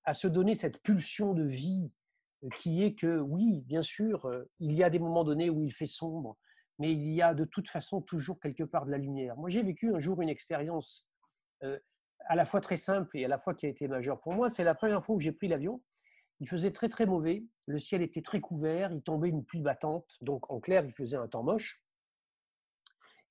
à 0.03 0.13
se 0.13 0.27
donner 0.27 0.55
cette 0.55 0.81
pulsion 0.81 1.33
de 1.33 1.43
vie 1.43 1.91
qui 2.55 2.83
est 2.83 2.93
que 2.93 3.19
oui, 3.19 3.61
bien 3.65 3.81
sûr, 3.81 4.25
euh, 4.25 4.49
il 4.59 4.73
y 4.73 4.83
a 4.83 4.89
des 4.89 4.99
moments 4.99 5.23
donnés 5.23 5.49
où 5.49 5.63
il 5.63 5.73
fait 5.73 5.87
sombre, 5.87 6.37
mais 6.79 6.91
il 6.91 7.11
y 7.13 7.21
a 7.21 7.33
de 7.33 7.45
toute 7.45 7.69
façon 7.69 8.01
toujours 8.01 8.39
quelque 8.39 8.63
part 8.63 8.85
de 8.85 8.91
la 8.91 8.97
lumière. 8.97 9.35
Moi, 9.37 9.49
j'ai 9.49 9.63
vécu 9.63 9.93
un 9.93 9.99
jour 9.99 10.21
une 10.21 10.29
expérience 10.29 11.07
euh, 11.63 11.79
à 12.27 12.35
la 12.35 12.45
fois 12.45 12.61
très 12.61 12.77
simple 12.77 13.17
et 13.17 13.25
à 13.25 13.27
la 13.27 13.39
fois 13.39 13.55
qui 13.55 13.65
a 13.65 13.69
été 13.69 13.87
majeure 13.87 14.19
pour 14.21 14.33
moi. 14.33 14.49
C'est 14.49 14.63
la 14.63 14.75
première 14.75 15.03
fois 15.03 15.15
où 15.15 15.19
j'ai 15.19 15.31
pris 15.31 15.47
l'avion. 15.47 15.81
Il 16.39 16.47
faisait 16.47 16.71
très 16.71 16.89
très 16.89 17.07
mauvais, 17.07 17.45
le 17.65 17.79
ciel 17.79 18.03
était 18.03 18.21
très 18.21 18.39
couvert, 18.39 18.91
il 18.91 19.01
tombait 19.01 19.29
une 19.29 19.43
pluie 19.43 19.61
battante, 19.61 20.17
donc 20.21 20.51
en 20.51 20.59
clair, 20.59 20.85
il 20.85 20.93
faisait 20.93 21.17
un 21.17 21.27
temps 21.27 21.41
moche. 21.41 21.83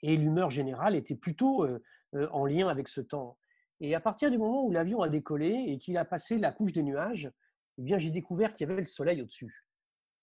Et 0.03 0.17
l'humeur 0.17 0.51
générale 0.51 0.97
était 0.97 1.15
plutôt 1.15 1.67
en 2.13 2.47
lien 2.47 2.67
avec 2.67 2.89
ce 2.89 3.01
temps. 3.01 3.39
Et 3.79 3.95
à 3.95 4.01
partir 4.01 4.29
du 4.31 4.39
moment 4.39 4.65
où 4.65 4.73
l'avion 4.73 5.03
a 5.03 5.09
décollé 5.09 5.67
et 5.69 5.79
qu'il 5.79 5.97
a 5.99 6.05
passé 6.05 6.37
la 6.39 6.51
couche 6.51 6.73
des 6.73 6.83
nuages, 6.83 7.31
eh 7.79 7.83
bien, 7.83 7.99
j'ai 7.99 8.11
découvert 8.11 8.53
qu'il 8.53 8.67
y 8.67 8.71
avait 8.71 8.81
le 8.81 8.87
soleil 8.87 9.21
au-dessus. 9.23 9.65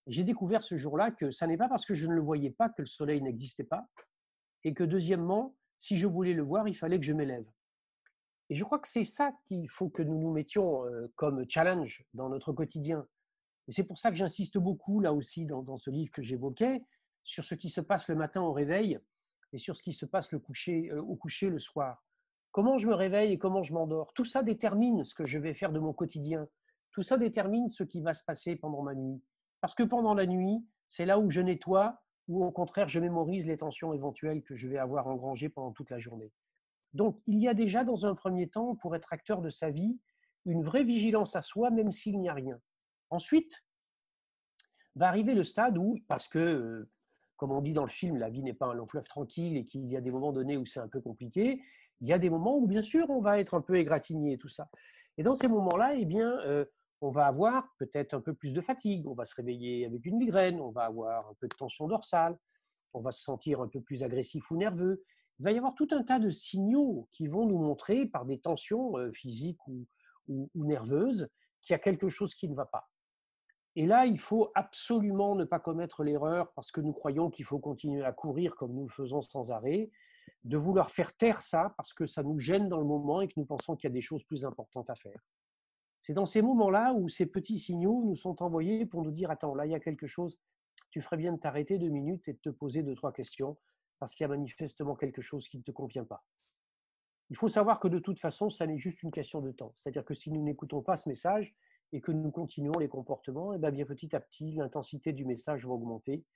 J'ai 0.06 0.24
découvert 0.24 0.62
ce 0.62 0.76
jour-là 0.76 1.10
que 1.10 1.30
ça 1.30 1.46
n'est 1.46 1.56
pas 1.56 1.68
parce 1.68 1.86
que 1.86 1.94
je 1.94 2.06
ne 2.06 2.14
le 2.14 2.20
voyais 2.20 2.50
pas 2.50 2.68
que 2.68 2.82
le 2.82 2.86
soleil 2.86 3.22
n'existait 3.22 3.64
pas, 3.64 3.88
et 4.64 4.74
que 4.74 4.84
deuxièmement, 4.84 5.56
si 5.76 5.96
je 5.96 6.06
voulais 6.06 6.34
le 6.34 6.42
voir, 6.42 6.68
il 6.68 6.74
fallait 6.74 6.98
que 6.98 7.06
je 7.06 7.12
m'élève. 7.12 7.46
Et 8.50 8.54
je 8.54 8.64
crois 8.64 8.78
que 8.78 8.88
c'est 8.88 9.04
ça 9.04 9.32
qu'il 9.46 9.68
faut 9.70 9.88
que 9.88 10.02
nous 10.02 10.18
nous 10.20 10.32
mettions 10.32 10.84
euh, 10.86 11.10
comme 11.16 11.48
challenge 11.48 12.04
dans 12.12 12.28
notre 12.28 12.52
quotidien. 12.52 13.06
Et 13.68 13.72
c'est 13.72 13.84
pour 13.84 13.98
ça 13.98 14.10
que 14.10 14.16
j'insiste 14.16 14.58
beaucoup, 14.58 15.00
là 15.00 15.14
aussi, 15.14 15.46
dans, 15.46 15.76
ce 15.76 15.90
livre 15.90 16.10
que 16.12 16.22
j'évoquais, 16.22 16.82
sur 17.22 17.44
ce 17.44 17.54
qui 17.54 17.70
se 17.70 17.80
passe 17.80 18.08
le 18.08 18.16
matin 18.16 18.42
au 18.42 18.52
réveil 18.52 18.98
et 19.52 19.58
sur 19.58 19.76
ce 19.76 19.82
qui 19.82 19.92
se 19.92 20.04
passe 20.04 20.32
euh, 20.34 21.00
au 21.00 21.16
coucher 21.16 21.48
le 21.48 21.58
soir. 21.58 22.04
Comment 22.52 22.76
je 22.76 22.86
me 22.86 22.94
réveille 22.94 23.32
et 23.32 23.38
comment 23.38 23.62
je 23.62 23.72
m'endors? 23.72 24.12
Tout 24.12 24.26
ça 24.26 24.42
détermine 24.42 25.04
ce 25.04 25.14
que 25.14 25.24
je 25.24 25.38
vais 25.38 25.54
faire 25.54 25.72
de 25.72 25.78
mon 25.78 25.92
quotidien. 25.92 26.46
Tout 26.94 27.02
ça 27.02 27.18
détermine 27.18 27.68
ce 27.68 27.82
qui 27.84 28.00
va 28.00 28.14
se 28.14 28.24
passer 28.24 28.56
pendant 28.56 28.82
ma 28.82 28.94
nuit. 28.94 29.20
Parce 29.60 29.74
que 29.74 29.82
pendant 29.82 30.14
la 30.14 30.26
nuit, 30.26 30.64
c'est 30.86 31.04
là 31.04 31.18
où 31.18 31.30
je 31.30 31.40
nettoie 31.40 32.00
ou 32.28 32.42
au 32.42 32.50
contraire 32.50 32.88
je 32.88 33.00
mémorise 33.00 33.46
les 33.46 33.58
tensions 33.58 33.92
éventuelles 33.92 34.42
que 34.42 34.54
je 34.54 34.68
vais 34.68 34.78
avoir 34.78 35.08
engrangées 35.08 35.50
pendant 35.50 35.72
toute 35.72 35.90
la 35.90 35.98
journée. 35.98 36.32
Donc 36.94 37.20
il 37.26 37.38
y 37.38 37.48
a 37.48 37.54
déjà 37.54 37.84
dans 37.84 38.06
un 38.06 38.14
premier 38.14 38.48
temps, 38.48 38.76
pour 38.76 38.94
être 38.94 39.12
acteur 39.12 39.42
de 39.42 39.50
sa 39.50 39.70
vie, 39.70 39.98
une 40.46 40.62
vraie 40.62 40.84
vigilance 40.84 41.36
à 41.36 41.42
soi, 41.42 41.70
même 41.70 41.92
s'il 41.92 42.18
n'y 42.20 42.28
a 42.28 42.34
rien. 42.34 42.58
Ensuite, 43.10 43.64
va 44.94 45.08
arriver 45.08 45.34
le 45.34 45.42
stade 45.42 45.76
où, 45.76 45.98
parce 46.06 46.28
que 46.28 46.38
euh, 46.38 46.90
comme 47.36 47.50
on 47.50 47.60
dit 47.60 47.72
dans 47.72 47.82
le 47.82 47.90
film, 47.90 48.16
la 48.16 48.30
vie 48.30 48.42
n'est 48.42 48.54
pas 48.54 48.66
un 48.66 48.74
long 48.74 48.86
fleuve 48.86 49.08
tranquille 49.08 49.56
et 49.56 49.64
qu'il 49.64 49.86
y 49.86 49.96
a 49.96 50.00
des 50.00 50.12
moments 50.12 50.32
donnés 50.32 50.56
où 50.56 50.64
c'est 50.64 50.80
un 50.80 50.88
peu 50.88 51.00
compliqué. 51.00 51.60
Il 52.00 52.08
y 52.08 52.12
a 52.12 52.18
des 52.18 52.30
moments 52.30 52.56
où, 52.56 52.66
bien 52.66 52.82
sûr, 52.82 53.10
on 53.10 53.20
va 53.20 53.40
être 53.40 53.54
un 53.54 53.60
peu 53.60 53.76
égratigné 53.76 54.34
et 54.34 54.38
tout 54.38 54.48
ça. 54.48 54.68
Et 55.18 55.22
dans 55.22 55.34
ces 55.34 55.48
moments-là, 55.48 55.94
eh 55.94 56.04
bien, 56.04 56.38
euh, 56.40 56.64
on 57.04 57.10
va 57.10 57.26
avoir 57.26 57.74
peut-être 57.78 58.14
un 58.14 58.20
peu 58.20 58.34
plus 58.34 58.54
de 58.54 58.60
fatigue, 58.60 59.06
on 59.06 59.14
va 59.14 59.24
se 59.26 59.34
réveiller 59.34 59.84
avec 59.84 60.06
une 60.06 60.16
migraine, 60.16 60.60
on 60.60 60.70
va 60.70 60.84
avoir 60.84 61.26
un 61.28 61.34
peu 61.38 61.48
de 61.48 61.54
tension 61.54 61.86
dorsale, 61.86 62.38
on 62.94 63.00
va 63.00 63.12
se 63.12 63.22
sentir 63.22 63.60
un 63.60 63.68
peu 63.68 63.80
plus 63.80 64.02
agressif 64.02 64.50
ou 64.50 64.56
nerveux. 64.56 65.04
Il 65.38 65.44
va 65.44 65.52
y 65.52 65.58
avoir 65.58 65.74
tout 65.74 65.88
un 65.90 66.02
tas 66.02 66.18
de 66.18 66.30
signaux 66.30 67.08
qui 67.12 67.26
vont 67.26 67.46
nous 67.46 67.58
montrer 67.58 68.06
par 68.06 68.24
des 68.24 68.38
tensions 68.38 68.96
euh, 68.96 69.12
physiques 69.12 69.66
ou, 69.66 69.86
ou 70.28 70.64
nerveuses 70.64 71.28
qu'il 71.60 71.74
y 71.74 71.76
a 71.76 71.78
quelque 71.78 72.08
chose 72.08 72.34
qui 72.34 72.48
ne 72.48 72.54
va 72.54 72.64
pas. 72.64 72.88
Et 73.76 73.86
là, 73.86 74.06
il 74.06 74.18
faut 74.18 74.50
absolument 74.54 75.34
ne 75.34 75.44
pas 75.44 75.58
commettre 75.58 76.04
l'erreur, 76.04 76.52
parce 76.52 76.70
que 76.70 76.80
nous 76.80 76.92
croyons 76.92 77.28
qu'il 77.28 77.44
faut 77.44 77.58
continuer 77.58 78.04
à 78.04 78.12
courir 78.12 78.54
comme 78.54 78.72
nous 78.72 78.86
le 78.86 78.92
faisons 78.92 79.20
sans 79.20 79.50
arrêt, 79.50 79.90
de 80.44 80.56
vouloir 80.56 80.90
faire 80.90 81.14
taire 81.16 81.42
ça 81.42 81.74
parce 81.76 81.92
que 81.92 82.06
ça 82.06 82.22
nous 82.22 82.38
gêne 82.38 82.68
dans 82.68 82.78
le 82.78 82.86
moment 82.86 83.20
et 83.20 83.28
que 83.28 83.34
nous 83.36 83.44
pensons 83.44 83.76
qu'il 83.76 83.88
y 83.88 83.92
a 83.92 83.94
des 83.94 84.00
choses 84.00 84.22
plus 84.24 84.44
importantes 84.44 84.88
à 84.88 84.94
faire. 84.94 85.20
C'est 86.04 86.12
dans 86.12 86.26
ces 86.26 86.42
moments-là 86.42 86.92
où 86.92 87.08
ces 87.08 87.24
petits 87.24 87.58
signaux 87.58 88.04
nous 88.04 88.14
sont 88.14 88.42
envoyés 88.42 88.84
pour 88.84 89.02
nous 89.02 89.10
dire 89.10 89.30
attends, 89.30 89.54
là 89.54 89.64
il 89.64 89.72
y 89.72 89.74
a 89.74 89.80
quelque 89.80 90.06
chose, 90.06 90.38
tu 90.90 91.00
ferais 91.00 91.16
bien 91.16 91.32
de 91.32 91.38
t'arrêter 91.38 91.78
deux 91.78 91.88
minutes 91.88 92.28
et 92.28 92.34
de 92.34 92.38
te 92.40 92.50
poser 92.50 92.82
deux, 92.82 92.94
trois 92.94 93.10
questions 93.10 93.56
parce 93.98 94.14
qu'il 94.14 94.22
y 94.22 94.26
a 94.26 94.28
manifestement 94.28 94.96
quelque 94.96 95.22
chose 95.22 95.48
qui 95.48 95.56
ne 95.56 95.62
te 95.62 95.70
convient 95.70 96.04
pas. 96.04 96.22
Il 97.30 97.36
faut 97.38 97.48
savoir 97.48 97.80
que 97.80 97.88
de 97.88 97.98
toute 97.98 98.20
façon, 98.20 98.50
ça 98.50 98.66
n'est 98.66 98.76
juste 98.76 99.02
une 99.02 99.10
question 99.10 99.40
de 99.40 99.50
temps. 99.50 99.72
C'est-à-dire 99.76 100.04
que 100.04 100.12
si 100.12 100.30
nous 100.30 100.42
n'écoutons 100.42 100.82
pas 100.82 100.98
ce 100.98 101.08
message 101.08 101.56
et 101.90 102.02
que 102.02 102.12
nous 102.12 102.30
continuons 102.30 102.78
les 102.78 102.88
comportements, 102.88 103.54
et 103.54 103.58
eh 103.64 103.70
bien, 103.70 103.86
petit 103.86 104.14
à 104.14 104.20
petit, 104.20 104.56
l'intensité 104.56 105.14
du 105.14 105.24
message 105.24 105.64
va 105.64 105.72
augmenter 105.72 106.26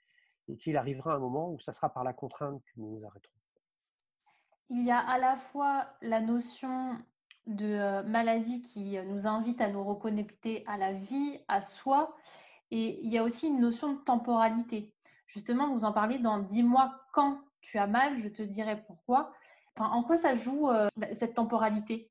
et 0.49 0.57
qu'il 0.57 0.79
arrivera 0.79 1.13
un 1.13 1.19
moment 1.19 1.53
où 1.53 1.59
ça 1.59 1.73
sera 1.73 1.93
par 1.93 2.05
la 2.05 2.15
contrainte 2.15 2.63
que 2.63 2.81
nous 2.81 2.89
nous 2.89 3.05
arrêterons. 3.05 3.37
Il 4.71 4.87
y 4.87 4.91
a 4.91 5.01
à 5.01 5.19
la 5.19 5.37
fois 5.37 5.91
la 6.01 6.23
notion 6.23 6.97
de 7.49 7.65
euh, 7.65 8.03
maladie 8.03 8.63
qui 8.63 8.99
euh, 8.99 9.05
nous 9.05 9.27
invite 9.27 9.61
à 9.61 9.69
nous 9.71 9.83
reconnecter 9.83 10.65
à 10.67 10.77
la 10.77 10.93
vie, 10.93 11.41
à 11.49 11.63
soi. 11.63 12.15
Et 12.71 13.01
il 13.03 13.11
y 13.11 13.19
a 13.19 13.25
aussi 13.25 13.49
une 13.49 13.61
notion 13.61 13.95
de 13.95 14.01
temporalité. 14.01 14.93
Justement, 15.27 15.73
vous 15.73 15.85
en 15.85 15.93
parlez 15.93 16.19
dans 16.19 16.39
Dis-moi 16.39 16.93
quand 17.13 17.41
tu 17.63 17.79
as 17.79 17.87
mal, 17.87 18.19
je 18.19 18.29
te 18.29 18.43
dirai 18.43 18.83
pourquoi. 18.87 19.33
en 19.79 20.03
quoi 20.03 20.19
ça 20.19 20.35
joue 20.35 20.71
euh, 20.71 20.89
cette 21.15 21.35
temporalité? 21.35 22.11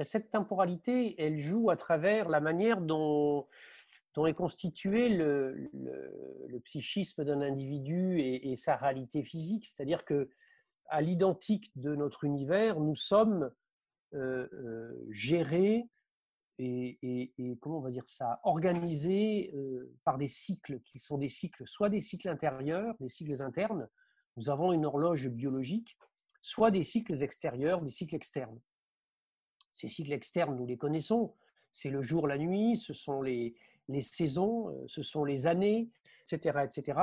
Cette 0.00 0.30
temporalité, 0.30 1.14
elle 1.22 1.38
joue 1.38 1.70
à 1.70 1.76
travers 1.76 2.28
la 2.28 2.40
manière 2.40 2.80
dont, 2.80 3.46
dont 4.14 4.26
est 4.26 4.34
constitué 4.34 5.10
le, 5.10 5.70
psychisme 6.64 7.24
d'un 7.24 7.40
individu 7.40 8.18
et, 8.18 8.50
et, 8.50 8.56
sa 8.56 8.76
réalité 8.76 9.22
physique. 9.22 9.66
C'est-à-dire 9.66 10.04
que 10.04 10.30
à 10.86 11.00
l'identique 11.00 11.70
de 11.76 11.94
notre 11.94 12.24
univers, 12.24 12.80
nous 12.80 12.96
sommes 12.96 13.50
euh, 14.14 14.48
euh, 14.52 15.06
gérés 15.10 15.88
et, 16.62 17.32
comment 17.60 17.78
on 17.78 17.80
va 17.80 17.90
dire 17.90 18.06
ça, 18.06 18.38
organisé 18.44 19.50
par 20.04 20.18
des 20.18 20.26
cycles 20.26 20.80
qui 20.80 20.98
sont 20.98 21.16
des 21.16 21.30
cycles, 21.30 21.62
soit 21.66 21.88
des 21.88 22.00
cycles 22.00 22.28
intérieurs, 22.28 22.94
des 23.00 23.08
cycles 23.08 23.42
internes, 23.42 23.88
nous 24.36 24.50
avons 24.50 24.70
une 24.74 24.84
horloge 24.84 25.30
biologique, 25.30 25.96
soit 26.42 26.70
des 26.70 26.82
cycles 26.82 27.22
extérieurs, 27.22 27.80
des 27.80 27.90
cycles 27.90 28.14
externes. 28.14 28.60
Ces 29.72 29.88
cycles 29.88 30.12
externes, 30.12 30.54
nous 30.54 30.66
les 30.66 30.76
connaissons, 30.76 31.34
c'est 31.70 31.88
le 31.88 32.02
jour, 32.02 32.28
la 32.28 32.36
nuit, 32.36 32.76
ce 32.76 32.92
sont 32.92 33.22
les, 33.22 33.54
les 33.88 34.02
saisons, 34.02 34.86
ce 34.86 35.02
sont 35.02 35.24
les 35.24 35.46
années, 35.46 35.88
etc. 36.20 36.58
etc. 36.64 37.00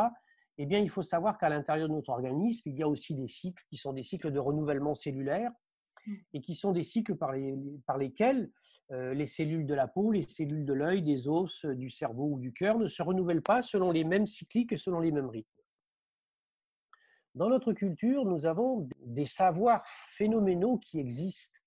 Eh 0.57 0.65
bien, 0.65 0.79
il 0.79 0.89
faut 0.89 1.03
savoir 1.03 1.37
qu'à 1.37 1.49
l'intérieur 1.49 1.87
de 1.87 1.93
notre 1.93 2.09
organisme, 2.09 2.69
il 2.69 2.77
y 2.77 2.83
a 2.83 2.87
aussi 2.87 3.13
des 3.13 3.27
cycles 3.27 3.63
qui 3.69 3.77
sont 3.77 3.93
des 3.93 4.03
cycles 4.03 4.31
de 4.31 4.39
renouvellement 4.39 4.95
cellulaire. 4.95 5.51
Et 6.33 6.41
qui 6.41 6.55
sont 6.55 6.71
des 6.71 6.83
cycles 6.83 7.15
par, 7.15 7.33
lesquels 7.33 8.51
euh, 8.91 9.13
les 9.13 9.25
cellules 9.25 9.65
de 9.65 9.73
la 9.73 9.87
peau, 9.87 10.11
les 10.11 10.27
cellules 10.27 10.65
de 10.65 10.73
l'œil, 10.73 11.01
des 11.01 11.27
os, 11.27 11.65
euh, 11.65 11.75
du 11.75 11.89
cerveau 11.89 12.31
ou 12.33 12.39
du 12.39 12.53
cœur 12.53 12.77
ne 12.77 12.87
se 12.87 13.01
renouvellent 13.01 13.41
pas 13.41 13.61
selon 13.61 13.91
les 13.91 14.03
mêmes 14.03 14.27
cycliques 14.27 14.71
et 14.71 14.77
selon 14.77 14.99
les 14.99 15.11
mêmes 15.11 15.29
rythmes. 15.29 15.49
Dans 17.35 17.49
notre 17.49 17.73
culture, 17.73 18.25
nous 18.25 18.45
avons 18.45 18.89
des 19.05 19.25
savoirs 19.25 19.85
phénoménaux 19.87 20.77
qui 20.79 20.99
existent 20.99 21.59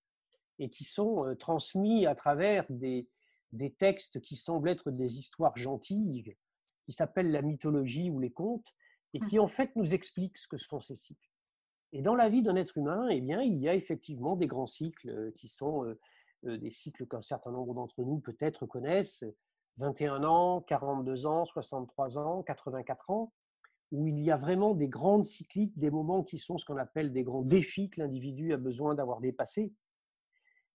et 0.58 0.68
qui 0.68 0.84
sont 0.84 1.26
euh, 1.26 1.34
transmis 1.34 2.06
à 2.06 2.14
travers 2.14 2.64
des, 2.70 3.08
des 3.52 3.72
textes 3.72 4.20
qui 4.20 4.36
semblent 4.36 4.68
être 4.68 4.90
des 4.90 5.18
histoires 5.18 5.56
gentilles, 5.56 6.36
qui 6.84 6.92
s'appellent 6.92 7.30
la 7.30 7.42
mythologie 7.42 8.10
ou 8.10 8.18
les 8.18 8.32
contes, 8.32 8.74
et 9.12 9.20
mmh. 9.20 9.28
qui 9.28 9.38
en 9.38 9.48
fait 9.48 9.74
nous 9.76 9.94
expliquent 9.94 10.38
ce 10.38 10.48
que 10.48 10.56
sont 10.56 10.80
ces 10.80 10.96
cycles. 10.96 11.29
Et 11.92 12.02
dans 12.02 12.14
la 12.14 12.28
vie 12.28 12.42
d'un 12.42 12.56
être 12.56 12.78
humain, 12.78 13.08
eh 13.10 13.20
bien, 13.20 13.42
il 13.42 13.58
y 13.58 13.68
a 13.68 13.74
effectivement 13.74 14.36
des 14.36 14.46
grands 14.46 14.66
cycles 14.66 15.08
euh, 15.10 15.30
qui 15.32 15.48
sont 15.48 15.84
euh, 15.84 15.98
euh, 16.46 16.56
des 16.56 16.70
cycles 16.70 17.06
qu'un 17.06 17.22
certain 17.22 17.50
nombre 17.50 17.74
d'entre 17.74 18.04
nous 18.04 18.20
peut-être 18.20 18.66
connaissent, 18.66 19.24
21 19.78 20.22
ans, 20.24 20.60
42 20.62 21.26
ans, 21.26 21.44
63 21.44 22.18
ans, 22.18 22.42
84 22.42 23.10
ans, 23.10 23.32
où 23.90 24.06
il 24.06 24.20
y 24.20 24.30
a 24.30 24.36
vraiment 24.36 24.74
des 24.74 24.88
grandes 24.88 25.24
cycliques, 25.24 25.76
des 25.78 25.90
moments 25.90 26.22
qui 26.22 26.38
sont 26.38 26.58
ce 26.58 26.64
qu'on 26.64 26.76
appelle 26.76 27.12
des 27.12 27.24
grands 27.24 27.42
défis 27.42 27.90
que 27.90 28.00
l'individu 28.00 28.52
a 28.52 28.56
besoin 28.56 28.94
d'avoir 28.94 29.20
dépassés. 29.20 29.72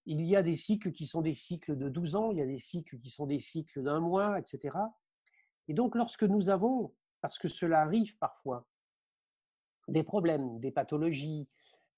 Il 0.06 0.22
y 0.22 0.36
a 0.36 0.44
des 0.44 0.54
cycles 0.54 0.92
qui 0.92 1.06
sont 1.06 1.22
des 1.22 1.34
cycles 1.34 1.78
de 1.78 1.88
12 1.88 2.16
ans, 2.16 2.32
il 2.32 2.40
y 2.40 2.42
a 2.42 2.46
des 2.46 2.60
cycles 2.60 3.00
qui 3.00 3.10
sont 3.10 3.26
des 3.26 3.40
cycles 3.40 3.82
d'un 3.82 4.02
mois, 4.02 4.38
etc. 4.38 4.78
Et 5.68 5.74
donc 5.74 5.96
lorsque 5.96 6.24
nous 6.24 6.50
avons, 6.50 6.94
parce 7.22 7.40
que 7.40 7.48
cela 7.48 7.82
arrive 7.82 8.18
parfois, 8.18 8.68
des 9.88 10.04
problèmes, 10.04 10.60
des 10.60 10.72
pathologies, 10.72 11.48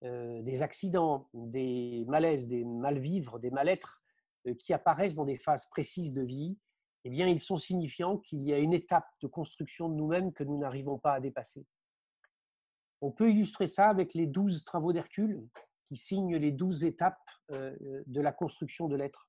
euh, 0.04 0.42
des 0.44 0.62
accidents, 0.62 1.28
des 1.34 2.06
malaises, 2.08 2.48
des 2.48 2.64
malvivres, 2.64 3.40
des 3.40 3.50
mal-être 3.50 4.02
euh, 4.46 4.54
qui 4.54 4.74
apparaissent 4.74 5.16
dans 5.16 5.26
des 5.26 5.38
phases 5.38 5.68
précises 5.68 6.14
de 6.14 6.22
vie, 6.22 6.58
eh 7.04 7.10
bien, 7.10 7.28
ils 7.28 7.40
sont 7.40 7.58
signifiants 7.58 8.18
qu'il 8.18 8.44
y 8.44 8.54
a 8.54 8.60
une 8.60 8.74
étape 8.74 9.08
de 9.22 9.28
construction 9.28 9.90
de 9.90 9.96
nous-mêmes 9.96 10.34
que 10.34 10.44
nous 10.44 10.58
n'arrivons 10.58 11.00
pas 11.00 11.14
à 11.14 11.20
dépasser. 11.20 11.66
On 13.02 13.12
peut 13.12 13.32
illustrer 13.32 13.68
ça 13.68 13.90
avec 13.90 14.14
les 14.14 14.28
douze 14.28 14.64
travaux 14.64 14.94
d'Hercule 14.94 15.48
qui 15.88 15.96
signent 15.96 16.36
les 16.36 16.52
douze 16.52 16.84
étapes 16.84 17.18
euh, 17.52 17.76
de 18.06 18.22
la 18.22 18.32
construction 18.32 18.88
de 18.88 18.96
l'être. 18.96 19.26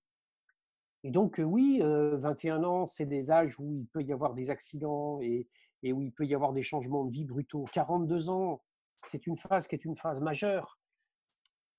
Et 1.05 1.11
donc, 1.11 1.41
oui, 1.45 1.81
21 1.81 2.65
ans, 2.65 2.87
c'est 2.87 3.07
des 3.07 3.31
âges 3.31 3.59
où 3.59 3.73
il 3.73 3.87
peut 3.87 4.03
y 4.03 4.13
avoir 4.13 4.35
des 4.35 4.51
accidents 4.51 5.21
et, 5.21 5.47
où 5.85 6.03
il 6.03 6.13
peut 6.13 6.27
y 6.27 6.35
avoir 6.35 6.53
des 6.53 6.63
changements 6.63 7.05
de 7.05 7.13
vie 7.13 7.25
brutaux. 7.25 7.65
42 7.73 8.31
ans, 8.31 8.63
c'est 9.05 9.27
une 9.27 9.37
phase 9.37 9.69
qui 9.69 9.77
est 9.77 9.85
une 9.85 9.97
phase 9.97 10.21
majeure. 10.21 10.79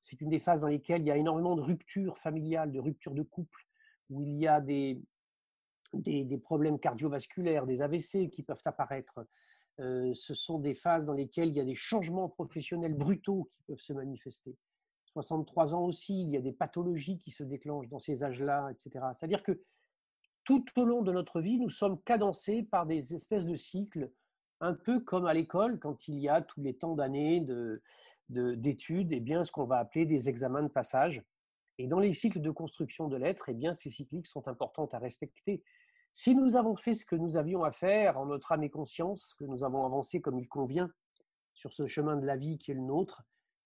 C'est 0.02 0.22
une 0.22 0.30
des 0.30 0.40
phases 0.40 0.62
dans 0.62 0.70
lesquelles 0.70 1.02
il 1.02 1.08
y 1.08 1.12
a 1.12 1.18
énormément 1.18 1.56
de 1.56 1.62
ruptures 1.62 2.18
familiales, 2.18 2.72
de 2.72 2.80
ruptures 2.80 3.14
de 3.14 3.24
couple, 3.24 3.68
où 4.10 4.22
il 4.22 4.38
y 4.38 4.48
a 4.48 4.62
des, 4.62 5.02
problèmes 6.42 6.80
cardiovasculaires, 6.80 7.66
des 7.66 7.82
AVC 7.82 8.30
qui 8.30 8.42
peuvent 8.44 8.62
apparaître. 8.64 9.28
Ce 9.78 10.34
sont 10.34 10.60
des 10.60 10.74
phases 10.74 11.06
dans 11.06 11.14
lesquelles 11.14 11.50
il 11.50 11.58
y 11.58 11.60
a 11.60 11.66
des 11.66 11.76
changements 11.76 12.30
professionnels 12.30 12.94
brutaux 12.94 13.50
qui 13.52 13.62
peuvent 13.64 13.82
se 13.82 13.92
manifester. 13.92 14.56
63 15.14 15.74
ans 15.74 15.86
aussi, 15.86 16.22
il 16.22 16.30
y 16.30 16.38
a 16.38 16.42
des 16.42 16.52
pathologies 16.52 17.18
qui 17.18 17.32
se 17.32 17.44
déclenchent 17.44 17.90
dans 17.90 18.00
ces 18.00 18.24
âges-là, 18.24 18.70
etc. 18.72 19.06
C'est-à-dire 19.14 19.44
que 19.44 19.64
tout 20.44 20.64
au 20.78 20.86
long 20.86 21.02
de 21.02 21.12
notre 21.12 21.42
vie, 21.42 21.60
nous 21.60 21.70
sommes 21.70 22.02
cadencés 22.02 22.64
par 22.64 22.86
des 22.86 23.16
espèces 23.16 23.46
de 23.46 23.56
cycles, 23.56 24.12
un 24.62 24.74
peu 24.74 25.00
comme 25.00 25.26
à 25.26 25.34
l'école, 25.34 25.80
quand 25.80 26.08
il 26.08 26.20
y 26.20 26.30
a 26.30 26.42
tous 26.42 26.62
les 26.62 26.76
temps 26.76 26.96
d'années 26.96 27.42
d'études, 28.30 29.10
de, 29.10 29.16
eh 29.16 29.20
bien, 29.20 29.44
ce 29.44 29.52
qu'on 29.52 29.66
va 29.66 29.80
appeler 29.80 30.06
des 30.06 30.30
examens 30.30 30.64
de 30.64 30.68
passage. 30.68 31.24
Et 31.78 31.88
dans 31.88 32.00
les 32.00 32.14
cycles 32.14 32.42
de 32.42 32.52
construction 32.52 33.08
de 33.08 33.16
l'être, 33.16 33.50
eh 33.50 33.54
bien, 33.54 33.74
ces 33.74 33.90
cycliques 33.90 34.28
sont 34.28 34.48
importantes 34.48 34.94
à 34.94 35.00
respecter. 35.00 35.64
Si 36.12 36.36
nous 36.36 36.56
avons 36.56 36.76
fait 36.76 36.94
ce 36.94 37.06
que 37.06 37.16
nous 37.16 37.38
avions 37.38 37.64
à 37.64 37.72
faire 37.72 38.18
en 38.18 38.26
notre 38.26 38.52
âme 38.52 38.64
et 38.64 38.70
conscience, 38.70 39.34
que 39.36 39.46
nous 39.46 39.64
avons 39.64 39.86
avancé 39.86 40.22
comme 40.22 40.40
il 40.40 40.48
convient 40.48 40.92
sur 41.54 41.74
ce 41.74 41.88
chemin 41.88 42.18
de 42.18 42.26
la 42.26 42.36
vie 42.36 42.58
qui 42.58 42.72
est 42.72 42.76
le 42.76 42.82
nôtre, 42.82 43.24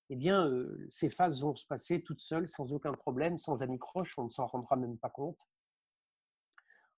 eh 0.10 0.16
bien, 0.16 0.48
euh, 0.48 0.88
ces 0.89 1.10
phases 1.10 1.42
vont 1.42 1.56
se 1.56 1.66
passer 1.66 2.02
toutes 2.02 2.22
seules, 2.22 2.48
sans 2.48 2.74
aucun 2.74 2.92
problème, 2.92 3.38
sans 3.38 3.63
anicroche, 3.63 4.18
on 4.18 4.26
ne 4.26 4.30
s'en 4.30 4.46
rendra 4.46 4.76
même 4.76 4.98
pas 4.98 5.10
compte. 5.10 5.39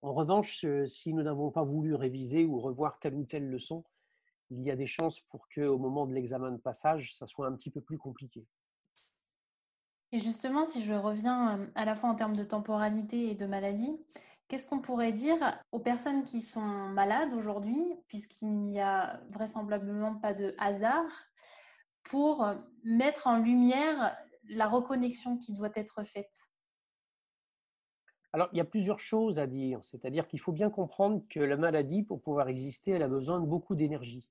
En 0.01 0.13
revanche, 0.13 0.65
euh, 0.65 0.85
si 0.87 1.13
nous 1.13 1.23
n'avons 1.23 1.51
pas 1.51 1.63
voulu 1.63 1.95
réviser 1.95 2.45
ou 2.45 2.59
revoir 2.59 2.99
telle 2.99 3.15
ou 3.15 3.25
telle 3.25 3.49
leçon, 3.49 3.83
il 4.49 4.61
y 4.61 4.71
a 4.71 4.75
des 4.75 4.87
chances 4.87 5.21
pour 5.21 5.47
qu'au 5.49 5.77
moment 5.77 6.05
de 6.05 6.13
l'examen 6.13 6.51
de 6.51 6.57
passage, 6.57 7.15
ça 7.15 7.25
soit 7.25 7.47
un 7.47 7.53
petit 7.53 7.71
peu 7.71 7.81
plus 7.81 7.97
compliqué. 7.97 8.45
Et 10.11 10.19
justement, 10.19 10.65
si 10.65 10.83
je 10.83 10.93
reviens 10.93 11.59
euh, 11.59 11.67
à 11.75 11.85
la 11.85 11.95
fois 11.95 12.09
en 12.09 12.15
termes 12.15 12.35
de 12.35 12.43
temporalité 12.43 13.31
et 13.31 13.35
de 13.35 13.45
maladie, 13.45 13.97
qu'est-ce 14.47 14.67
qu'on 14.67 14.79
pourrait 14.79 15.11
dire 15.11 15.59
aux 15.71 15.79
personnes 15.79 16.23
qui 16.23 16.41
sont 16.41 16.61
malades 16.61 17.33
aujourd'hui, 17.33 17.83
puisqu'il 18.07 18.55
n'y 18.59 18.79
a 18.79 19.19
vraisemblablement 19.31 20.15
pas 20.15 20.33
de 20.33 20.55
hasard, 20.57 21.09
pour 22.05 22.45
mettre 22.83 23.27
en 23.27 23.37
lumière 23.37 24.17
la 24.47 24.67
reconnexion 24.67 25.37
qui 25.37 25.53
doit 25.53 25.71
être 25.75 26.03
faite 26.03 26.37
alors, 28.33 28.49
il 28.51 28.57
y 28.57 28.59
a 28.59 28.65
plusieurs 28.65 28.99
choses 28.99 29.39
à 29.39 29.47
dire. 29.47 29.79
C'est-à-dire 29.85 30.27
qu'il 30.27 30.41
faut 30.41 30.51
bien 30.51 30.69
comprendre 30.69 31.23
que 31.29 31.39
la 31.39 31.55
maladie, 31.55 32.03
pour 32.03 32.21
pouvoir 32.21 32.49
exister, 32.49 32.91
elle 32.91 33.03
a 33.03 33.07
besoin 33.07 33.39
de 33.39 33.45
beaucoup 33.45 33.75
d'énergie. 33.75 34.29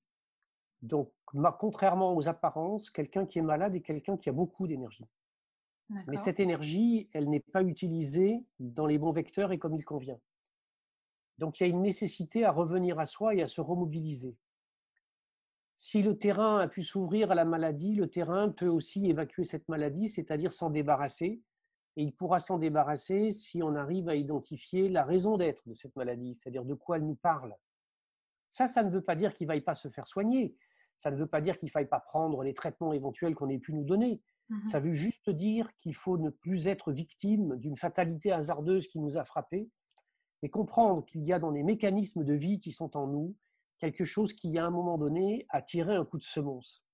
Donc, 0.83 1.11
contrairement 1.59 2.15
aux 2.15 2.29
apparences, 2.29 2.91
quelqu'un 2.91 3.25
qui 3.25 3.39
est 3.39 3.43
malade 3.43 3.75
est 3.75 3.81
quelqu'un 3.81 4.19
qui 4.19 4.29
a 4.29 4.33
beaucoup 4.33 4.67
d'énergie. 4.67 5.07
Mais 6.07 6.19
cette 6.19 6.39
énergie, 6.39 7.09
elle 7.15 7.31
n'est 7.31 7.41
pas 7.41 7.63
utilisée 7.63 8.45
dans 8.59 8.85
les 8.85 8.99
bons 8.99 9.13
vecteurs 9.13 9.53
et 9.53 9.59
comme 9.59 9.75
il 9.75 9.87
convient. 9.87 10.21
Donc, 11.39 11.59
il 11.59 11.63
y 11.63 11.67
a 11.67 11.71
une 11.71 11.81
nécessité 11.81 12.45
à 12.45 12.53
revenir 12.53 12.99
à 12.99 13.07
soi 13.07 13.35
et 13.35 13.41
à 13.41 13.47
se 13.47 13.63
remobiliser. 13.63 14.37
Si 15.75 16.03
le 16.03 16.17
terrain 16.17 16.61
a 16.61 16.69
pu 16.69 16.83
s'ouvrir 16.83 17.33
à 17.33 17.35
la 17.35 17.45
maladie, 17.45 17.95
le 17.95 18.09
terrain 18.09 18.49
peut 18.51 18.69
aussi 18.69 19.09
évacuer 19.11 19.45
cette 19.45 19.69
maladie, 19.69 20.09
c'est-à-dire 20.09 20.53
s'en 20.53 20.71
débarrasser 20.71 21.43
et 21.97 22.03
il 22.03 22.13
pourra 22.13 22.41
s'en 22.41 22.59
débarrasser 22.59 23.31
si 23.31 23.63
on 23.63 23.75
arrive 23.75 24.09
à 24.09 24.17
identifier 24.17 24.89
la 24.89 25.05
raison 25.05 25.37
d'être 25.37 25.69
de 25.69 25.75
cette 25.75 25.95
maladie, 25.97 26.35
c'est-à-dire 26.35 26.65
de 26.65 26.75
quoi 26.75 26.97
elle 26.97 27.07
nous 27.07 27.15
parle. 27.15 27.55
Ça, 28.49 28.67
ça 28.67 28.83
ne 28.83 28.91
veut 28.91 29.03
pas 29.03 29.17
dire 29.17 29.35
qu'il 29.35 29.47
ne 29.47 29.53
vaille 29.53 29.61
pas 29.61 29.75
se 29.75 29.89
faire 29.89 30.07
soigner, 30.07 30.57
ça 30.97 31.11
ne 31.11 31.17
veut 31.17 31.27
pas 31.27 31.41
dire 31.41 31.59
qu'il 31.59 31.67
ne 31.67 31.73
faille 31.73 31.89
pas 31.89 32.01
prendre 32.01 32.43
les 32.43 32.55
traitements 32.55 32.93
éventuels 32.93 33.35
qu'on 33.35 33.49
ait 33.49 33.59
pu 33.59 33.73
nous 33.73 33.85
donner. 33.85 34.21
Mmh 34.51 34.67
ça 34.67 34.79
veut 34.79 34.93
juste 34.93 35.31
dire 35.31 35.71
qu'il 35.79 35.95
faut 35.95 36.19
ne 36.19 36.29
plus 36.29 36.67
être 36.67 36.93
victime 36.93 37.57
d'une 37.57 37.79
fatalité 37.79 38.31
hasardeuse 38.31 38.89
qui 38.89 38.99
nous 38.99 39.17
a 39.17 39.25
frappés 39.25 39.71
et 40.43 40.51
comprendre 40.51 41.03
qu'il 41.07 41.25
y 41.25 41.33
a 41.33 41.39
dans 41.39 41.51
les 41.51 41.63
mécanismes 41.63 42.25
de 42.25 42.35
vie 42.35 42.61
qui 42.61 42.71
sont 42.71 42.95
en 42.95 43.07
nous 43.07 43.35
quelque 43.79 44.05
chose 44.05 44.33
qui, 44.33 44.57
à 44.59 44.65
un 44.65 44.71
moment 44.71 44.99
donné, 44.99 45.47
a 45.51 45.63
tiré 45.63 45.95
un 45.95 46.05
coup 46.05 46.19
de 46.19 46.23
semonce. 46.23 46.85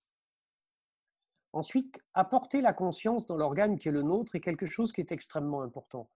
Ensuite, 1.53 1.99
apporter 2.15 2.61
la 2.61 2.73
conscience 2.73 3.27
dans 3.27 3.37
l'organe 3.37 3.79
qui 3.79 3.89
est 3.89 3.93
le 3.93 4.03
nôtre 4.03 4.37
est 4.37 4.41
quelque 4.41 4.67
chose 4.67 4.93
qui 4.93 5.01
est 5.01 5.11
extrêmement 5.11 5.63
important. 5.63 6.09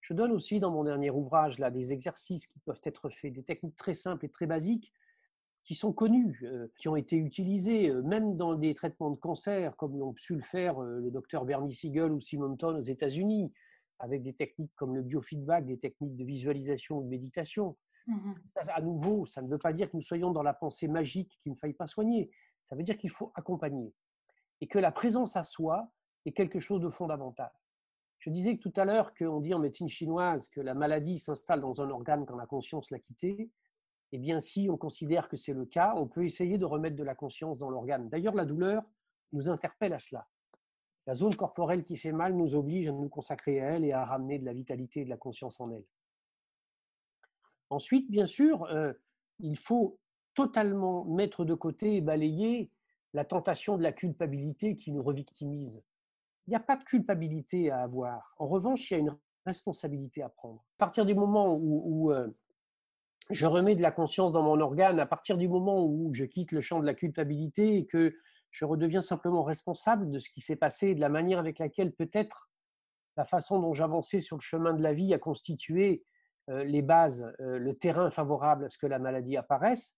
Je 0.00 0.14
donne 0.14 0.32
aussi 0.32 0.58
dans 0.58 0.70
mon 0.70 0.84
dernier 0.84 1.10
ouvrage 1.10 1.58
là 1.58 1.70
des 1.70 1.92
exercices 1.92 2.46
qui 2.46 2.58
peuvent 2.60 2.80
être 2.84 3.08
faits, 3.08 3.32
des 3.32 3.42
techniques 3.42 3.76
très 3.76 3.94
simples 3.94 4.24
et 4.24 4.28
très 4.28 4.46
basiques 4.46 4.92
qui 5.62 5.74
sont 5.74 5.92
connues, 5.92 6.40
euh, 6.42 6.68
qui 6.76 6.88
ont 6.88 6.96
été 6.96 7.16
utilisées 7.16 7.90
euh, 7.90 8.02
même 8.02 8.36
dans 8.36 8.54
des 8.54 8.74
traitements 8.74 9.10
de 9.10 9.16
cancer, 9.16 9.76
comme 9.76 9.98
l'ont 9.98 10.14
pu 10.14 10.34
le 10.34 10.42
faire 10.42 10.82
euh, 10.82 11.00
le 11.00 11.10
docteur 11.10 11.44
Bernie 11.44 11.72
Siegel 11.72 12.12
ou 12.12 12.18
Simonton 12.18 12.76
aux 12.76 12.82
États-Unis, 12.82 13.52
avec 13.98 14.22
des 14.22 14.32
techniques 14.32 14.72
comme 14.74 14.96
le 14.96 15.02
biofeedback, 15.02 15.66
des 15.66 15.78
techniques 15.78 16.16
de 16.16 16.24
visualisation 16.24 16.98
ou 16.98 17.04
de 17.04 17.08
méditation. 17.08 17.76
Mmh 18.06 18.32
à 18.68 18.80
nouveau, 18.80 19.24
ça 19.26 19.42
ne 19.42 19.48
veut 19.48 19.58
pas 19.58 19.72
dire 19.72 19.90
que 19.90 19.96
nous 19.96 20.02
soyons 20.02 20.32
dans 20.32 20.42
la 20.42 20.52
pensée 20.52 20.88
magique 20.88 21.38
qu'il 21.42 21.52
ne 21.52 21.56
faille 21.56 21.72
pas 21.72 21.86
soigner. 21.86 22.30
Ça 22.62 22.76
veut 22.76 22.82
dire 22.82 22.98
qu'il 22.98 23.10
faut 23.10 23.32
accompagner 23.34 23.94
et 24.60 24.66
que 24.66 24.78
la 24.78 24.92
présence 24.92 25.36
à 25.36 25.44
soi 25.44 25.90
est 26.26 26.32
quelque 26.32 26.60
chose 26.60 26.80
de 26.80 26.88
fondamental. 26.88 27.50
Je 28.18 28.30
disais 28.30 28.58
tout 28.58 28.72
à 28.76 28.84
l'heure 28.84 29.14
qu'on 29.14 29.40
dit 29.40 29.54
en 29.54 29.58
médecine 29.58 29.88
chinoise 29.88 30.48
que 30.48 30.60
la 30.60 30.74
maladie 30.74 31.18
s'installe 31.18 31.62
dans 31.62 31.80
un 31.80 31.88
organe 31.88 32.26
quand 32.26 32.36
la 32.36 32.46
conscience 32.46 32.90
l'a 32.90 32.98
quitté. 32.98 33.50
Eh 34.12 34.18
bien, 34.18 34.40
si 34.40 34.68
on 34.68 34.76
considère 34.76 35.28
que 35.28 35.36
c'est 35.36 35.54
le 35.54 35.64
cas, 35.64 35.94
on 35.96 36.06
peut 36.06 36.24
essayer 36.24 36.58
de 36.58 36.66
remettre 36.66 36.96
de 36.96 37.04
la 37.04 37.14
conscience 37.14 37.58
dans 37.58 37.70
l'organe. 37.70 38.08
D'ailleurs, 38.10 38.34
la 38.34 38.44
douleur 38.44 38.82
nous 39.32 39.48
interpelle 39.48 39.94
à 39.94 39.98
cela. 39.98 40.28
La 41.06 41.14
zone 41.14 41.34
corporelle 41.34 41.84
qui 41.84 41.96
fait 41.96 42.12
mal 42.12 42.34
nous 42.34 42.54
oblige 42.54 42.88
à 42.88 42.92
nous 42.92 43.08
consacrer 43.08 43.60
à 43.60 43.70
elle 43.70 43.84
et 43.84 43.92
à 43.92 44.04
ramener 44.04 44.38
de 44.38 44.44
la 44.44 44.52
vitalité 44.52 45.00
et 45.00 45.04
de 45.04 45.10
la 45.10 45.16
conscience 45.16 45.58
en 45.60 45.70
elle. 45.70 45.84
Ensuite, 47.70 48.10
bien 48.10 48.26
sûr, 48.26 48.64
euh, 48.64 48.92
il 49.38 49.56
faut 49.56 49.98
totalement 50.34 51.04
mettre 51.04 51.44
de 51.44 51.54
côté 51.54 51.96
et 51.96 52.00
balayer 52.00 52.70
la 53.14 53.24
tentation 53.24 53.76
de 53.76 53.82
la 53.82 53.92
culpabilité 53.92 54.76
qui 54.76 54.92
nous 54.92 55.02
revictimise. 55.02 55.82
Il 56.46 56.50
n'y 56.50 56.56
a 56.56 56.60
pas 56.60 56.76
de 56.76 56.84
culpabilité 56.84 57.70
à 57.70 57.82
avoir. 57.82 58.34
En 58.38 58.46
revanche, 58.46 58.90
il 58.90 58.94
y 58.94 58.96
a 58.96 59.00
une 59.00 59.16
responsabilité 59.46 60.22
à 60.22 60.28
prendre. 60.28 60.64
À 60.78 60.86
partir 60.86 61.06
du 61.06 61.14
moment 61.14 61.56
où, 61.56 62.12
euh, 62.12 62.28
je 63.30 63.46
remets 63.46 63.76
de 63.76 63.82
la 63.82 63.92
conscience 63.92 64.32
dans 64.32 64.42
mon 64.42 64.60
organe, 64.60 64.98
à 64.98 65.06
partir 65.06 65.36
du 65.36 65.48
moment 65.48 65.84
où 65.84 66.12
je 66.12 66.24
quitte 66.24 66.50
le 66.50 66.60
champ 66.60 66.80
de 66.80 66.86
la 66.86 66.94
culpabilité 66.94 67.76
et 67.76 67.86
que 67.86 68.16
je 68.50 68.64
redeviens 68.64 69.02
simplement 69.02 69.44
responsable 69.44 70.10
de 70.10 70.18
ce 70.18 70.28
qui 70.30 70.40
s'est 70.40 70.56
passé 70.56 70.88
et 70.88 70.94
de 70.96 71.00
la 71.00 71.08
manière 71.08 71.38
avec 71.38 71.60
laquelle 71.60 71.92
peut-être 71.92 72.50
la 73.16 73.24
façon 73.24 73.60
dont 73.60 73.72
j'avançais 73.72 74.18
sur 74.18 74.36
le 74.36 74.42
chemin 74.42 74.72
de 74.72 74.82
la 74.82 74.92
vie 74.92 75.14
a 75.14 75.18
constitué 75.18 76.02
les 76.48 76.82
bases, 76.82 77.32
euh, 77.40 77.58
le 77.58 77.74
terrain 77.74 78.10
favorable 78.10 78.64
à 78.64 78.68
ce 78.68 78.78
que 78.78 78.86
la 78.86 78.98
maladie 78.98 79.36
apparaisse, 79.36 79.96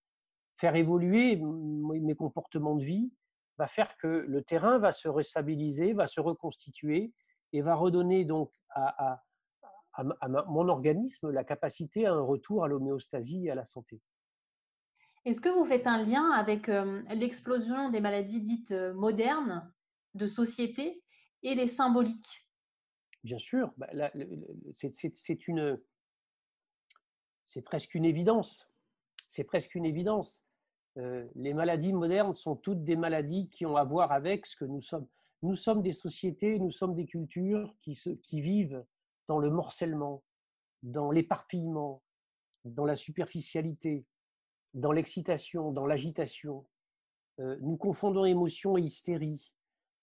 faire 0.55 0.75
évoluer 0.75 1.39
mes 1.41 2.15
comportements 2.15 2.75
de 2.75 2.83
vie 2.83 3.11
va 3.57 3.67
faire 3.67 3.97
que 3.97 4.07
le 4.07 4.43
terrain 4.43 4.77
va 4.77 4.91
se 4.91 5.07
restabiliser, 5.07 5.93
va 5.93 6.07
se 6.07 6.21
reconstituer 6.21 7.11
et 7.53 7.61
va 7.61 7.75
redonner 7.75 8.25
donc 8.25 8.51
à, 8.69 9.21
mon 10.47 10.69
organisme 10.69 11.31
la 11.31 11.43
capacité 11.43 12.05
à 12.05 12.13
un 12.13 12.21
retour 12.21 12.63
à 12.63 12.67
l'homéostasie 12.67 13.45
et 13.47 13.51
à 13.51 13.55
la 13.55 13.65
santé. 13.65 14.01
Est-ce 15.25 15.41
que 15.41 15.49
vous 15.49 15.65
faites 15.65 15.87
un 15.87 16.03
lien 16.03 16.31
avec 16.31 16.67
l'explosion 17.09 17.89
des 17.89 17.99
maladies 17.99 18.41
dites 18.41 18.71
modernes 18.71 19.71
de 20.15 20.27
société 20.27 21.03
et 21.43 21.55
les 21.55 21.67
symboliques? 21.67 22.47
Bien 23.23 23.39
sûr, 23.39 23.71
bah, 23.77 23.87
c'est 24.73 25.47
une, 25.47 25.79
c'est 27.53 27.61
presque 27.61 27.93
une 27.93 28.05
évidence. 28.05 28.67
C'est 29.27 29.43
presque 29.43 29.75
une 29.75 29.85
évidence. 29.85 30.43
les 30.95 31.53
maladies 31.53 31.93
modernes 31.93 32.33
sont 32.33 32.55
toutes 32.55 32.83
des 32.83 32.95
maladies 32.95 33.47
qui 33.49 33.65
ont 33.67 33.77
à 33.77 33.83
voir 33.83 34.11
avec 34.11 34.47
ce 34.47 34.55
que 34.55 34.65
nous 34.65 34.81
sommes. 34.81 35.07
Nous 35.43 35.55
sommes 35.55 35.83
des 35.83 35.91
sociétés, 35.91 36.57
nous 36.57 36.71
sommes 36.71 36.95
des 36.95 37.05
cultures 37.05 37.75
qui, 37.79 37.95
qui 38.23 38.41
vivent 38.41 38.83
dans 39.27 39.37
le 39.37 39.51
morcellement, 39.51 40.23
dans 40.81 41.11
l'éparpillement, 41.11 42.01
dans 42.65 42.85
la 42.85 42.95
superficialité, 42.95 44.03
dans 44.73 44.91
l'excitation, 44.91 45.71
dans 45.71 45.85
l'agitation. 45.85 46.65
Euh, 47.39 47.57
nous 47.61 47.77
confondons 47.77 48.25
émotion 48.25 48.77
et 48.77 48.81
hystérie. 48.81 49.53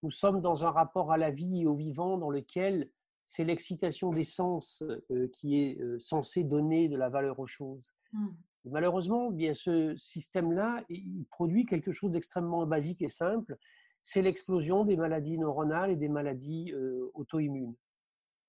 Nous 0.04 0.12
sommes 0.12 0.40
dans 0.40 0.64
un 0.64 0.70
rapport 0.70 1.10
à 1.10 1.16
la 1.16 1.30
vie 1.30 1.62
et 1.62 1.66
au 1.66 1.74
vivant 1.74 2.16
dans 2.16 2.30
lequel 2.30 2.90
c'est 3.30 3.44
l'excitation 3.44 4.12
des 4.12 4.24
sens 4.24 4.82
euh, 5.12 5.28
qui 5.28 5.60
est 5.60 5.80
euh, 5.80 6.00
censée 6.00 6.42
donner 6.42 6.88
de 6.88 6.96
la 6.96 7.08
valeur 7.08 7.38
aux 7.38 7.46
choses. 7.46 7.94
Mmh. 8.12 8.26
Malheureusement, 8.64 9.30
bien 9.30 9.54
ce 9.54 9.94
système-là, 9.96 10.82
il 10.88 11.24
produit 11.30 11.64
quelque 11.64 11.92
chose 11.92 12.10
d'extrêmement 12.10 12.66
basique 12.66 13.02
et 13.02 13.08
simple. 13.08 13.56
C'est 14.02 14.20
l'explosion 14.20 14.84
des 14.84 14.96
maladies 14.96 15.38
neuronales 15.38 15.92
et 15.92 15.96
des 15.96 16.08
maladies 16.08 16.74
auto-immunes. 17.14 17.74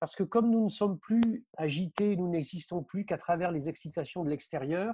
Parce 0.00 0.16
que 0.16 0.24
comme 0.24 0.50
nous 0.50 0.64
ne 0.64 0.68
sommes 0.68 0.98
plus 0.98 1.46
agités, 1.56 2.16
nous 2.16 2.28
n'existons 2.28 2.82
plus 2.82 3.06
qu'à 3.06 3.16
travers 3.16 3.52
les 3.52 3.68
excitations 3.68 4.24
de 4.24 4.30
l'extérieur, 4.30 4.92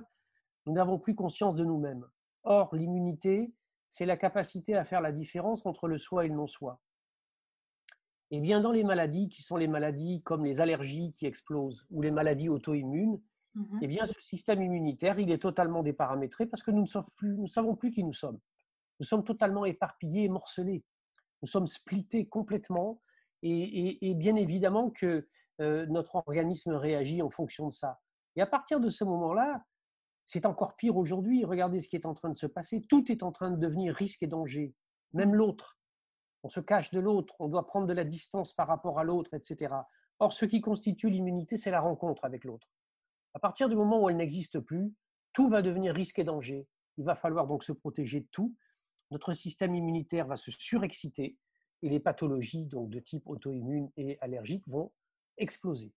nous 0.66 0.74
n'avons 0.74 0.98
plus 0.98 1.14
conscience 1.14 1.56
de 1.56 1.64
nous-mêmes. 1.64 2.06
Or, 2.44 2.72
l'immunité, 2.76 3.52
c'est 3.88 4.06
la 4.06 4.18
capacité 4.18 4.76
à 4.76 4.84
faire 4.84 5.00
la 5.00 5.12
différence 5.12 5.64
entre 5.66 5.88
le 5.88 5.98
soi 5.98 6.26
et 6.26 6.28
le 6.28 6.34
non-soi. 6.34 6.78
Et 8.30 8.40
bien 8.40 8.60
dans 8.60 8.72
les 8.72 8.84
maladies 8.84 9.28
qui 9.28 9.42
sont 9.42 9.56
les 9.56 9.68
maladies 9.68 10.22
comme 10.22 10.44
les 10.44 10.60
allergies 10.60 11.12
qui 11.12 11.26
explosent 11.26 11.86
ou 11.90 12.02
les 12.02 12.10
maladies 12.10 12.48
auto-immunes, 12.48 13.20
mmh 13.54 13.78
eh 13.80 13.86
bien 13.86 14.06
ce 14.06 14.20
système 14.20 14.62
immunitaire, 14.62 15.18
il 15.18 15.30
est 15.30 15.42
totalement 15.42 15.82
déparamétré 15.82 16.46
parce 16.46 16.62
que 16.62 16.70
nous 16.70 16.82
ne 16.82 17.16
plus, 17.16 17.36
nous 17.36 17.46
savons 17.46 17.74
plus 17.74 17.90
qui 17.90 18.04
nous 18.04 18.12
sommes. 18.12 18.38
Nous 19.00 19.06
sommes 19.06 19.24
totalement 19.24 19.64
éparpillés 19.64 20.24
et 20.24 20.28
morcelés. 20.28 20.84
Nous 21.42 21.48
sommes 21.48 21.66
splittés 21.66 22.26
complètement 22.26 23.00
et, 23.42 24.14
bien 24.16 24.36
évidemment 24.36 24.90
que 24.90 25.28
euh, 25.60 25.86
notre 25.86 26.16
organisme 26.16 26.72
réagit 26.72 27.22
en 27.22 27.30
fonction 27.30 27.68
de 27.68 27.72
ça. 27.72 28.00
Et 28.36 28.40
à 28.40 28.46
partir 28.46 28.80
de 28.80 28.88
ce 28.88 29.04
moment-là, 29.04 29.64
c'est 30.26 30.46
encore 30.46 30.76
pire 30.76 30.96
aujourd'hui. 30.96 31.44
Regardez 31.44 31.80
ce 31.80 31.88
qui 31.88 31.96
est 31.96 32.06
en 32.06 32.14
train 32.14 32.28
de 32.28 32.36
se 32.36 32.46
passer. 32.46 32.82
Tout 32.82 33.10
est 33.10 33.22
en 33.22 33.32
train 33.32 33.50
de 33.50 33.56
devenir 33.56 33.94
risque 33.94 34.22
et 34.22 34.26
danger. 34.26 34.74
Même 35.12 35.34
l'autre. 35.34 35.77
On 36.48 36.50
se 36.50 36.60
cache 36.60 36.90
de 36.92 36.98
l'autre. 36.98 37.34
On 37.40 37.48
doit 37.48 37.66
prendre 37.66 37.86
de 37.86 37.92
la 37.92 38.04
distance 38.04 38.54
par 38.54 38.68
rapport 38.68 38.98
à 38.98 39.04
l'autre, 39.04 39.34
etc. 39.34 39.74
Or, 40.18 40.32
ce 40.32 40.46
qui 40.46 40.62
constitue 40.62 41.10
l'immunité, 41.10 41.58
c'est 41.58 41.70
la 41.70 41.82
rencontre 41.82 42.24
avec 42.24 42.44
l'autre. 42.44 42.70
À 43.34 43.38
partir 43.38 43.68
du 43.68 43.76
moment 43.76 44.02
où 44.02 44.08
elle 44.08 44.16
n'existe 44.16 44.58
plus, 44.58 44.94
tout 45.34 45.50
va 45.50 45.60
devenir 45.60 45.94
risque 45.94 46.18
et 46.20 46.24
danger. 46.24 46.66
Il 46.96 47.04
va 47.04 47.16
falloir 47.16 47.46
donc 47.46 47.64
se 47.64 47.72
protéger 47.72 48.20
de 48.20 48.28
tout. 48.32 48.54
Notre 49.10 49.34
système 49.34 49.74
immunitaire 49.74 50.26
va 50.26 50.36
se 50.36 50.50
surexciter 50.50 51.36
et 51.82 51.90
les 51.90 52.00
pathologies 52.00 52.64
donc 52.64 52.88
de 52.88 52.98
type 52.98 53.26
auto-immune 53.26 53.90
et 53.98 54.16
allergique 54.22 54.66
vont 54.68 54.90
exploser. 55.36 55.92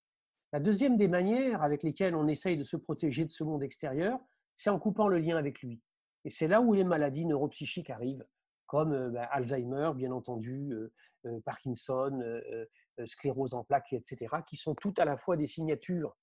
La 0.51 0.59
deuxième 0.59 0.97
des 0.97 1.07
manières 1.07 1.63
avec 1.63 1.81
lesquelles 1.81 2.13
on 2.13 2.27
essaye 2.27 2.57
de 2.57 2.65
se 2.65 2.75
protéger 2.75 3.23
de 3.23 3.31
ce 3.31 3.45
monde 3.45 3.63
extérieur, 3.63 4.19
c'est 4.53 4.69
en 4.69 4.79
coupant 4.79 5.07
le 5.07 5.17
lien 5.17 5.37
avec 5.37 5.61
lui. 5.61 5.79
Et 6.25 6.29
c'est 6.29 6.49
là 6.49 6.59
où 6.59 6.73
les 6.73 6.83
maladies 6.83 7.25
neuropsychiques 7.25 7.89
arrivent, 7.89 8.25
comme 8.71 8.93
euh, 8.93 9.09
bah, 9.09 9.25
Alzheimer, 9.25 9.91
bien 9.93 10.11
entendu, 10.11 10.71
euh, 10.71 10.93
euh, 11.25 11.41
Parkinson, 11.41 12.23
sclérose 13.05 13.53
en 13.53 13.65
plaques, 13.65 13.91
etc., 13.91 14.33
qui 14.47 14.55
sont 14.55 14.75
toutes 14.75 14.97
à 14.99 15.03
la 15.05 15.17
fois 15.17 15.35
des 15.35 15.45
signatures 15.45 16.15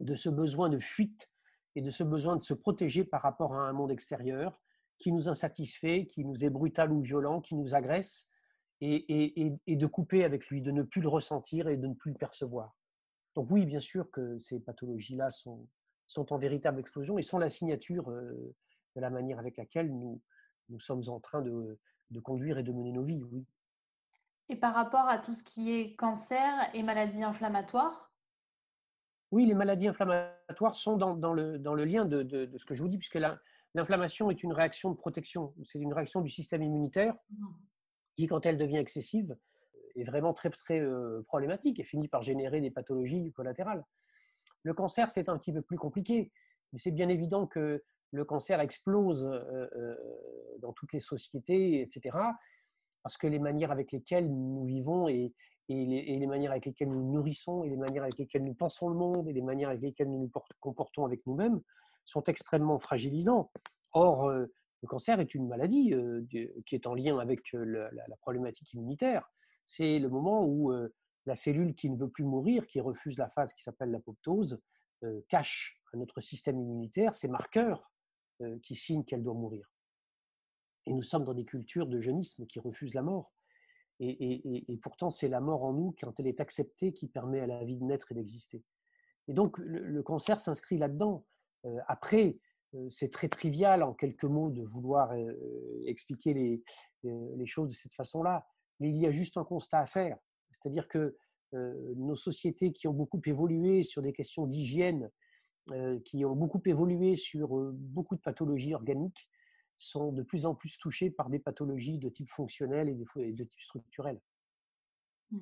de 0.00 0.14
ce 0.14 0.28
besoin 0.28 0.68
de 0.68 0.78
fuite 0.78 1.30
et 1.74 1.80
de 1.80 1.88
ce 1.88 2.04
besoin 2.04 2.36
de 2.36 2.42
se 2.42 2.52
protéger 2.52 3.04
par 3.04 3.22
rapport 3.22 3.54
à 3.54 3.66
un 3.66 3.72
monde 3.72 3.90
extérieur 3.90 4.60
qui 4.98 5.10
nous 5.10 5.30
insatisfait, 5.30 6.06
qui 6.06 6.26
nous 6.26 6.44
est 6.44 6.50
brutal 6.50 6.92
ou 6.92 7.00
violent, 7.00 7.40
qui 7.40 7.54
nous 7.54 7.74
agresse, 7.74 8.30
et, 8.82 9.56
de 9.66 9.86
couper 9.86 10.24
avec 10.24 10.48
lui, 10.48 10.62
de 10.62 10.70
ne 10.70 10.82
plus 10.82 11.00
le 11.00 11.08
ressentir 11.08 11.66
et 11.68 11.78
de 11.78 11.86
ne 11.86 11.94
plus 11.94 12.10
le 12.10 12.18
percevoir. 12.18 12.76
Donc 13.34 13.50
oui, 13.50 13.64
bien 13.64 13.80
sûr 13.80 14.10
que 14.10 14.38
ces 14.38 14.60
pathologies-là 14.60 15.30
sont, 15.30 15.66
sont 16.06 16.30
en 16.32 16.36
véritable 16.36 16.78
explosion 16.78 17.16
et 17.16 17.22
sont 17.22 17.38
la 17.38 17.48
signature 17.48 18.10
de 18.10 19.00
la 19.00 19.08
manière 19.08 19.38
avec 19.38 19.56
laquelle 19.56 19.90
nous, 19.90 20.20
nous 20.72 20.80
sommes 20.80 21.02
en 21.08 21.20
train 21.20 21.42
de, 21.42 21.78
de 22.10 22.20
conduire 22.20 22.58
et 22.58 22.62
de 22.62 22.72
mener 22.72 22.92
nos 22.92 23.04
vies, 23.04 23.22
oui. 23.30 23.46
Et 24.48 24.56
par 24.56 24.74
rapport 24.74 25.08
à 25.08 25.18
tout 25.18 25.34
ce 25.34 25.42
qui 25.42 25.72
est 25.72 25.94
cancer 25.94 26.68
et 26.74 26.82
maladies 26.82 27.22
inflammatoires? 27.22 28.12
Oui, 29.30 29.46
les 29.46 29.54
maladies 29.54 29.88
inflammatoires 29.88 30.76
sont 30.76 30.96
dans, 30.96 31.14
dans, 31.14 31.32
le, 31.32 31.58
dans 31.58 31.74
le, 31.74 31.84
lien 31.84 32.04
de, 32.04 32.22
de, 32.22 32.58
ce 32.58 32.64
que 32.64 32.74
je 32.74 32.82
vous 32.82 32.88
dis, 32.88 32.98
puisque 32.98 33.18
l'inflammation 33.74 34.30
est 34.30 34.42
une 34.42 34.52
réaction 34.52 34.90
de 34.90 34.96
protection, 34.96 35.54
c'est 35.64 35.78
une 35.78 35.94
réaction 35.94 36.20
du 36.20 36.28
système 36.28 36.62
immunitaire 36.62 37.14
mmh. 37.30 37.46
qui, 38.16 38.26
quand 38.26 38.44
elle 38.44 38.58
devient 38.58 38.76
excessive, 38.76 39.36
est 39.94 40.04
vraiment 40.04 40.34
très, 40.34 40.50
très 40.50 40.80
euh, 40.80 41.22
problématique 41.26 41.80
et 41.80 41.84
finit 41.84 42.08
par 42.08 42.22
générer 42.22 42.60
des 42.60 42.70
pathologies 42.70 43.32
collatérales. 43.32 43.84
Le 44.64 44.74
cancer, 44.74 45.10
c'est 45.10 45.28
un 45.28 45.38
petit 45.38 45.52
peu 45.52 45.62
plus 45.62 45.78
compliqué, 45.78 46.30
mais 46.72 46.78
c'est 46.78 46.90
bien 46.90 47.08
évident 47.08 47.46
que 47.46 47.82
le 48.12 48.24
cancer 48.24 48.60
explose 48.60 49.24
euh, 49.24 49.66
euh, 49.74 49.96
dans 50.58 50.72
toutes 50.72 50.92
les 50.92 51.00
sociétés, 51.00 51.80
etc., 51.80 52.16
parce 53.02 53.16
que 53.16 53.26
les 53.26 53.40
manières 53.40 53.72
avec 53.72 53.90
lesquelles 53.90 54.30
nous 54.30 54.64
vivons 54.64 55.08
et, 55.08 55.32
les, 55.68 56.26
manières 56.26 56.52
avec 56.52 56.66
lesquelles 56.66 56.90
nous 56.90 57.10
nourrissons, 57.10 57.64
et 57.64 57.70
les 57.70 57.76
manières 57.76 58.04
avec 58.04 58.18
lesquelles 58.18 58.44
nous 58.44 58.54
pensons 58.54 58.88
le 58.88 58.94
monde, 58.94 59.28
et 59.28 59.32
les 59.32 59.42
manières 59.42 59.70
avec 59.70 59.80
lesquelles 59.80 60.10
nous 60.10 60.20
nous 60.20 60.30
comportons 60.60 61.04
avec 61.04 61.26
nous-mêmes 61.26 61.60
sont 62.04 62.22
extrêmement 62.24 62.78
fragilisants. 62.78 63.50
Or, 63.92 64.30
le 64.30 64.86
cancer 64.86 65.18
est 65.18 65.34
une 65.34 65.48
maladie 65.48 65.94
qui 66.28 66.74
est 66.74 66.86
en 66.86 66.94
lien 66.94 67.18
avec 67.18 67.52
la, 67.52 68.16
problématique 68.20 68.72
immunitaire 68.74 69.28
c'est 69.64 69.98
le 69.98 70.08
moment 70.08 70.44
où 70.44 70.72
la 71.26 71.36
cellule 71.36 71.74
qui 71.74 71.88
ne 71.88 71.96
veut 71.96 72.10
plus 72.10 72.24
mourir, 72.24 72.66
qui 72.66 72.80
refuse 72.80 73.16
la 73.16 73.28
phase 73.28 73.54
qui 73.54 73.62
s'appelle 73.62 73.90
l'apoptose, 73.90 74.60
cache 75.28 75.80
à 75.92 75.96
notre 75.96 76.20
système 76.20 76.60
immunitaire 76.60 77.14
ces 77.14 77.28
marqueurs 77.28 77.91
qui 78.62 78.76
signent 78.76 79.04
qu'elle 79.04 79.22
doit 79.22 79.34
mourir. 79.34 79.70
Et 80.86 80.92
nous 80.92 81.02
sommes 81.02 81.24
dans 81.24 81.34
des 81.34 81.44
cultures 81.44 81.86
de 81.86 82.00
jeunisme 82.00 82.46
qui 82.46 82.58
refusent 82.58 82.94
la 82.94 83.02
mort. 83.02 83.32
Et, 84.00 84.78
pourtant, 84.82 85.10
c'est 85.10 85.28
la 85.28 85.40
mort 85.40 85.62
en 85.62 85.72
nous, 85.72 85.94
quand 86.00 86.18
elle 86.18 86.26
est 86.26 86.40
acceptée, 86.40 86.92
qui 86.92 87.06
permet 87.06 87.40
à 87.40 87.46
la 87.46 87.64
vie 87.64 87.76
de 87.76 87.84
naître 87.84 88.10
et 88.10 88.14
d'exister. 88.16 88.64
Et 89.28 89.32
donc, 89.32 89.58
le, 89.58 90.02
cancer 90.02 90.40
s'inscrit 90.40 90.78
là-dedans. 90.78 91.24
après, 91.86 92.36
c'est 92.90 93.12
très 93.12 93.28
trivial 93.28 93.84
en 93.84 93.94
quelques 93.94 94.24
mots 94.24 94.50
de 94.50 94.62
vouloir 94.62 95.12
expliquer 95.86 96.34
les, 96.34 97.46
choses 97.46 97.70
de 97.70 97.76
cette 97.76 97.94
façon-là 97.94 98.44
mais 98.82 98.90
il 98.90 98.96
y 98.98 99.06
a 99.06 99.10
juste 99.12 99.36
un 99.36 99.44
constat 99.44 99.78
à 99.78 99.86
faire. 99.86 100.18
C'est-à-dire 100.50 100.88
que 100.88 101.16
euh, 101.54 101.94
nos 101.96 102.16
sociétés 102.16 102.72
qui 102.72 102.88
ont 102.88 102.92
beaucoup 102.92 103.20
évolué 103.24 103.84
sur 103.84 104.02
des 104.02 104.12
questions 104.12 104.46
d'hygiène, 104.46 105.04
euh, 105.04 105.08
qui 106.04 106.24
ont 106.24 106.34
beaucoup 106.34 106.60
évolué 106.64 107.16
sur 107.16 107.58
euh, 107.58 107.72
beaucoup 107.74 108.16
de 108.16 108.20
pathologies 108.20 108.74
organiques, 108.74 109.28
sont 109.78 110.12
de 110.12 110.22
plus 110.22 110.46
en 110.46 110.54
plus 110.54 110.76
touchés 110.78 111.10
par 111.10 111.28
des 111.30 111.38
pathologies 111.38 111.98
de 111.98 112.08
type 112.08 112.28
fonctionnel 112.28 112.88
et 112.88 113.32
de 113.32 113.44
type 113.44 113.60
structurel. 113.60 114.20
Mmh. 115.30 115.38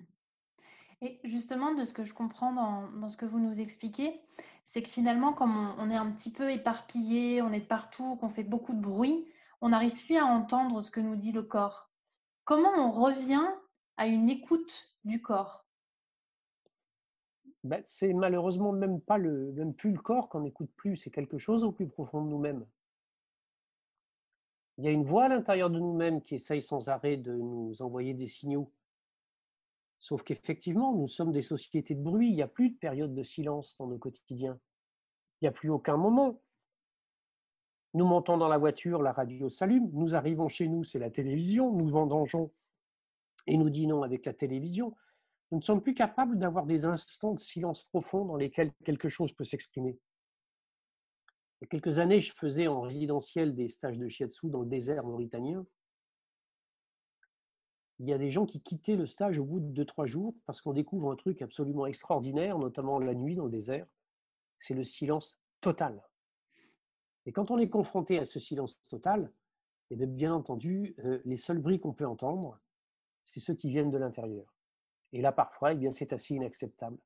Et 1.02 1.18
justement, 1.24 1.74
de 1.74 1.84
ce 1.84 1.92
que 1.92 2.04
je 2.04 2.12
comprends 2.12 2.52
dans, 2.52 3.08
ce 3.08 3.16
que 3.16 3.24
vous 3.24 3.38
nous 3.38 3.58
expliquez, 3.58 4.20
c'est 4.64 4.82
que 4.82 4.88
finalement, 4.88 5.32
comme 5.32 5.74
on, 5.78 5.90
est 5.90 5.96
un 5.96 6.10
petit 6.10 6.30
peu 6.30 6.50
éparpillé, 6.50 7.40
on 7.40 7.52
est 7.52 7.66
partout, 7.66 8.16
qu'on 8.16 8.28
fait 8.28 8.44
beaucoup 8.44 8.74
de 8.74 8.80
bruit, 8.80 9.26
on 9.62 9.70
n'arrive 9.70 9.96
plus 10.04 10.16
à 10.16 10.26
entendre 10.26 10.82
ce 10.82 10.90
que 10.90 11.00
nous 11.00 11.16
dit 11.16 11.32
le 11.32 11.42
corps. 11.42 11.90
Comment 12.44 12.72
on 12.76 12.90
revient 12.90 13.46
à 13.96 14.06
une 14.06 14.28
écoute 14.28 14.94
du 15.04 15.22
corps? 15.22 15.64
Ben, 17.64 17.80
C'est 17.84 18.12
malheureusement 18.12 18.72
même, 18.72 19.00
pas 19.00 19.18
le, 19.18 19.52
même 19.52 19.74
plus 19.74 19.92
le 19.92 20.00
corps 20.00 20.28
qu'on 20.28 20.40
n'écoute 20.40 20.70
plus, 20.76 20.96
c'est 20.96 21.10
quelque 21.10 21.38
chose 21.38 21.64
au 21.64 21.72
plus 21.72 21.88
profond 21.88 22.22
de 22.24 22.28
nous-mêmes. 22.28 22.66
Il 24.78 24.84
y 24.84 24.88
a 24.88 24.92
une 24.92 25.04
voix 25.04 25.24
à 25.24 25.28
l'intérieur 25.28 25.68
de 25.68 25.78
nous-mêmes 25.78 26.22
qui 26.22 26.36
essaye 26.36 26.62
sans 26.62 26.88
arrêt 26.88 27.18
de 27.18 27.32
nous 27.36 27.82
envoyer 27.82 28.14
des 28.14 28.26
signaux. 28.26 28.72
Sauf 29.98 30.22
qu'effectivement, 30.22 30.94
nous 30.94 31.08
sommes 31.08 31.32
des 31.32 31.42
sociétés 31.42 31.94
de 31.94 32.02
bruit, 32.02 32.30
il 32.30 32.36
n'y 32.36 32.42
a 32.42 32.48
plus 32.48 32.70
de 32.70 32.78
période 32.78 33.14
de 33.14 33.22
silence 33.22 33.76
dans 33.76 33.86
nos 33.86 33.98
quotidiens. 33.98 34.58
Il 35.40 35.44
n'y 35.44 35.48
a 35.48 35.52
plus 35.52 35.68
aucun 35.68 35.98
moment. 35.98 36.40
Nous 37.92 38.06
montons 38.06 38.38
dans 38.38 38.48
la 38.48 38.56
voiture, 38.56 39.02
la 39.02 39.12
radio 39.12 39.50
s'allume, 39.50 39.90
nous 39.92 40.14
arrivons 40.14 40.48
chez 40.48 40.68
nous, 40.68 40.84
c'est 40.84 40.98
la 40.98 41.10
télévision, 41.10 41.72
nous 41.72 41.88
vendangeons 41.88 42.50
et 43.46 43.56
nous 43.56 43.68
dînons 43.68 44.02
avec 44.02 44.24
la 44.24 44.32
télévision. 44.32 44.94
Nous 45.50 45.58
ne 45.58 45.62
sommes 45.62 45.82
plus 45.82 45.94
capables 45.94 46.38
d'avoir 46.38 46.66
des 46.66 46.84
instants 46.84 47.34
de 47.34 47.40
silence 47.40 47.84
profond 47.84 48.24
dans 48.24 48.36
lesquels 48.36 48.72
quelque 48.84 49.08
chose 49.08 49.32
peut 49.32 49.44
s'exprimer. 49.44 49.98
Il 51.60 51.64
y 51.64 51.64
a 51.64 51.68
quelques 51.68 51.98
années, 51.98 52.20
je 52.20 52.32
faisais 52.34 52.68
en 52.68 52.80
résidentiel 52.80 53.54
des 53.54 53.68
stages 53.68 53.98
de 53.98 54.08
shiatsu 54.08 54.48
dans 54.48 54.60
le 54.60 54.68
désert 54.68 55.04
mauritanien 55.04 55.66
il 58.00 58.08
y 58.08 58.14
a 58.14 58.18
des 58.18 58.30
gens 58.30 58.46
qui 58.46 58.62
quittaient 58.62 58.96
le 58.96 59.06
stage 59.06 59.38
au 59.38 59.44
bout 59.44 59.60
de 59.60 59.84
2-3 59.84 60.06
jours 60.06 60.34
parce 60.46 60.62
qu'on 60.62 60.72
découvre 60.72 61.12
un 61.12 61.16
truc 61.16 61.42
absolument 61.42 61.84
extraordinaire, 61.84 62.58
notamment 62.58 62.98
la 62.98 63.14
nuit 63.14 63.34
dans 63.34 63.44
le 63.44 63.50
désert, 63.50 63.86
c'est 64.56 64.72
le 64.72 64.84
silence 64.84 65.38
total. 65.60 66.02
Et 67.26 67.32
quand 67.32 67.50
on 67.50 67.58
est 67.58 67.68
confronté 67.68 68.18
à 68.18 68.24
ce 68.24 68.40
silence 68.40 68.80
total, 68.88 69.30
et 69.90 69.98
eh 70.00 70.06
bien 70.06 70.32
entendu, 70.32 70.94
euh, 71.04 71.20
les 71.26 71.36
seuls 71.36 71.58
bruits 71.58 71.78
qu'on 71.78 71.92
peut 71.92 72.06
entendre, 72.06 72.58
c'est 73.22 73.40
ceux 73.40 73.54
qui 73.54 73.68
viennent 73.68 73.90
de 73.90 73.98
l'intérieur. 73.98 74.46
Et 75.12 75.20
là, 75.20 75.32
parfois, 75.32 75.72
eh 75.72 75.76
bien, 75.76 75.92
c'est 75.92 76.12
assez 76.12 76.34
inacceptable. 76.34 76.98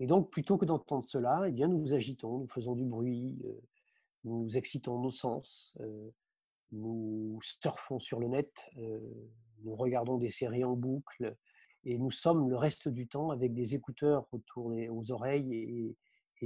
Et 0.00 0.06
donc, 0.06 0.30
plutôt 0.30 0.58
que 0.58 0.64
d'entendre 0.64 1.04
cela, 1.04 1.44
eh 1.46 1.52
bien, 1.52 1.68
nous 1.68 1.78
nous 1.78 1.94
agitons, 1.94 2.38
nous 2.38 2.48
faisons 2.48 2.74
du 2.74 2.84
bruit, 2.84 3.40
euh, 3.44 3.60
nous 4.24 4.56
excitons 4.56 4.98
nos 4.98 5.10
sens, 5.10 5.76
euh, 5.80 6.10
nous 6.72 7.38
surfons 7.42 8.00
sur 8.00 8.18
le 8.18 8.28
net, 8.28 8.52
euh, 8.78 8.98
nous 9.62 9.74
regardons 9.74 10.18
des 10.18 10.30
séries 10.30 10.64
en 10.64 10.74
boucle 10.74 11.36
et 11.84 11.98
nous 11.98 12.10
sommes 12.10 12.48
le 12.48 12.56
reste 12.56 12.88
du 12.88 13.06
temps 13.06 13.30
avec 13.30 13.54
des 13.54 13.74
écouteurs 13.74 14.26
autour 14.32 14.70
des, 14.70 14.88
aux 14.88 15.12
oreilles 15.12 15.54
et, 15.54 15.96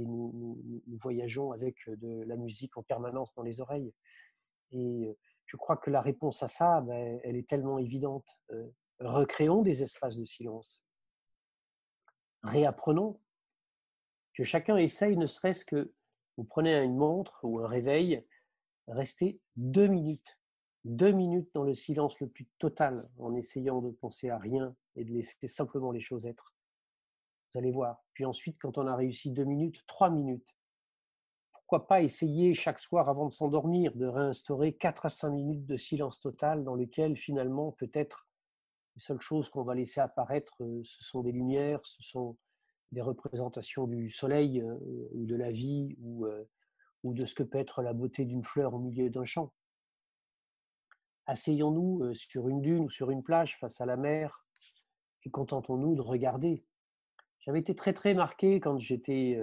nous, 0.01 0.81
voyageons 0.87 1.51
avec 1.51 1.75
de 1.89 2.23
la 2.25 2.37
musique 2.37 2.77
en 2.77 2.83
permanence 2.83 3.33
dans 3.33 3.43
les 3.43 3.59
oreilles. 3.59 3.91
Et 4.71 5.13
je 5.45 5.57
crois 5.57 5.75
que 5.75 5.89
la 5.89 5.99
réponse 5.99 6.41
à 6.41 6.47
ça, 6.47 6.79
ben, 6.79 7.19
elle 7.25 7.35
est 7.35 7.49
tellement 7.49 7.77
évidente. 7.79 8.39
Recréons 8.99 9.61
des 9.61 9.83
espaces 9.83 10.17
de 10.17 10.25
silence. 10.25 10.81
Réapprenons 12.43 13.19
que 14.33 14.43
chacun 14.43 14.77
essaye, 14.77 15.17
ne 15.17 15.25
serait-ce 15.25 15.65
que 15.65 15.93
vous 16.37 16.43
prenez 16.43 16.73
une 16.81 16.95
montre 16.95 17.39
ou 17.43 17.59
un 17.59 17.67
réveil, 17.67 18.25
rester 18.87 19.41
deux 19.57 19.87
minutes, 19.87 20.39
deux 20.85 21.11
minutes 21.11 21.49
dans 21.53 21.63
le 21.63 21.75
silence 21.75 22.19
le 22.19 22.29
plus 22.29 22.47
total, 22.57 23.09
en 23.17 23.35
essayant 23.35 23.81
de 23.81 23.91
penser 23.91 24.29
à 24.29 24.37
rien 24.37 24.75
et 24.95 25.03
de 25.03 25.11
laisser 25.11 25.47
simplement 25.47 25.91
les 25.91 25.99
choses 25.99 26.25
être. 26.25 26.53
Vous 27.51 27.59
allez 27.59 27.71
voir. 27.71 28.03
Puis 28.13 28.25
ensuite, 28.25 28.57
quand 28.59 28.77
on 28.77 28.87
a 28.87 28.95
réussi 28.95 29.31
deux 29.31 29.43
minutes, 29.43 29.83
trois 29.87 30.09
minutes, 30.09 30.55
pourquoi 31.51 31.87
pas 31.87 32.01
essayer 32.01 32.53
chaque 32.53 32.79
soir 32.79 33.09
avant 33.09 33.27
de 33.27 33.33
s'endormir 33.33 33.93
de 33.95 34.05
réinstaurer 34.05 34.73
quatre 34.73 35.05
à 35.05 35.09
cinq 35.09 35.31
minutes 35.31 35.65
de 35.65 35.77
silence 35.77 36.19
total 36.19 36.63
dans 36.63 36.75
lequel 36.75 37.17
finalement 37.17 37.73
peut-être 37.73 38.28
les 38.99 39.05
seules 39.05 39.21
choses 39.21 39.49
qu'on 39.49 39.63
va 39.63 39.75
laisser 39.75 40.01
apparaître, 40.01 40.61
euh, 40.61 40.81
ce 40.83 41.05
sont 41.05 41.21
des 41.21 41.31
lumières, 41.31 41.79
ce 41.85 42.03
sont 42.03 42.35
des 42.91 42.99
représentations 42.99 43.87
du 43.87 44.09
soleil 44.09 44.59
euh, 44.59 44.75
ou 45.13 45.25
de 45.25 45.35
la 45.37 45.51
vie 45.51 45.95
ou 46.01 46.25
euh, 46.25 46.43
ou 47.03 47.13
de 47.13 47.25
ce 47.25 47.33
que 47.33 47.43
peut 47.43 47.57
être 47.57 47.81
la 47.81 47.93
beauté 47.93 48.25
d'une 48.25 48.43
fleur 48.43 48.73
au 48.73 48.79
milieu 48.79 49.09
d'un 49.09 49.23
champ. 49.23 49.53
Asseyons-nous 51.27 52.13
sur 52.13 52.49
une 52.49 52.61
dune 52.61 52.83
ou 52.83 52.89
sur 52.89 53.09
une 53.09 53.23
plage 53.23 53.57
face 53.57 53.79
à 53.79 53.85
la 53.85 53.95
mer 53.95 54.45
et 55.23 55.29
contentons-nous 55.29 55.95
de 55.95 56.01
regarder. 56.01 56.65
J'avais 57.39 57.59
été 57.59 57.73
très 57.73 57.93
très 57.93 58.13
marqué 58.13 58.59
quand 58.59 58.79
j'étais 58.79 59.41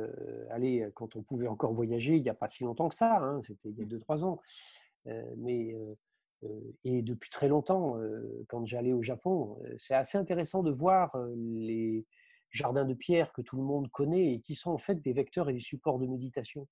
allé, 0.51 0.91
quand 0.95 1.17
on 1.17 1.23
pouvait 1.23 1.47
encore 1.47 1.73
voyager, 1.73 2.17
il 2.17 2.23
n'y 2.23 2.29
a 2.29 2.35
pas 2.35 2.49
si 2.49 2.63
longtemps 2.63 2.91
que 2.91 2.95
ça, 2.95 3.17
hein, 3.23 3.41
c'était 3.43 3.71
il 3.71 3.79
y 3.79 3.83
a 3.83 3.87
2-3 3.87 4.25
ans, 4.25 4.39
mais 5.39 5.75
et 6.85 7.03
depuis 7.03 7.31
très 7.31 7.49
longtemps, 7.49 7.97
quand 8.49 8.65
j'allais 8.67 8.93
au 8.93 9.03
Japon, 9.03 9.59
c'est 9.79 9.95
assez 9.95 10.19
intéressant 10.19 10.63
de 10.63 10.71
voir 10.71 11.17
les 11.37 12.07
jardins 12.51 12.85
de 12.85 12.95
pierre 12.95 13.33
que 13.33 13.43
tout 13.43 13.57
le 13.57 13.63
monde 13.63 13.91
connaît 13.91 14.35
et 14.35 14.41
qui 14.41 14.55
sont 14.55 14.71
en 14.71 14.79
fait 14.79 14.97
des 14.97 15.13
vecteurs 15.13 15.49
et 15.49 15.53
des 15.53 15.61
supports 15.61 15.99
de 15.99 16.07
méditation 16.07 16.69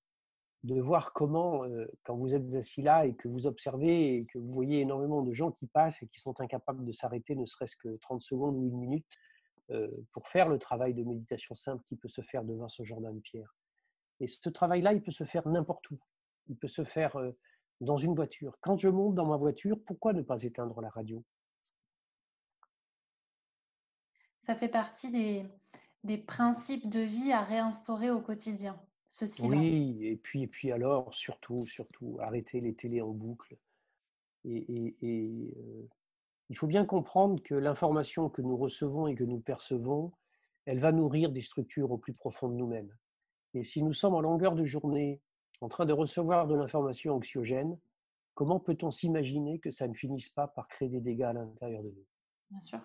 de 0.63 0.81
voir 0.81 1.13
comment, 1.13 1.63
quand 2.03 2.15
vous 2.15 2.33
êtes 2.33 2.55
assis 2.55 2.81
là 2.81 3.05
et 3.05 3.13
que 3.13 3.27
vous 3.27 3.45
observez 3.45 4.15
et 4.15 4.25
que 4.25 4.39
vous 4.39 4.51
voyez 4.51 4.79
énormément 4.79 5.21
de 5.21 5.31
gens 5.31 5.51
qui 5.51 5.67
passent 5.67 6.01
et 6.01 6.07
qui 6.07 6.19
sont 6.19 6.41
incapables 6.41 6.83
de 6.83 6.91
s'arrêter 6.91 7.35
ne 7.35 7.45
serait-ce 7.45 7.77
que 7.77 7.97
30 7.97 8.21
secondes 8.21 8.55
ou 8.55 8.67
une 8.67 8.77
minute 8.77 9.05
pour 10.11 10.27
faire 10.27 10.49
le 10.49 10.57
travail 10.57 10.93
de 10.93 11.03
méditation 11.03 11.53
simple 11.55 11.83
qui 11.85 11.95
peut 11.95 12.07
se 12.07 12.21
faire 12.21 12.43
devant 12.43 12.67
ce 12.67 12.83
jardin 12.83 13.13
de 13.13 13.19
pierre. 13.19 13.55
Et 14.19 14.27
ce 14.27 14.49
travail-là, 14.49 14.93
il 14.93 15.03
peut 15.03 15.11
se 15.11 15.23
faire 15.23 15.47
n'importe 15.47 15.89
où. 15.91 15.99
Il 16.47 16.55
peut 16.55 16.67
se 16.67 16.83
faire 16.83 17.15
dans 17.81 17.97
une 17.97 18.15
voiture. 18.15 18.57
Quand 18.61 18.77
je 18.77 18.89
monte 18.89 19.15
dans 19.15 19.25
ma 19.25 19.37
voiture, 19.37 19.77
pourquoi 19.85 20.13
ne 20.13 20.21
pas 20.21 20.43
éteindre 20.43 20.81
la 20.81 20.89
radio? 20.89 21.23
Ça 24.39 24.55
fait 24.55 24.69
partie 24.69 25.11
des, 25.11 25.45
des 26.03 26.17
principes 26.17 26.89
de 26.89 26.99
vie 26.99 27.31
à 27.31 27.41
réinstaurer 27.41 28.11
au 28.11 28.21
quotidien. 28.21 28.79
Oui, 29.39 30.05
et 30.05 30.17
puis, 30.17 30.43
et 30.43 30.47
puis 30.47 30.71
alors, 30.71 31.13
surtout, 31.13 31.65
surtout, 31.65 32.17
arrêter 32.21 32.59
les 32.59 32.75
télés 32.75 33.01
en 33.01 33.11
boucle. 33.11 33.57
Et, 34.43 34.93
il 36.49 36.57
faut 36.57 36.67
bien 36.67 36.85
comprendre 36.85 37.41
que 37.41 37.55
l'information 37.55 38.29
que 38.29 38.43
nous 38.43 38.55
recevons 38.55 39.07
et 39.07 39.15
que 39.15 39.23
nous 39.23 39.39
percevons, 39.39 40.11
elle 40.65 40.79
va 40.79 40.91
nourrir 40.91 41.31
des 41.31 41.41
structures 41.41 41.91
au 41.91 41.97
plus 41.97 42.13
profond 42.13 42.47
de 42.49 42.53
nous-mêmes. 42.53 42.95
Et 43.55 43.63
si 43.63 43.81
nous 43.81 43.93
sommes 43.93 44.13
en 44.13 44.21
longueur 44.21 44.53
de 44.53 44.63
journée 44.63 45.21
en 45.61 45.69
train 45.69 45.85
de 45.85 45.93
recevoir 45.93 46.47
de 46.47 46.55
l'information 46.55 47.15
anxiogène, 47.15 47.77
comment 48.33 48.59
peut-on 48.59 48.91
s'imaginer 48.91 49.59
que 49.59 49.71
ça 49.71 49.87
ne 49.87 49.93
finisse 49.93 50.29
pas 50.29 50.47
par 50.47 50.67
créer 50.67 50.89
des 50.89 51.01
dégâts 51.01 51.23
à 51.23 51.33
l'intérieur 51.33 51.83
de 51.83 51.89
nous? 51.89 52.05
Bien 52.51 52.61
sûr. 52.61 52.79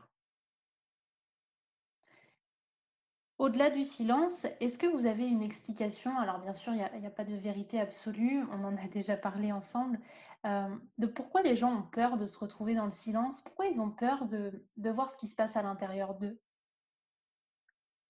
Au-delà 3.40 3.70
du 3.70 3.84
silence, 3.84 4.46
est-ce 4.60 4.76
que 4.76 4.86
vous 4.86 5.06
avez 5.06 5.26
une 5.26 5.40
explication? 5.40 6.14
Alors 6.18 6.40
bien 6.40 6.52
sûr, 6.52 6.74
il 6.74 7.00
n'y 7.00 7.06
a, 7.06 7.10
pas 7.10 7.24
de 7.24 7.34
vérité 7.34 7.80
absolue, 7.80 8.44
on 8.52 8.64
en 8.64 8.76
a 8.76 8.86
déjà 8.88 9.16
parlé 9.16 9.50
ensemble, 9.50 9.98
euh, 10.44 10.68
de 10.98 11.06
pourquoi 11.06 11.40
les 11.40 11.56
gens 11.56 11.74
ont 11.74 11.82
peur 11.82 12.18
de 12.18 12.26
se 12.26 12.38
retrouver 12.38 12.74
dans 12.74 12.84
le 12.84 12.90
silence, 12.90 13.40
pourquoi 13.40 13.64
ils 13.64 13.80
ont 13.80 13.90
peur 13.90 14.26
de, 14.26 14.90
voir 14.90 15.10
ce 15.10 15.16
qui 15.16 15.26
se 15.26 15.34
passe 15.34 15.56
à 15.56 15.62
l'intérieur 15.62 16.16
d'eux? 16.16 16.38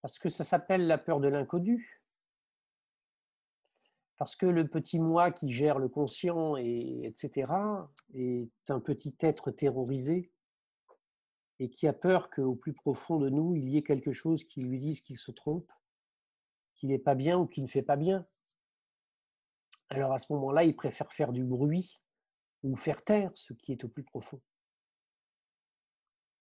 Parce 0.03 0.19
que 0.19 0.29
ça 0.29 0.43
s'appelle 0.43 0.89
la 0.89 0.99
peur 0.99 1.21
de 1.21 1.29
l'inconnu. 1.29 2.00
Parce 4.21 4.37
que 4.37 4.45
le 4.45 4.69
petit 4.69 4.99
moi 4.99 5.31
qui 5.31 5.51
gère 5.51 5.79
le 5.79 5.89
conscient, 5.89 6.55
et, 6.59 7.07
etc., 7.07 7.51
est 8.13 8.51
un 8.69 8.79
petit 8.79 9.17
être 9.21 9.51
terrorisé 9.51 10.31
et 11.59 11.71
qui 11.71 11.87
a 11.87 11.95
peur 11.95 12.29
qu'au 12.29 12.55
plus 12.55 12.75
profond 12.75 13.19
de 13.19 13.31
nous, 13.31 13.57
il 13.57 13.71
y 13.71 13.79
ait 13.79 13.83
quelque 13.83 14.13
chose 14.13 14.45
qui 14.45 14.61
lui 14.61 14.79
dise 14.79 15.01
qu'il 15.01 15.17
se 15.17 15.31
trompe, 15.31 15.73
qu'il 16.75 16.91
n'est 16.91 16.99
pas 16.99 17.15
bien 17.15 17.39
ou 17.39 17.47
qu'il 17.47 17.63
ne 17.63 17.69
fait 17.69 17.81
pas 17.81 17.97
bien. 17.97 18.27
Alors 19.89 20.13
à 20.13 20.19
ce 20.19 20.31
moment-là, 20.35 20.65
il 20.65 20.77
préfère 20.77 21.11
faire 21.15 21.33
du 21.33 21.43
bruit 21.43 21.99
ou 22.63 22.77
faire 22.77 23.03
taire 23.03 23.31
ce 23.33 23.55
qui 23.55 23.73
est 23.73 23.85
au 23.85 23.89
plus 23.89 24.05
profond. 24.05 24.43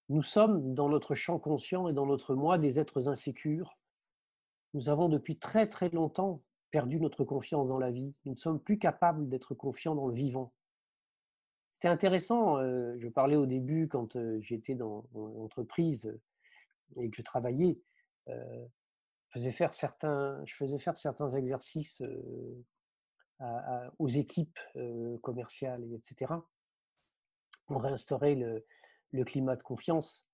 Nous 0.10 0.22
sommes 0.22 0.74
dans 0.74 0.90
notre 0.90 1.16
champ 1.16 1.40
conscient 1.40 1.88
et 1.88 1.94
dans 1.94 2.06
notre 2.06 2.36
moi 2.36 2.58
des 2.58 2.78
êtres 2.78 3.08
insécures. 3.08 3.78
Nous 4.74 4.90
avons 4.90 5.08
depuis 5.08 5.40
très 5.40 5.66
très 5.66 5.88
longtemps 5.92 6.44
perdu 6.72 7.00
notre 7.00 7.24
confiance 7.24 7.68
dans 7.68 7.80
la 7.80 7.92
vie. 7.92 8.14
Nous 8.26 8.34
ne 8.34 8.38
sommes 8.38 8.60
plus 8.60 8.80
capables 8.80 9.28
d'être 9.30 9.54
confiants 9.54 9.96
dans 9.96 10.08
le 10.08 10.14
vivant. 10.14 10.54
C'était 11.70 11.88
intéressant. 11.88 12.58
je 12.60 13.08
parlais 13.10 13.36
au 13.36 13.46
début 13.46 13.88
quand 13.88 14.18
j'étais 14.40 14.76
dans, 14.76 15.06
l'entreprise 15.14 16.18
et 16.98 17.10
que 17.10 17.16
je 17.16 17.22
travaillais. 17.22 17.80
je 18.28 18.34
faisais 19.30 19.52
faire 19.52 19.74
certains, 19.74 20.44
exercices 21.36 22.02
aux 24.00 24.08
équipes 24.08 24.60
commerciales, 25.22 25.94
etc., 25.94 26.34
pour 27.68 27.84
réinstaurer 27.84 28.36
le 29.12 29.24
climat 29.24 29.56
de 29.56 29.62
confiance. 29.62 30.28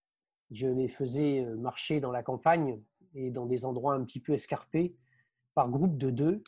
Je 0.51 0.67
les 0.67 0.87
faisais 0.87 1.43
marcher 1.57 1.99
dans 1.99 2.11
la 2.11 2.23
campagne 2.23 2.81
et 3.13 3.31
dans 3.31 3.45
des 3.45 3.65
endroits 3.65 3.95
un 3.95 4.05
petit 4.05 4.21
peu 4.21 4.33
escarpés 4.33 4.95
par 5.55 5.69
groupe 5.69 5.97
de 5.97 6.11
deux, 6.11 6.43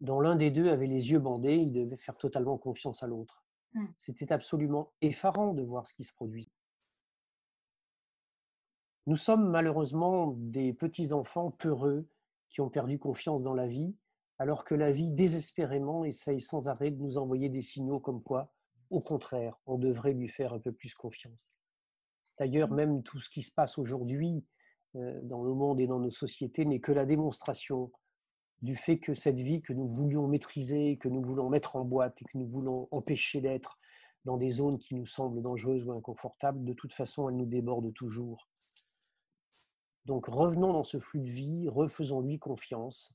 dont 0.00 0.20
l'un 0.20 0.36
des 0.36 0.50
deux 0.50 0.68
avait 0.68 0.86
les 0.86 1.10
yeux 1.10 1.18
bandés, 1.18 1.56
il 1.56 1.72
devait 1.72 1.96
faire 1.96 2.16
totalement 2.16 2.58
confiance 2.58 3.02
à 3.02 3.06
l'autre. 3.06 3.44
Mmh. 3.74 3.86
C'était 3.96 4.32
absolument 4.32 4.92
effarant 5.00 5.52
de 5.54 5.62
voir 5.62 5.86
ce 5.86 5.94
qui 5.94 6.04
se 6.04 6.14
produisait. 6.14 6.50
Nous 9.06 9.16
sommes 9.16 9.50
malheureusement 9.50 10.34
des 10.36 10.72
petits-enfants 10.72 11.50
peureux 11.50 12.08
qui 12.48 12.60
ont 12.60 12.70
perdu 12.70 12.98
confiance 12.98 13.42
dans 13.42 13.54
la 13.54 13.66
vie, 13.66 13.94
alors 14.38 14.64
que 14.64 14.74
la 14.74 14.92
vie 14.92 15.08
désespérément 15.08 16.04
essaye 16.04 16.40
sans 16.40 16.68
arrêt 16.68 16.90
de 16.90 17.00
nous 17.00 17.18
envoyer 17.18 17.48
des 17.48 17.62
signaux 17.62 18.00
comme 18.00 18.22
quoi, 18.22 18.52
au 18.90 19.00
contraire, 19.00 19.58
on 19.66 19.78
devrait 19.78 20.12
lui 20.12 20.28
faire 20.28 20.54
un 20.54 20.58
peu 20.58 20.72
plus 20.72 20.94
confiance. 20.94 21.50
D'ailleurs, 22.38 22.70
même 22.70 23.02
tout 23.02 23.20
ce 23.20 23.28
qui 23.28 23.42
se 23.42 23.52
passe 23.52 23.78
aujourd'hui 23.78 24.44
euh, 24.94 25.20
dans 25.22 25.42
le 25.42 25.52
monde 25.52 25.80
et 25.80 25.86
dans 25.86 25.98
nos 25.98 26.10
sociétés 26.10 26.64
n'est 26.64 26.80
que 26.80 26.92
la 26.92 27.04
démonstration 27.04 27.90
du 28.62 28.74
fait 28.74 28.98
que 28.98 29.14
cette 29.14 29.38
vie 29.38 29.60
que 29.60 29.72
nous 29.72 29.86
voulions 29.86 30.26
maîtriser, 30.26 30.96
que 30.96 31.08
nous 31.08 31.22
voulons 31.22 31.48
mettre 31.48 31.76
en 31.76 31.84
boîte 31.84 32.20
et 32.20 32.24
que 32.24 32.38
nous 32.38 32.46
voulons 32.46 32.88
empêcher 32.90 33.40
d'être 33.40 33.78
dans 34.24 34.36
des 34.36 34.50
zones 34.50 34.78
qui 34.78 34.94
nous 34.94 35.06
semblent 35.06 35.40
dangereuses 35.40 35.86
ou 35.86 35.92
inconfortables, 35.92 36.64
de 36.64 36.72
toute 36.72 36.92
façon, 36.92 37.28
elle 37.28 37.36
nous 37.36 37.46
déborde 37.46 37.92
toujours. 37.94 38.48
Donc 40.04 40.26
revenons 40.26 40.72
dans 40.72 40.84
ce 40.84 40.98
flux 40.98 41.20
de 41.20 41.30
vie, 41.30 41.68
refaisons-lui 41.68 42.38
confiance, 42.38 43.12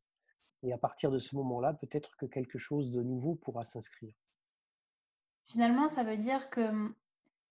et 0.64 0.72
à 0.72 0.78
partir 0.78 1.12
de 1.12 1.20
ce 1.20 1.36
moment-là, 1.36 1.74
peut-être 1.74 2.16
que 2.18 2.26
quelque 2.26 2.58
chose 2.58 2.92
de 2.92 3.04
nouveau 3.04 3.36
pourra 3.36 3.64
s'inscrire. 3.66 4.14
Finalement, 5.46 5.90
ça 5.90 6.04
veut 6.04 6.18
dire 6.18 6.50
que 6.50 6.62
hum, 6.62 6.96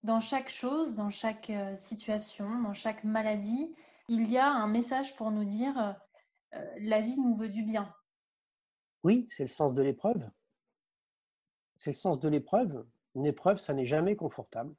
dans 0.02 0.20
chaque 0.20 0.48
chose, 0.48 0.94
dans 0.94 1.10
chaque 1.10 1.50
euh, 1.50 1.76
situation, 1.76 2.62
dans 2.62 2.72
chaque 2.72 3.04
maladie, 3.04 3.74
il 4.08 4.30
y 4.30 4.38
a 4.38 4.50
un 4.50 4.66
message 4.66 5.14
pour 5.16 5.30
nous 5.30 5.44
dire 5.44 5.78
euh, 5.78 5.92
la 6.78 7.00
vie 7.00 7.18
nous 7.20 7.36
veut 7.36 7.48
du 7.48 7.62
bien. 7.62 7.94
Oui, 9.04 9.26
c'est 9.28 9.44
le 9.44 9.48
sens 9.48 9.74
de 9.74 9.82
l'épreuve. 9.82 10.30
C'est 11.74 11.90
le 11.90 11.96
sens 11.96 12.20
de 12.20 12.28
l'épreuve. 12.28 12.86
Une 13.14 13.26
épreuve, 13.26 13.58
ça 13.58 13.74
n'est 13.74 13.84
jamais 13.84 14.16
confortable. 14.16 14.74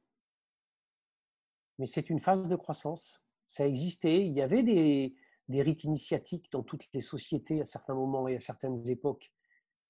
Mais 1.80 1.88
c'est 1.88 2.10
une 2.10 2.20
phase 2.20 2.48
de 2.48 2.56
croissance. 2.56 3.22
Ça 3.48 3.68
existait. 3.68 4.26
Il 4.26 4.34
y 4.34 4.42
avait 4.42 4.64
des, 4.64 5.16
des 5.50 5.62
rites 5.62 5.84
initiatiques 5.84 6.52
dans 6.52 6.64
toutes 6.64 6.88
les 6.94 7.02
sociétés 7.02 7.62
à 7.62 7.66
certains 7.66 7.96
moments 7.96 8.28
et 8.28 8.36
à 8.36 8.40
certaines 8.40 8.90
époques. 8.90 9.32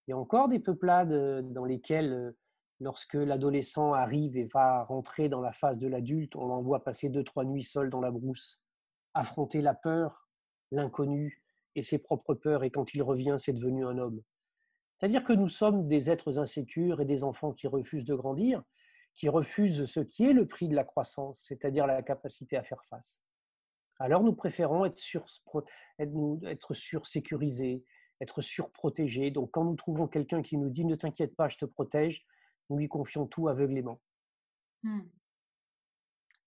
Il 0.08 0.12
y 0.12 0.14
a 0.14 0.18
encore 0.18 0.50
des 0.50 0.60
peuplades 0.60 1.14
euh, 1.14 1.42
dans 1.42 1.66
lesquelles, 1.66 2.14
euh, 2.14 2.38
lorsque 2.80 3.14
l'adolescent 3.14 3.94
arrive 3.94 4.36
et 4.36 4.46
va 4.46 4.84
rentrer 4.84 5.30
dans 5.30 5.42
la 5.42 5.52
phase 5.52 5.78
de 5.78 5.88
l'adulte, 5.88 6.36
on 6.36 6.48
l'envoie 6.48 6.84
passer 6.84 7.10
deux, 7.10 7.24
trois 7.24 7.46
nuits 7.46 7.64
seul 7.64 7.90
dans 7.90 8.02
la 8.02 8.12
brousse, 8.12 8.60
affronter 9.14 9.62
la 9.62 9.74
peur, 9.74 10.28
l'inconnu, 10.72 11.43
et 11.76 11.84
ses 11.84 11.98
propres 11.98 12.34
peurs, 12.34 12.64
et 12.64 12.72
quand 12.72 12.94
il 12.94 13.02
revient, 13.02 13.36
c'est 13.38 13.54
devenu 13.54 13.86
un 13.86 13.98
homme. 13.98 14.22
C'est-à-dire 14.98 15.24
que 15.24 15.34
nous 15.34 15.50
sommes 15.50 15.88
des 15.88 16.10
êtres 16.10 16.40
insécures 16.40 17.02
et 17.02 17.06
des 17.06 17.24
enfants 17.24 17.52
qui 17.52 17.68
refusent 17.68 18.06
de 18.06 18.16
grandir, 18.16 18.64
qui 19.16 19.30
refusent 19.30 19.86
ce 19.86 20.00
qui 20.00 20.26
est 20.26 20.34
le 20.34 20.48
prix 20.48 20.68
de 20.68 20.76
la 20.76 20.84
croissance, 20.84 21.46
c'est-à-dire 21.48 21.88
la 21.88 22.02
capacité 22.02 22.58
à 22.58 22.64
faire 22.64 22.84
face. 22.86 23.22
Alors 24.00 24.24
nous 24.24 24.34
préférons 24.34 24.86
être, 24.86 24.98
sur, 24.98 25.26
être 26.00 26.74
sursécurisés, 26.74 27.84
être 28.20 28.42
surprotégés. 28.42 29.32
Donc 29.32 29.52
quand 29.52 29.64
nous 29.64 29.76
trouvons 29.76 30.08
quelqu'un 30.08 30.42
qui 30.42 30.58
nous 30.58 30.70
dit 30.70 30.86
ne 30.86 30.96
t'inquiète 30.96 31.36
pas, 31.36 31.48
je 31.48 31.58
te 31.58 31.66
protège, 31.66 32.26
nous 32.70 32.78
lui 32.78 32.88
confions 32.88 33.28
tout 33.28 33.48
aveuglément. 33.48 34.02
Hmm. 34.82 35.02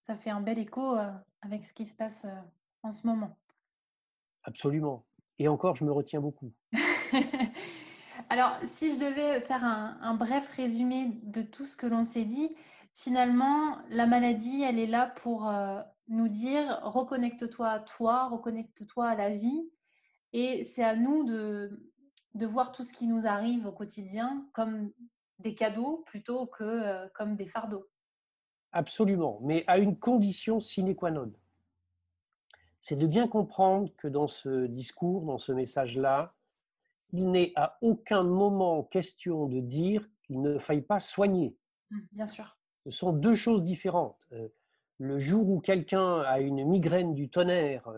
Ça 0.01 0.17
fait 0.17 0.31
un 0.31 0.41
bel 0.41 0.59
écho 0.59 0.97
euh, 0.97 1.13
avec 1.43 1.67
ce 1.67 1.75
qui 1.75 1.85
se 1.85 1.97
passe 1.97 2.25
euh, 2.25 2.41
en 2.83 2.93
ce 2.93 3.07
moment. 3.07 3.37
Absolument. 4.43 5.06
Et 5.39 5.49
encore, 5.49 5.77
je 5.77 5.85
me 5.85 5.93
retiens 5.93 6.21
beaucoup. 6.21 6.53
Alors, 8.29 8.57
si 8.67 8.95
je 8.95 8.99
devais 8.99 9.41
faire 9.41 9.63
un, 9.65 10.15
bref 10.15 10.49
résumé 10.57 11.13
de 11.23 11.43
tout 11.43 11.65
ce 11.65 11.77
que 11.77 11.87
l'on 11.87 12.03
s'est 12.03 12.25
dit, 12.25 12.55
finalement, 12.95 13.79
la 13.89 14.07
maladie, 14.07 14.63
elle 14.63 14.79
est 14.79 14.87
là 14.87 15.13
pour 15.23 15.49
euh, 15.49 15.81
nous 16.09 16.29
dire 16.29 16.81
reconnecte-toi 16.83 17.69
à 17.69 17.81
toi, 17.81 18.29
reconnecte-toi 18.29 19.07
à 19.07 19.15
la 19.15 19.31
vie. 19.31 19.71
Et 20.33 20.65
c'est 20.65 20.83
à 20.83 20.97
nous 20.97 21.25
de, 21.25 21.89
de, 22.35 22.47
voir 22.47 22.73
tout 22.73 22.83
ce 22.83 22.93
qui 22.93 23.07
nous 23.07 23.27
arrive 23.27 23.67
au 23.67 23.73
quotidien 23.73 24.47
comme 24.53 24.91
des 25.39 25.55
cadeaux 25.55 26.03
plutôt 26.07 26.47
que 26.47 26.65
euh, 26.65 27.07
comme 27.15 27.37
des 27.37 27.47
fardeaux. 27.47 27.87
Absolument, 28.73 29.39
mais 29.43 29.65
à 29.67 29.79
une 29.79 29.97
condition 29.97 30.61
sine 30.61 30.95
qua 30.95 31.11
non 31.11 31.33
c'est 32.87 32.95
de 32.95 33.09
bien 33.09 33.27
comprendre 33.27 33.91
que 33.97 34.07
dans 34.07 34.29
ce 34.29 34.67
discours, 34.67 35.25
dans 35.25 35.39
ce 35.39 35.51
message-là, 35.51 36.37
il 37.11 37.33
n'est 37.33 37.53
à 37.57 37.79
aucun 37.81 38.23
moment 38.23 38.85
question 38.85 39.47
de 39.47 39.59
dire 39.59 40.09
qu'il 40.23 40.41
ne 40.41 40.57
faille 40.61 40.83
pas 40.83 41.01
soigner. 41.01 41.57
Mmh, 41.91 41.99
bien 42.13 42.29
sûr. 42.29 42.57
Ce 42.85 42.93
sont 42.93 43.13
deux 43.13 43.35
choses 43.35 43.65
différentes. 43.65 44.25
Euh, 44.31 44.47
le 44.99 45.19
jour 45.19 45.49
où 45.49 45.59
quelqu'un 45.59 46.21
a 46.21 46.39
une 46.39 46.65
migraine 46.65 47.13
du 47.13 47.29
tonnerre, 47.29 47.93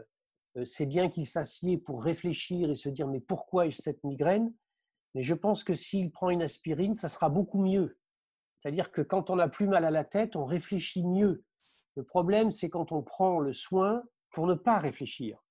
euh, 0.56 0.64
c'est 0.64 0.86
bien 0.86 1.10
qu'il 1.10 1.26
s'assied 1.26 1.76
pour 1.76 2.02
réfléchir 2.02 2.70
et 2.70 2.74
se 2.74 2.88
dire 2.88 3.08
mais 3.08 3.20
pourquoi 3.20 3.66
ai-je 3.66 3.76
cette 3.76 4.02
migraine? 4.04 4.54
Mais 5.14 5.22
je 5.22 5.34
pense 5.34 5.64
que 5.64 5.74
s'il 5.74 6.10
prend 6.10 6.30
une 6.30 6.40
aspirine, 6.40 6.94
ça 6.94 7.10
sera 7.10 7.28
beaucoup 7.28 7.60
mieux. 7.60 7.98
C'est-à-dire 8.58 8.90
que 8.90 9.02
quand 9.02 9.28
on 9.28 9.36
n'a 9.36 9.48
plus 9.48 9.66
mal 9.66 9.84
à 9.84 9.90
la 9.90 10.04
tête, 10.04 10.34
on 10.34 10.46
réfléchit 10.46 11.04
mieux. 11.04 11.44
Le 11.94 12.04
problème, 12.04 12.52
c'est 12.52 12.70
quand 12.70 12.90
on 12.90 13.02
prend 13.02 13.38
le 13.38 13.52
soin 13.52 14.02
pour 14.32 14.46
ne 14.46 14.54
pas 14.54 14.78
réfléchir. 14.78 15.44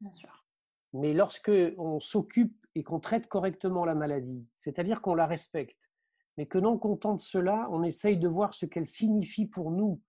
Bien 0.00 0.12
sûr. 0.12 0.44
Mais 0.92 1.12
lorsque 1.12 1.52
on 1.78 2.00
s'occupe 2.00 2.56
et 2.74 2.82
qu'on 2.82 3.00
traite 3.00 3.26
correctement 3.28 3.84
la 3.84 3.94
maladie, 3.94 4.46
c'est-à-dire 4.56 5.02
qu'on 5.02 5.14
la 5.14 5.26
respecte, 5.26 5.78
mais 6.36 6.46
que 6.46 6.58
non 6.58 6.78
content 6.78 7.14
de 7.14 7.20
cela, 7.20 7.68
on 7.70 7.82
essaye 7.82 8.18
de 8.18 8.28
voir 8.28 8.54
ce 8.54 8.66
qu'elle 8.66 8.86
signifie 8.86 9.46
pour 9.46 9.70
nous, 9.70 10.00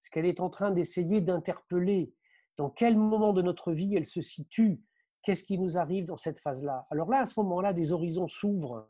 ce 0.00 0.10
qu'elle 0.10 0.26
est 0.26 0.40
en 0.40 0.50
train 0.50 0.70
d'essayer 0.70 1.20
d'interpeller, 1.20 2.12
dans 2.56 2.70
quel 2.70 2.96
moment 2.96 3.32
de 3.32 3.42
notre 3.42 3.72
vie 3.72 3.94
elle 3.96 4.04
se 4.04 4.22
situe, 4.22 4.82
qu'est-ce 5.22 5.44
qui 5.44 5.58
nous 5.58 5.78
arrive 5.78 6.04
dans 6.04 6.16
cette 6.16 6.40
phase-là. 6.40 6.86
Alors 6.90 7.10
là, 7.10 7.20
à 7.20 7.26
ce 7.26 7.38
moment-là, 7.40 7.72
des 7.72 7.92
horizons 7.92 8.28
s'ouvrent 8.28 8.86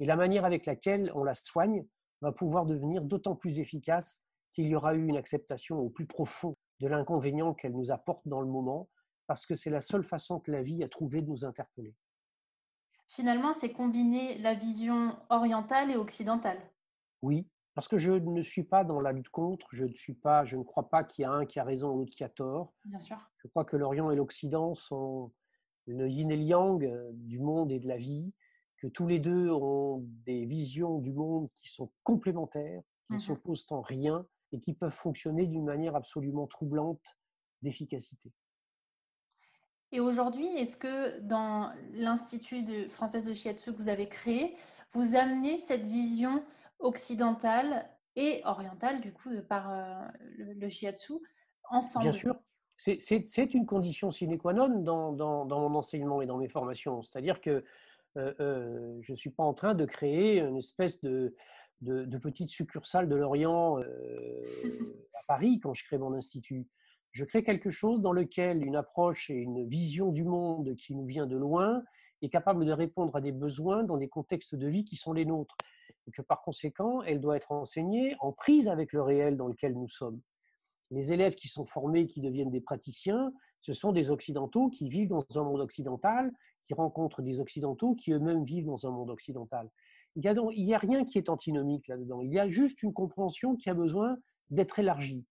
et 0.00 0.06
la 0.06 0.16
manière 0.16 0.44
avec 0.44 0.66
laquelle 0.66 1.10
on 1.14 1.24
la 1.24 1.34
soigne 1.34 1.86
va 2.20 2.32
pouvoir 2.32 2.66
devenir 2.66 3.02
d'autant 3.02 3.36
plus 3.36 3.58
efficace 3.58 4.24
qu'il 4.52 4.66
y 4.66 4.74
aura 4.74 4.94
eu 4.94 5.06
une 5.06 5.16
acceptation 5.16 5.78
au 5.78 5.88
plus 5.88 6.06
profond 6.06 6.56
de 6.80 6.88
l'inconvénient 6.88 7.54
qu'elle 7.54 7.72
nous 7.72 7.90
apporte 7.90 8.26
dans 8.26 8.40
le 8.40 8.48
moment, 8.48 8.88
parce 9.26 9.46
que 9.46 9.54
c'est 9.54 9.70
la 9.70 9.80
seule 9.80 10.04
façon 10.04 10.40
que 10.40 10.50
la 10.50 10.62
vie 10.62 10.82
a 10.82 10.88
trouvé 10.88 11.22
de 11.22 11.28
nous 11.28 11.44
interpeller. 11.44 11.94
Finalement, 13.08 13.52
c'est 13.52 13.72
combiner 13.72 14.38
la 14.38 14.54
vision 14.54 15.16
orientale 15.30 15.90
et 15.90 15.96
occidentale. 15.96 16.58
Oui, 17.22 17.46
parce 17.74 17.88
que 17.88 17.98
je 17.98 18.12
ne 18.12 18.42
suis 18.42 18.64
pas 18.64 18.84
dans 18.84 19.00
la 19.00 19.12
lutte 19.12 19.28
contre, 19.28 19.66
je 19.72 19.84
ne, 19.84 19.92
suis 19.92 20.14
pas, 20.14 20.44
je 20.44 20.56
ne 20.56 20.62
crois 20.62 20.88
pas 20.88 21.04
qu'il 21.04 21.22
y 21.22 21.26
a 21.26 21.30
un 21.30 21.46
qui 21.46 21.58
a 21.58 21.64
raison 21.64 21.90
ou 21.90 21.98
l'autre 21.98 22.14
qui 22.14 22.24
a 22.24 22.28
tort. 22.28 22.72
Bien 22.84 23.00
sûr. 23.00 23.18
Je 23.38 23.48
crois 23.48 23.64
que 23.64 23.76
l'Orient 23.76 24.10
et 24.10 24.16
l'Occident 24.16 24.74
sont 24.74 25.32
le 25.86 26.08
yin 26.08 26.30
et 26.30 26.36
le 26.36 26.42
yang 26.42 26.84
euh, 26.84 27.10
du 27.12 27.38
monde 27.38 27.70
et 27.72 27.78
de 27.78 27.88
la 27.88 27.96
vie, 27.96 28.32
que 28.78 28.86
tous 28.86 29.06
les 29.06 29.18
deux 29.18 29.50
ont 29.50 30.04
des 30.26 30.44
visions 30.46 30.98
du 30.98 31.12
monde 31.12 31.48
qui 31.54 31.68
sont 31.68 31.90
complémentaires, 32.02 32.82
qui 33.06 33.12
ne 33.12 33.16
mmh 33.16 33.20
s'opposent 33.20 33.66
en 33.70 33.80
rien 33.80 34.26
et 34.54 34.60
qui 34.60 34.72
peuvent 34.72 34.92
fonctionner 34.92 35.46
d'une 35.46 35.64
manière 35.64 35.96
absolument 35.96 36.46
troublante 36.46 37.18
d'efficacité. 37.62 38.30
Et 39.90 40.00
aujourd'hui, 40.00 40.46
est-ce 40.56 40.76
que 40.76 41.20
dans 41.20 41.72
l'Institut 41.92 42.88
français 42.88 43.22
de 43.22 43.34
Shiatsu 43.34 43.72
que 43.72 43.76
vous 43.76 43.88
avez 43.88 44.08
créé, 44.08 44.56
vous 44.92 45.16
amenez 45.16 45.60
cette 45.60 45.84
vision 45.84 46.44
occidentale 46.78 47.90
et 48.16 48.42
orientale, 48.44 49.00
du 49.00 49.12
coup, 49.12 49.30
de 49.30 49.40
par 49.40 49.70
euh, 49.70 50.06
le, 50.36 50.68
Shiatsu, 50.68 51.14
ensemble? 51.68 52.10
Bien 52.10 52.12
sûr. 52.12 52.36
C'est 52.76 53.54
une 53.54 53.66
condition 53.66 54.10
sine 54.10 54.36
qua 54.38 54.52
non 54.52 54.68
dans, 54.68 55.12
dans, 55.12 55.46
mon 55.46 55.74
enseignement 55.76 56.22
et 56.22 56.26
dans 56.26 56.38
mes 56.38 56.48
formations. 56.48 57.02
C'est-à-dire 57.02 57.40
que 57.40 57.64
euh, 58.16 58.32
euh, 58.40 58.98
je 59.00 59.12
ne 59.12 59.16
suis 59.16 59.30
pas 59.30 59.42
en 59.44 59.54
train 59.54 59.74
de 59.74 59.84
créer 59.84 60.40
une 60.40 60.56
espèce 60.56 61.00
de, 61.02 61.34
de, 61.84 62.18
petites 62.18 62.50
succursales 62.50 63.08
de 63.08 63.14
l'Orient 63.14 63.78
euh, 63.78 64.42
à 65.14 65.22
Paris 65.26 65.60
quand 65.62 65.74
je 65.74 65.84
crée 65.84 65.98
mon 65.98 66.14
institut. 66.14 66.66
Je 67.12 67.24
crée 67.24 67.44
quelque 67.44 67.70
chose 67.70 68.00
dans 68.00 68.12
lequel 68.12 68.66
une 68.66 68.74
approche 68.74 69.30
et 69.30 69.34
une 69.34 69.68
vision 69.68 70.10
du 70.10 70.24
monde 70.24 70.74
qui 70.76 70.94
nous 70.94 71.06
vient 71.06 71.26
de 71.26 71.36
loin 71.36 71.82
est 72.22 72.28
capable 72.28 72.64
de 72.64 72.72
répondre 72.72 73.14
à 73.14 73.20
des 73.20 73.32
besoins 73.32 73.84
dans 73.84 73.96
des 73.96 74.08
contextes 74.08 74.54
de 74.54 74.66
vie 74.66 74.84
qui 74.84 74.96
sont 74.96 75.12
les 75.12 75.24
nôtres. 75.24 75.56
Et 76.06 76.10
que 76.10 76.22
par 76.22 76.42
conséquent, 76.42 77.02
elle 77.02 77.20
doit 77.20 77.36
être 77.36 77.52
enseignée 77.52 78.16
en 78.20 78.32
prise 78.32 78.68
avec 78.68 78.92
le 78.92 79.02
réel 79.02 79.36
dans 79.36 79.46
lequel 79.46 79.74
nous 79.74 79.88
sommes. 79.88 80.20
Les 80.90 81.12
élèves 81.12 81.34
qui 81.34 81.48
sont 81.48 81.66
formés, 81.66 82.06
qui 82.06 82.20
deviennent 82.20 82.50
des 82.50 82.60
praticiens, 82.60 83.32
ce 83.60 83.72
sont 83.72 83.92
des 83.92 84.10
Occidentaux 84.10 84.68
qui 84.68 84.88
vivent 84.88 85.08
dans 85.08 85.24
un 85.36 85.44
monde 85.44 85.60
occidental, 85.60 86.32
qui 86.64 86.74
rencontrent 86.74 87.22
des 87.22 87.40
Occidentaux 87.40 87.94
qui 87.94 88.12
eux-mêmes 88.12 88.44
vivent 88.44 88.66
dans 88.66 88.86
un 88.86 88.90
monde 88.90 89.10
occidental. 89.10 89.70
Il 90.16 90.20
n'y 90.20 90.72
a, 90.72 90.76
a, 90.76 90.78
rien 90.78 91.04
qui 91.04 91.18
est 91.18 91.28
antinomique 91.28 91.88
là-dedans. 91.88 92.20
Il 92.22 92.32
y 92.32 92.38
a 92.38 92.48
juste 92.48 92.82
une 92.82 92.92
compréhension 92.92 93.56
qui 93.56 93.68
a 93.68 93.74
besoin 93.74 94.16
d'être 94.50 94.78
élargie. 94.78 95.24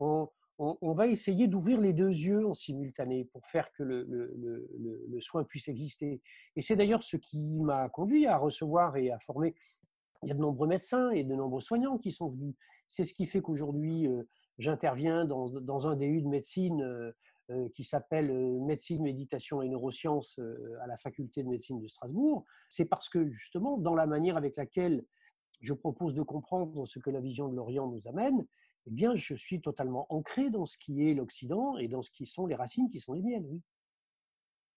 On, 0.00 0.92
va 0.92 1.06
essayer 1.06 1.48
d'ouvrir 1.48 1.80
les 1.80 1.92
deux 1.92 2.08
yeux 2.08 2.46
en 2.46 2.54
simultané 2.54 3.24
pour 3.24 3.46
faire 3.46 3.72
que 3.72 3.82
le, 3.82 5.20
soin 5.20 5.44
puisse 5.44 5.68
exister. 5.68 6.20
Et 6.56 6.62
c'est 6.62 6.76
d'ailleurs 6.76 7.02
ce 7.02 7.16
qui 7.16 7.60
m'a 7.60 7.88
conduit 7.88 8.26
à 8.26 8.36
recevoir 8.36 8.96
et 8.96 9.10
à 9.10 9.18
former. 9.18 9.54
Il 10.22 10.28
y 10.28 10.32
a 10.32 10.34
de 10.34 10.40
nombreux 10.40 10.68
médecins 10.68 11.10
et 11.10 11.24
de 11.24 11.34
nombreux 11.34 11.60
soignants 11.60 11.98
qui 11.98 12.12
sont 12.12 12.28
venus. 12.28 12.54
C'est 12.86 13.04
ce 13.04 13.14
qui 13.14 13.26
fait 13.26 13.40
qu'aujourd'hui, 13.40 14.06
euh, 14.06 14.22
j'interviens 14.58 15.24
dans, 15.24 15.48
dans, 15.48 15.88
un 15.88 15.96
DU 15.96 16.22
de 16.22 16.28
médecine 16.28 16.80
euh, 16.82 17.12
qui 17.74 17.84
s'appelle 17.84 18.32
Médecine, 18.60 19.02
Méditation 19.02 19.62
et 19.62 19.68
Neurosciences 19.68 20.38
à 20.80 20.86
la 20.86 20.96
faculté 20.96 21.42
de 21.42 21.48
médecine 21.48 21.80
de 21.80 21.86
Strasbourg. 21.86 22.44
C'est 22.68 22.84
parce 22.84 23.08
que 23.08 23.28
justement, 23.28 23.78
dans 23.78 23.94
la 23.94 24.06
manière 24.06 24.36
avec 24.36 24.56
laquelle 24.56 25.04
je 25.60 25.74
propose 25.74 26.14
de 26.14 26.22
comprendre 26.22 26.86
ce 26.86 26.98
que 26.98 27.10
la 27.10 27.20
vision 27.20 27.48
de 27.48 27.54
l'Orient 27.56 27.86
nous 27.86 28.06
amène, 28.08 28.46
eh 28.86 28.90
bien, 28.90 29.14
je 29.14 29.34
suis 29.34 29.60
totalement 29.60 30.06
ancré 30.12 30.50
dans 30.50 30.66
ce 30.66 30.76
qui 30.76 31.08
est 31.08 31.14
l'Occident 31.14 31.78
et 31.78 31.88
dans 31.88 32.02
ce 32.02 32.10
qui 32.10 32.26
sont 32.26 32.46
les 32.46 32.54
racines 32.54 32.88
qui 32.90 33.00
sont 33.00 33.12
les 33.12 33.22
miennes, 33.22 33.46
oui. 33.48 33.62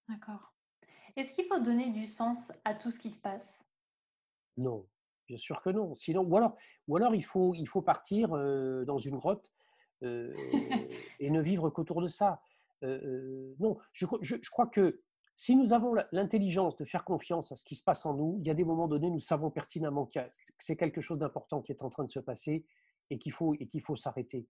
D'accord. 0.07 0.53
Est-ce 1.15 1.33
qu'il 1.33 1.45
faut 1.45 1.59
donner 1.59 1.91
du 1.91 2.05
sens 2.05 2.51
à 2.65 2.75
tout 2.75 2.91
ce 2.91 2.99
qui 2.99 3.09
se 3.09 3.19
passe? 3.19 3.63
Non, 4.57 4.85
bien 5.27 5.37
sûr 5.37 5.61
que 5.61 5.71
non. 5.71 5.95
Sinon, 5.95 6.21
ou 6.21 6.37
alors, 6.37 6.55
ou 6.87 6.97
alors 6.97 7.15
il, 7.15 7.23
faut, 7.23 7.55
il 7.55 7.67
faut 7.67 7.81
partir 7.81 8.29
dans 8.29 8.97
une 8.99 9.15
grotte 9.15 9.51
et 10.01 11.29
ne 11.31 11.41
vivre 11.41 11.69
qu'autour 11.71 12.01
de 12.01 12.07
ça. 12.07 12.41
Non, 13.59 13.77
je, 13.93 14.05
crois 14.49 14.67
que 14.67 15.01
si 15.35 15.55
nous 15.55 15.73
avons 15.73 15.95
l'intelligence 16.11 16.75
de 16.77 16.85
faire 16.85 17.03
confiance 17.03 17.51
à 17.51 17.55
ce 17.55 17.63
qui 17.63 17.75
se 17.75 17.83
passe 17.83 18.05
en 18.05 18.13
nous, 18.13 18.37
il 18.39 18.47
y 18.47 18.49
a 18.49 18.53
des 18.53 18.63
moments 18.63 18.87
donnés, 18.87 19.09
nous 19.09 19.19
savons 19.19 19.51
pertinemment 19.51 20.05
que 20.05 20.19
c'est 20.59 20.77
quelque 20.77 21.01
chose 21.01 21.19
d'important 21.19 21.61
qui 21.61 21.71
est 21.71 21.83
en 21.83 21.89
train 21.89 22.03
de 22.03 22.11
se 22.11 22.19
passer 22.19 22.65
et 23.09 23.17
qu'il 23.17 23.31
faut, 23.31 23.53
faut 23.81 23.95
s'arrêter. 23.95 24.47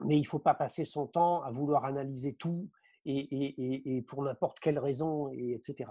Mais 0.00 0.16
il 0.16 0.22
ne 0.22 0.26
faut 0.26 0.38
pas 0.38 0.54
passer 0.54 0.84
son 0.84 1.06
temps 1.06 1.42
à 1.42 1.50
vouloir 1.50 1.84
analyser 1.84 2.34
tout 2.34 2.68
et, 3.04 3.18
et, 3.18 3.96
et 3.96 4.02
pour 4.02 4.22
n'importe 4.22 4.60
quelle 4.60 4.78
raison, 4.78 5.30
et 5.30 5.52
etc. 5.52 5.90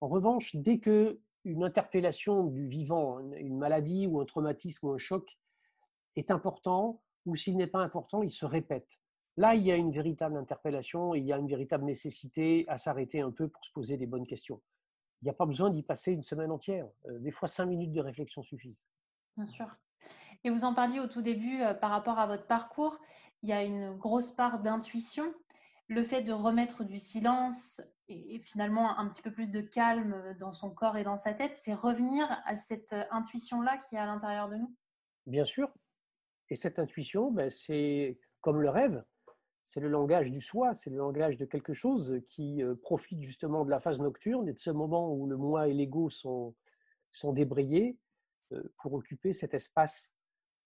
En 0.00 0.08
revanche, 0.08 0.56
dès 0.56 0.80
que 0.80 1.20
une 1.44 1.64
interpellation 1.64 2.44
du 2.44 2.66
vivant, 2.66 3.20
une 3.20 3.58
maladie 3.58 4.06
ou 4.06 4.20
un 4.20 4.24
traumatisme 4.24 4.86
ou 4.86 4.92
un 4.92 4.98
choc 4.98 5.38
est 6.16 6.30
important, 6.30 7.02
ou 7.26 7.36
s'il 7.36 7.56
n'est 7.56 7.68
pas 7.68 7.80
important, 7.80 8.22
il 8.22 8.30
se 8.30 8.44
répète. 8.44 8.98
Là, 9.38 9.54
il 9.54 9.64
y 9.64 9.70
a 9.70 9.76
une 9.76 9.92
véritable 9.92 10.36
interpellation, 10.36 11.14
il 11.14 11.24
y 11.24 11.32
a 11.32 11.38
une 11.38 11.46
véritable 11.46 11.84
nécessité 11.84 12.64
à 12.66 12.76
s'arrêter 12.76 13.20
un 13.20 13.30
peu 13.30 13.46
pour 13.46 13.64
se 13.64 13.70
poser 13.70 13.96
des 13.96 14.08
bonnes 14.08 14.26
questions. 14.26 14.60
Il 15.22 15.26
n'y 15.26 15.30
a 15.30 15.32
pas 15.32 15.46
besoin 15.46 15.70
d'y 15.70 15.84
passer 15.84 16.10
une 16.10 16.24
semaine 16.24 16.50
entière. 16.50 16.88
Euh, 17.06 17.20
des 17.20 17.30
fois, 17.30 17.46
cinq 17.46 17.66
minutes 17.66 17.92
de 17.92 18.00
réflexion 18.00 18.42
suffisent. 18.42 18.84
Bien 19.36 19.46
sûr. 19.46 19.68
Et 20.42 20.50
vous 20.50 20.64
en 20.64 20.74
parliez 20.74 20.98
au 20.98 21.06
tout 21.06 21.22
début 21.22 21.62
euh, 21.62 21.72
par 21.72 21.90
rapport 21.90 22.18
à 22.18 22.26
votre 22.26 22.48
parcours. 22.48 22.98
Il 23.44 23.48
y 23.48 23.52
a 23.52 23.62
une 23.62 23.96
grosse 23.96 24.32
part 24.32 24.60
d'intuition. 24.60 25.32
Le 25.86 26.02
fait 26.02 26.22
de 26.22 26.32
remettre 26.32 26.82
du 26.82 26.98
silence 26.98 27.80
et, 28.08 28.40
finalement 28.40 28.98
un 28.98 29.08
petit 29.08 29.22
peu 29.22 29.30
plus 29.30 29.52
de 29.52 29.60
calme 29.60 30.34
dans 30.40 30.50
son 30.50 30.70
corps 30.70 30.96
et 30.96 31.04
dans 31.04 31.16
sa 31.16 31.32
tête, 31.32 31.56
c'est 31.56 31.74
revenir 31.74 32.26
à 32.44 32.56
cette 32.56 32.92
euh, 32.92 33.04
intuition-là 33.12 33.76
qui 33.76 33.94
est 33.94 33.98
à 34.00 34.06
l'intérieur 34.06 34.48
de 34.48 34.56
nous? 34.56 34.74
Bien 35.26 35.44
sûr. 35.44 35.72
Et 36.48 36.56
cette 36.56 36.80
intuition, 36.80 37.30
ben, 37.30 37.50
c'est 37.50 38.18
comme 38.40 38.60
le 38.60 38.70
rêve, 38.70 39.04
c'est 39.68 39.80
le 39.80 39.88
langage 39.88 40.32
du 40.32 40.40
soi, 40.40 40.72
c'est 40.72 40.88
le 40.88 40.96
langage 40.96 41.36
de 41.36 41.44
quelque 41.44 41.74
chose 41.74 42.22
qui 42.26 42.62
euh, 42.62 42.74
profite 42.80 43.22
justement 43.22 43.66
de 43.66 43.70
la 43.70 43.78
phase 43.78 44.00
nocturne 44.00 44.48
et 44.48 44.54
de 44.54 44.58
ce 44.58 44.70
moment 44.70 45.12
où 45.12 45.26
le 45.26 45.36
moi 45.36 45.68
et 45.68 45.74
l'ego 45.74 46.08
sont, 46.08 46.54
sont 47.10 47.34
débrayés 47.34 47.98
pour 48.76 48.94
occuper 48.94 49.34
cet 49.34 49.52
espace 49.52 50.14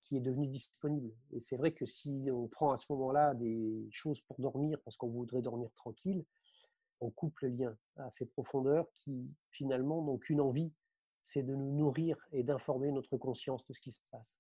qui 0.05 0.17
est 0.17 0.21
devenu 0.21 0.47
disponible. 0.47 1.13
Et 1.33 1.41
c'est 1.41 1.57
vrai 1.57 1.73
que 1.73 1.85
si 1.85 2.29
on 2.33 2.47
prend 2.47 2.71
à 2.71 2.77
ce 2.77 2.93
moment-là 2.93 3.35
des 3.35 3.89
choses 3.91 4.21
pour 4.21 4.39
dormir, 4.39 4.79
parce 4.85 4.97
qu'on 4.97 5.09
voudrait 5.09 5.43
dormir 5.43 5.73
tranquille, 5.75 6.25
on 7.01 7.11
coupe 7.11 7.41
le 7.41 7.49
lien 7.49 7.77
à 7.97 8.09
ces 8.13 8.27
profondeurs 8.27 8.87
qui 8.95 9.35
finalement 9.51 10.01
n'ont 10.01 10.19
qu'une 10.19 10.41
envie, 10.41 10.73
c'est 11.21 11.43
de 11.43 11.57
nous 11.57 11.73
nourrir 11.73 12.17
et 12.31 12.45
d'informer 12.45 12.93
notre 12.93 13.17
conscience 13.17 13.67
de 13.67 13.73
ce 13.73 13.81
qui 13.81 13.91
se 13.91 14.01
passe. 14.13 14.39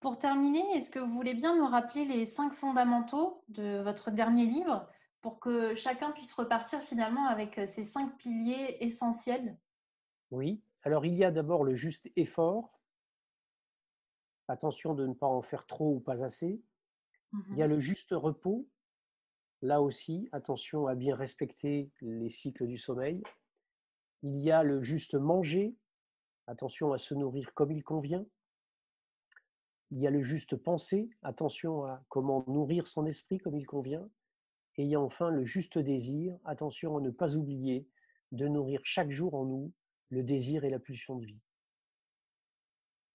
Pour 0.00 0.18
terminer, 0.18 0.62
est-ce 0.76 0.90
que 0.90 1.00
vous 1.00 1.12
voulez 1.12 1.34
bien 1.34 1.56
nous 1.56 1.66
rappeler 1.66 2.04
les 2.04 2.24
cinq 2.24 2.52
fondamentaux 2.52 3.42
de 3.48 3.80
votre 3.82 4.12
dernier 4.12 4.46
livre 4.46 4.88
pour 5.20 5.40
que 5.40 5.74
chacun 5.74 6.12
puisse 6.12 6.32
repartir 6.34 6.80
finalement 6.82 7.26
avec 7.26 7.60
ces 7.68 7.82
cinq 7.82 8.16
piliers 8.16 8.76
essentiels? 8.80 9.58
Oui, 10.30 10.62
alors 10.84 11.04
il 11.04 11.14
y 11.14 11.24
a 11.24 11.32
d'abord 11.32 11.64
le 11.64 11.74
juste 11.74 12.08
effort, 12.14 12.78
attention 14.46 14.94
de 14.94 15.06
ne 15.06 15.14
pas 15.14 15.26
en 15.26 15.42
faire 15.42 15.66
trop 15.66 15.96
ou 15.96 16.00
pas 16.00 16.22
assez. 16.24 16.62
Il 17.50 17.58
y 17.58 17.62
a 17.62 17.66
mmh 17.66 17.70
le 17.70 17.80
juste 17.80 18.10
repos. 18.12 18.68
Là 19.60 19.82
aussi, 19.82 20.28
attention 20.30 20.86
à 20.86 20.94
bien 20.94 21.16
respecter 21.16 21.90
les 22.00 22.30
cycles 22.30 22.66
du 22.66 22.78
sommeil. 22.78 23.22
Il 24.22 24.36
y 24.36 24.50
a 24.50 24.62
le 24.62 24.80
juste 24.80 25.14
manger. 25.14 25.76
Attention 26.46 26.92
à 26.92 26.98
se 26.98 27.14
nourrir 27.14 27.52
comme 27.54 27.72
il 27.72 27.82
convient. 27.82 28.24
Il 29.90 29.98
y 29.98 30.06
a 30.06 30.10
le 30.10 30.20
juste 30.20 30.56
penser. 30.56 31.10
Attention 31.22 31.84
à 31.84 32.02
comment 32.08 32.44
nourrir 32.46 32.86
son 32.86 33.06
esprit 33.06 33.38
comme 33.38 33.56
il 33.56 33.66
convient. 33.66 34.08
Et 34.76 34.84
il 34.84 34.88
y 34.88 34.94
a 34.94 35.00
enfin 35.00 35.30
le 35.30 35.44
juste 35.44 35.78
désir. 35.78 36.38
Attention 36.44 36.96
à 36.96 37.00
ne 37.00 37.10
pas 37.10 37.36
oublier 37.36 37.88
de 38.32 38.46
nourrir 38.46 38.80
chaque 38.84 39.10
jour 39.10 39.34
en 39.34 39.44
nous 39.44 39.72
le 40.10 40.22
désir 40.22 40.64
et 40.64 40.70
la 40.70 40.78
pulsion 40.78 41.16
de 41.16 41.26
vie. 41.26 41.40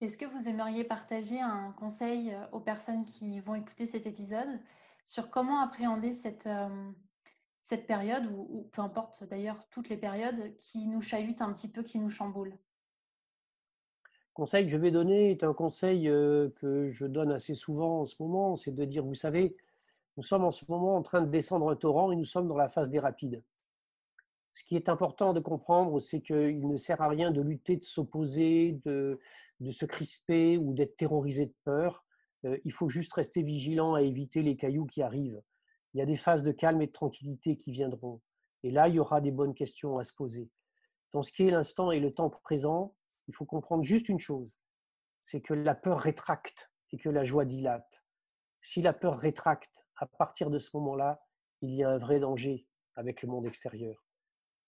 Est-ce 0.00 0.18
que 0.18 0.26
vous 0.26 0.48
aimeriez 0.48 0.84
partager 0.84 1.40
un 1.40 1.72
conseil 1.72 2.32
euh, 2.32 2.46
aux 2.52 2.60
personnes 2.60 3.04
qui 3.04 3.40
vont 3.40 3.54
écouter 3.54 3.86
cet 3.86 4.06
épisode 4.06 4.60
sur 5.04 5.30
comment 5.30 5.60
appréhender 5.60 6.12
cette, 6.12 6.46
euh, 6.46 6.90
cette 7.62 7.86
période, 7.86 8.26
ou, 8.26 8.68
peu 8.72 8.82
importe 8.82 9.24
d'ailleurs 9.24 9.66
toutes 9.70 9.88
les 9.88 9.96
périodes, 9.96 10.56
qui 10.58 10.86
nous 10.86 11.00
chahutent 11.00 11.40
un 11.42 11.52
petit 11.52 11.68
peu, 11.68 11.82
qui 11.82 11.98
nous 11.98 12.10
chamboulent? 12.10 12.50
Le 12.50 12.58
conseil 14.34 14.64
que 14.66 14.70
je 14.70 14.76
vais 14.76 14.90
donner 14.90 15.30
est 15.30 15.44
un 15.44 15.54
conseil 15.54 16.08
euh, 16.08 16.50
que 16.56 16.90
je 16.90 17.06
donne 17.06 17.32
assez 17.32 17.54
souvent 17.54 18.00
en 18.00 18.04
ce 18.04 18.16
moment, 18.20 18.56
c'est 18.56 18.74
de 18.74 18.84
dire, 18.84 19.04
vous 19.04 19.14
savez, 19.14 19.56
nous 20.16 20.22
sommes 20.22 20.44
en 20.44 20.50
ce 20.50 20.64
moment 20.68 20.96
en 20.96 21.02
train 21.02 21.22
de 21.22 21.30
descendre 21.30 21.70
un 21.70 21.76
torrent 21.76 22.12
et 22.12 22.16
nous 22.16 22.24
sommes 22.24 22.48
dans 22.48 22.56
la 22.56 22.68
phase 22.68 22.90
des 22.90 22.98
rapides. 22.98 23.42
Ce 24.52 24.62
qui 24.62 24.76
est 24.76 24.88
important 24.88 25.32
de 25.32 25.40
comprendre, 25.40 25.98
c'est 26.00 26.20
qu'il 26.20 26.68
ne 26.68 26.76
sert 26.76 27.00
à 27.00 27.08
rien 27.08 27.30
de 27.30 27.40
lutter, 27.40 27.76
de 27.76 27.82
s'opposer, 27.82 28.80
de, 28.84 29.18
de 29.60 29.70
se 29.70 29.84
crisper 29.84 30.58
ou 30.58 30.74
d'être 30.74 30.96
terrorisé 30.96 31.46
de 31.46 31.54
peur. 31.64 32.04
Euh, 32.44 32.58
il 32.64 32.72
faut 32.72 32.88
juste 32.88 33.12
rester 33.14 33.42
vigilant 33.42 33.94
à 33.94 34.02
éviter 34.02 34.42
les 34.42 34.56
cailloux 34.56 34.86
qui 34.86 35.02
arrivent. 35.02 35.42
Il 35.92 35.98
y 35.98 36.02
a 36.02 36.06
des 36.06 36.16
phases 36.16 36.42
de 36.42 36.52
calme 36.52 36.82
et 36.82 36.86
de 36.86 36.92
tranquillité 36.92 37.56
qui 37.56 37.72
viendront. 37.72 38.20
Et 38.62 38.70
là, 38.70 38.88
il 38.88 38.96
y 38.96 39.00
aura 39.00 39.20
des 39.20 39.30
bonnes 39.30 39.54
questions 39.54 39.98
à 39.98 40.04
se 40.04 40.12
poser. 40.12 40.48
Dans 41.12 41.22
ce 41.22 41.32
qui 41.32 41.44
est 41.44 41.50
l'instant 41.50 41.90
et 41.90 42.00
le 42.00 42.12
temps 42.12 42.30
présent, 42.30 42.94
il 43.28 43.34
faut 43.34 43.46
comprendre 43.46 43.82
juste 43.82 44.08
une 44.08 44.18
chose, 44.18 44.56
c'est 45.22 45.40
que 45.40 45.54
la 45.54 45.74
peur 45.74 45.98
rétracte 46.00 46.70
et 46.92 46.98
que 46.98 47.08
la 47.08 47.24
joie 47.24 47.44
dilate. 47.44 48.04
Si 48.60 48.82
la 48.82 48.92
peur 48.92 49.18
rétracte, 49.18 49.86
à 49.96 50.06
partir 50.06 50.50
de 50.50 50.58
ce 50.58 50.70
moment-là, 50.74 51.22
il 51.60 51.74
y 51.74 51.82
a 51.82 51.90
un 51.90 51.98
vrai 51.98 52.20
danger 52.20 52.66
avec 52.94 53.22
le 53.22 53.28
monde 53.28 53.46
extérieur. 53.46 54.04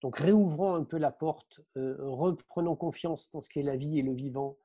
Donc 0.03 0.17
réouvrons 0.19 0.75
un 0.75 0.85
peu 0.85 0.99
la 0.99 1.11
porte, 1.11 1.61
euh, 1.77 1.97
reprenons 1.99 2.77
confiance 2.77 3.31
dans 3.31 3.41
ce 3.41 3.49
qu'est 3.49 3.63
la 3.63 3.77
vie 3.77 3.99
et 3.99 4.03
le 4.03 4.15
vivant, 4.15 4.59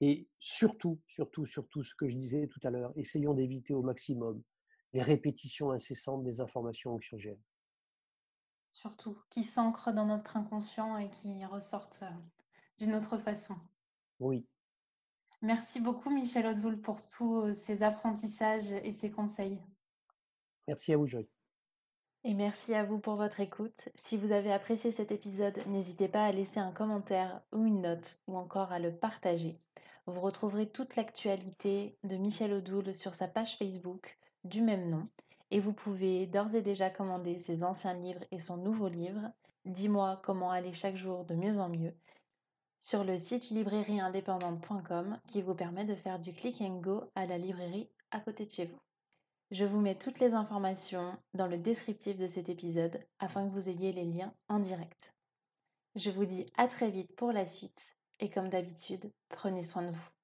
et 0.00 0.28
surtout, 0.38 1.00
surtout, 1.06 1.46
surtout 1.46 1.82
ce 1.82 1.94
que 1.94 2.08
je 2.08 2.16
disais 2.16 2.46
tout 2.46 2.60
à 2.62 2.70
l'heure, 2.70 2.92
essayons 2.96 3.34
d'éviter 3.34 3.74
au 3.74 3.82
maximum 3.82 4.42
les 4.92 5.02
répétitions 5.02 5.72
incessantes 5.72 6.22
des 6.22 6.40
informations 6.40 6.92
anxiogènes. 6.92 7.42
Surtout, 8.70 9.18
qui 9.30 9.42
s'ancrent 9.42 9.92
dans 9.92 10.06
notre 10.06 10.36
inconscient 10.36 10.96
et 10.98 11.10
qui 11.10 11.44
ressortent 11.46 12.04
euh, 12.04 12.10
d'une 12.78 12.94
autre 12.94 13.18
façon. 13.18 13.56
Oui. 14.20 14.46
Merci 15.42 15.80
beaucoup 15.80 16.10
Michel 16.10 16.46
Hauteboul 16.46 16.80
pour 16.80 17.06
tous 17.08 17.54
ces 17.54 17.82
apprentissages 17.82 18.72
et 18.72 18.92
ces 18.92 19.10
conseils. 19.10 19.60
Merci 20.66 20.92
à 20.92 20.96
vous 20.96 21.06
Joy. 21.06 21.28
Et 22.24 22.34
merci 22.34 22.74
à 22.74 22.84
vous 22.84 22.98
pour 22.98 23.14
votre 23.14 23.38
écoute. 23.40 23.88
Si 23.94 24.16
vous 24.16 24.32
avez 24.32 24.52
apprécié 24.52 24.90
cet 24.90 25.12
épisode, 25.12 25.62
n'hésitez 25.68 26.08
pas 26.08 26.24
à 26.24 26.32
laisser 26.32 26.58
un 26.58 26.72
commentaire 26.72 27.40
ou 27.52 27.64
une 27.64 27.82
note 27.82 28.20
ou 28.26 28.36
encore 28.36 28.72
à 28.72 28.80
le 28.80 28.94
partager. 28.94 29.60
Vous 30.06 30.20
retrouverez 30.20 30.68
toute 30.68 30.96
l'actualité 30.96 31.96
de 32.02 32.16
Michel 32.16 32.52
Odoul 32.52 32.94
sur 32.94 33.14
sa 33.14 33.28
page 33.28 33.56
Facebook 33.56 34.18
du 34.42 34.62
même 34.62 34.90
nom 34.90 35.08
et 35.50 35.60
vous 35.60 35.72
pouvez 35.72 36.26
d'ores 36.26 36.54
et 36.54 36.62
déjà 36.62 36.90
commander 36.90 37.38
ses 37.38 37.62
anciens 37.62 37.94
livres 37.94 38.24
et 38.30 38.40
son 38.40 38.56
nouveau 38.56 38.88
livre 38.88 39.30
Dis-moi 39.64 40.20
comment 40.24 40.50
aller 40.50 40.72
chaque 40.72 40.96
jour 40.96 41.24
de 41.24 41.34
mieux 41.34 41.58
en 41.58 41.68
mieux 41.68 41.94
sur 42.80 43.04
le 43.04 43.18
site 43.18 43.50
librairieindépendante.com 43.50 45.18
qui 45.26 45.42
vous 45.42 45.54
permet 45.54 45.84
de 45.84 45.94
faire 45.94 46.18
du 46.18 46.32
click 46.32 46.60
and 46.60 46.80
go 46.80 47.02
à 47.14 47.26
la 47.26 47.38
librairie 47.38 47.90
à 48.10 48.20
côté 48.20 48.46
de 48.46 48.50
chez 48.50 48.66
vous. 48.66 48.80
Je 49.50 49.64
vous 49.64 49.80
mets 49.80 49.94
toutes 49.94 50.20
les 50.20 50.34
informations 50.34 51.16
dans 51.34 51.46
le 51.46 51.58
descriptif 51.58 52.18
de 52.18 52.28
cet 52.28 52.48
épisode 52.48 53.00
afin 53.18 53.48
que 53.48 53.52
vous 53.52 53.68
ayez 53.68 53.92
les 53.92 54.04
liens 54.04 54.34
en 54.48 54.58
direct. 54.58 55.14
Je 55.94 56.10
vous 56.10 56.26
dis 56.26 56.46
à 56.56 56.68
très 56.68 56.90
vite 56.90 57.14
pour 57.16 57.32
la 57.32 57.46
suite 57.46 57.96
et 58.20 58.30
comme 58.30 58.50
d'habitude, 58.50 59.10
prenez 59.28 59.62
soin 59.62 59.82
de 59.82 59.90
vous. 59.90 60.17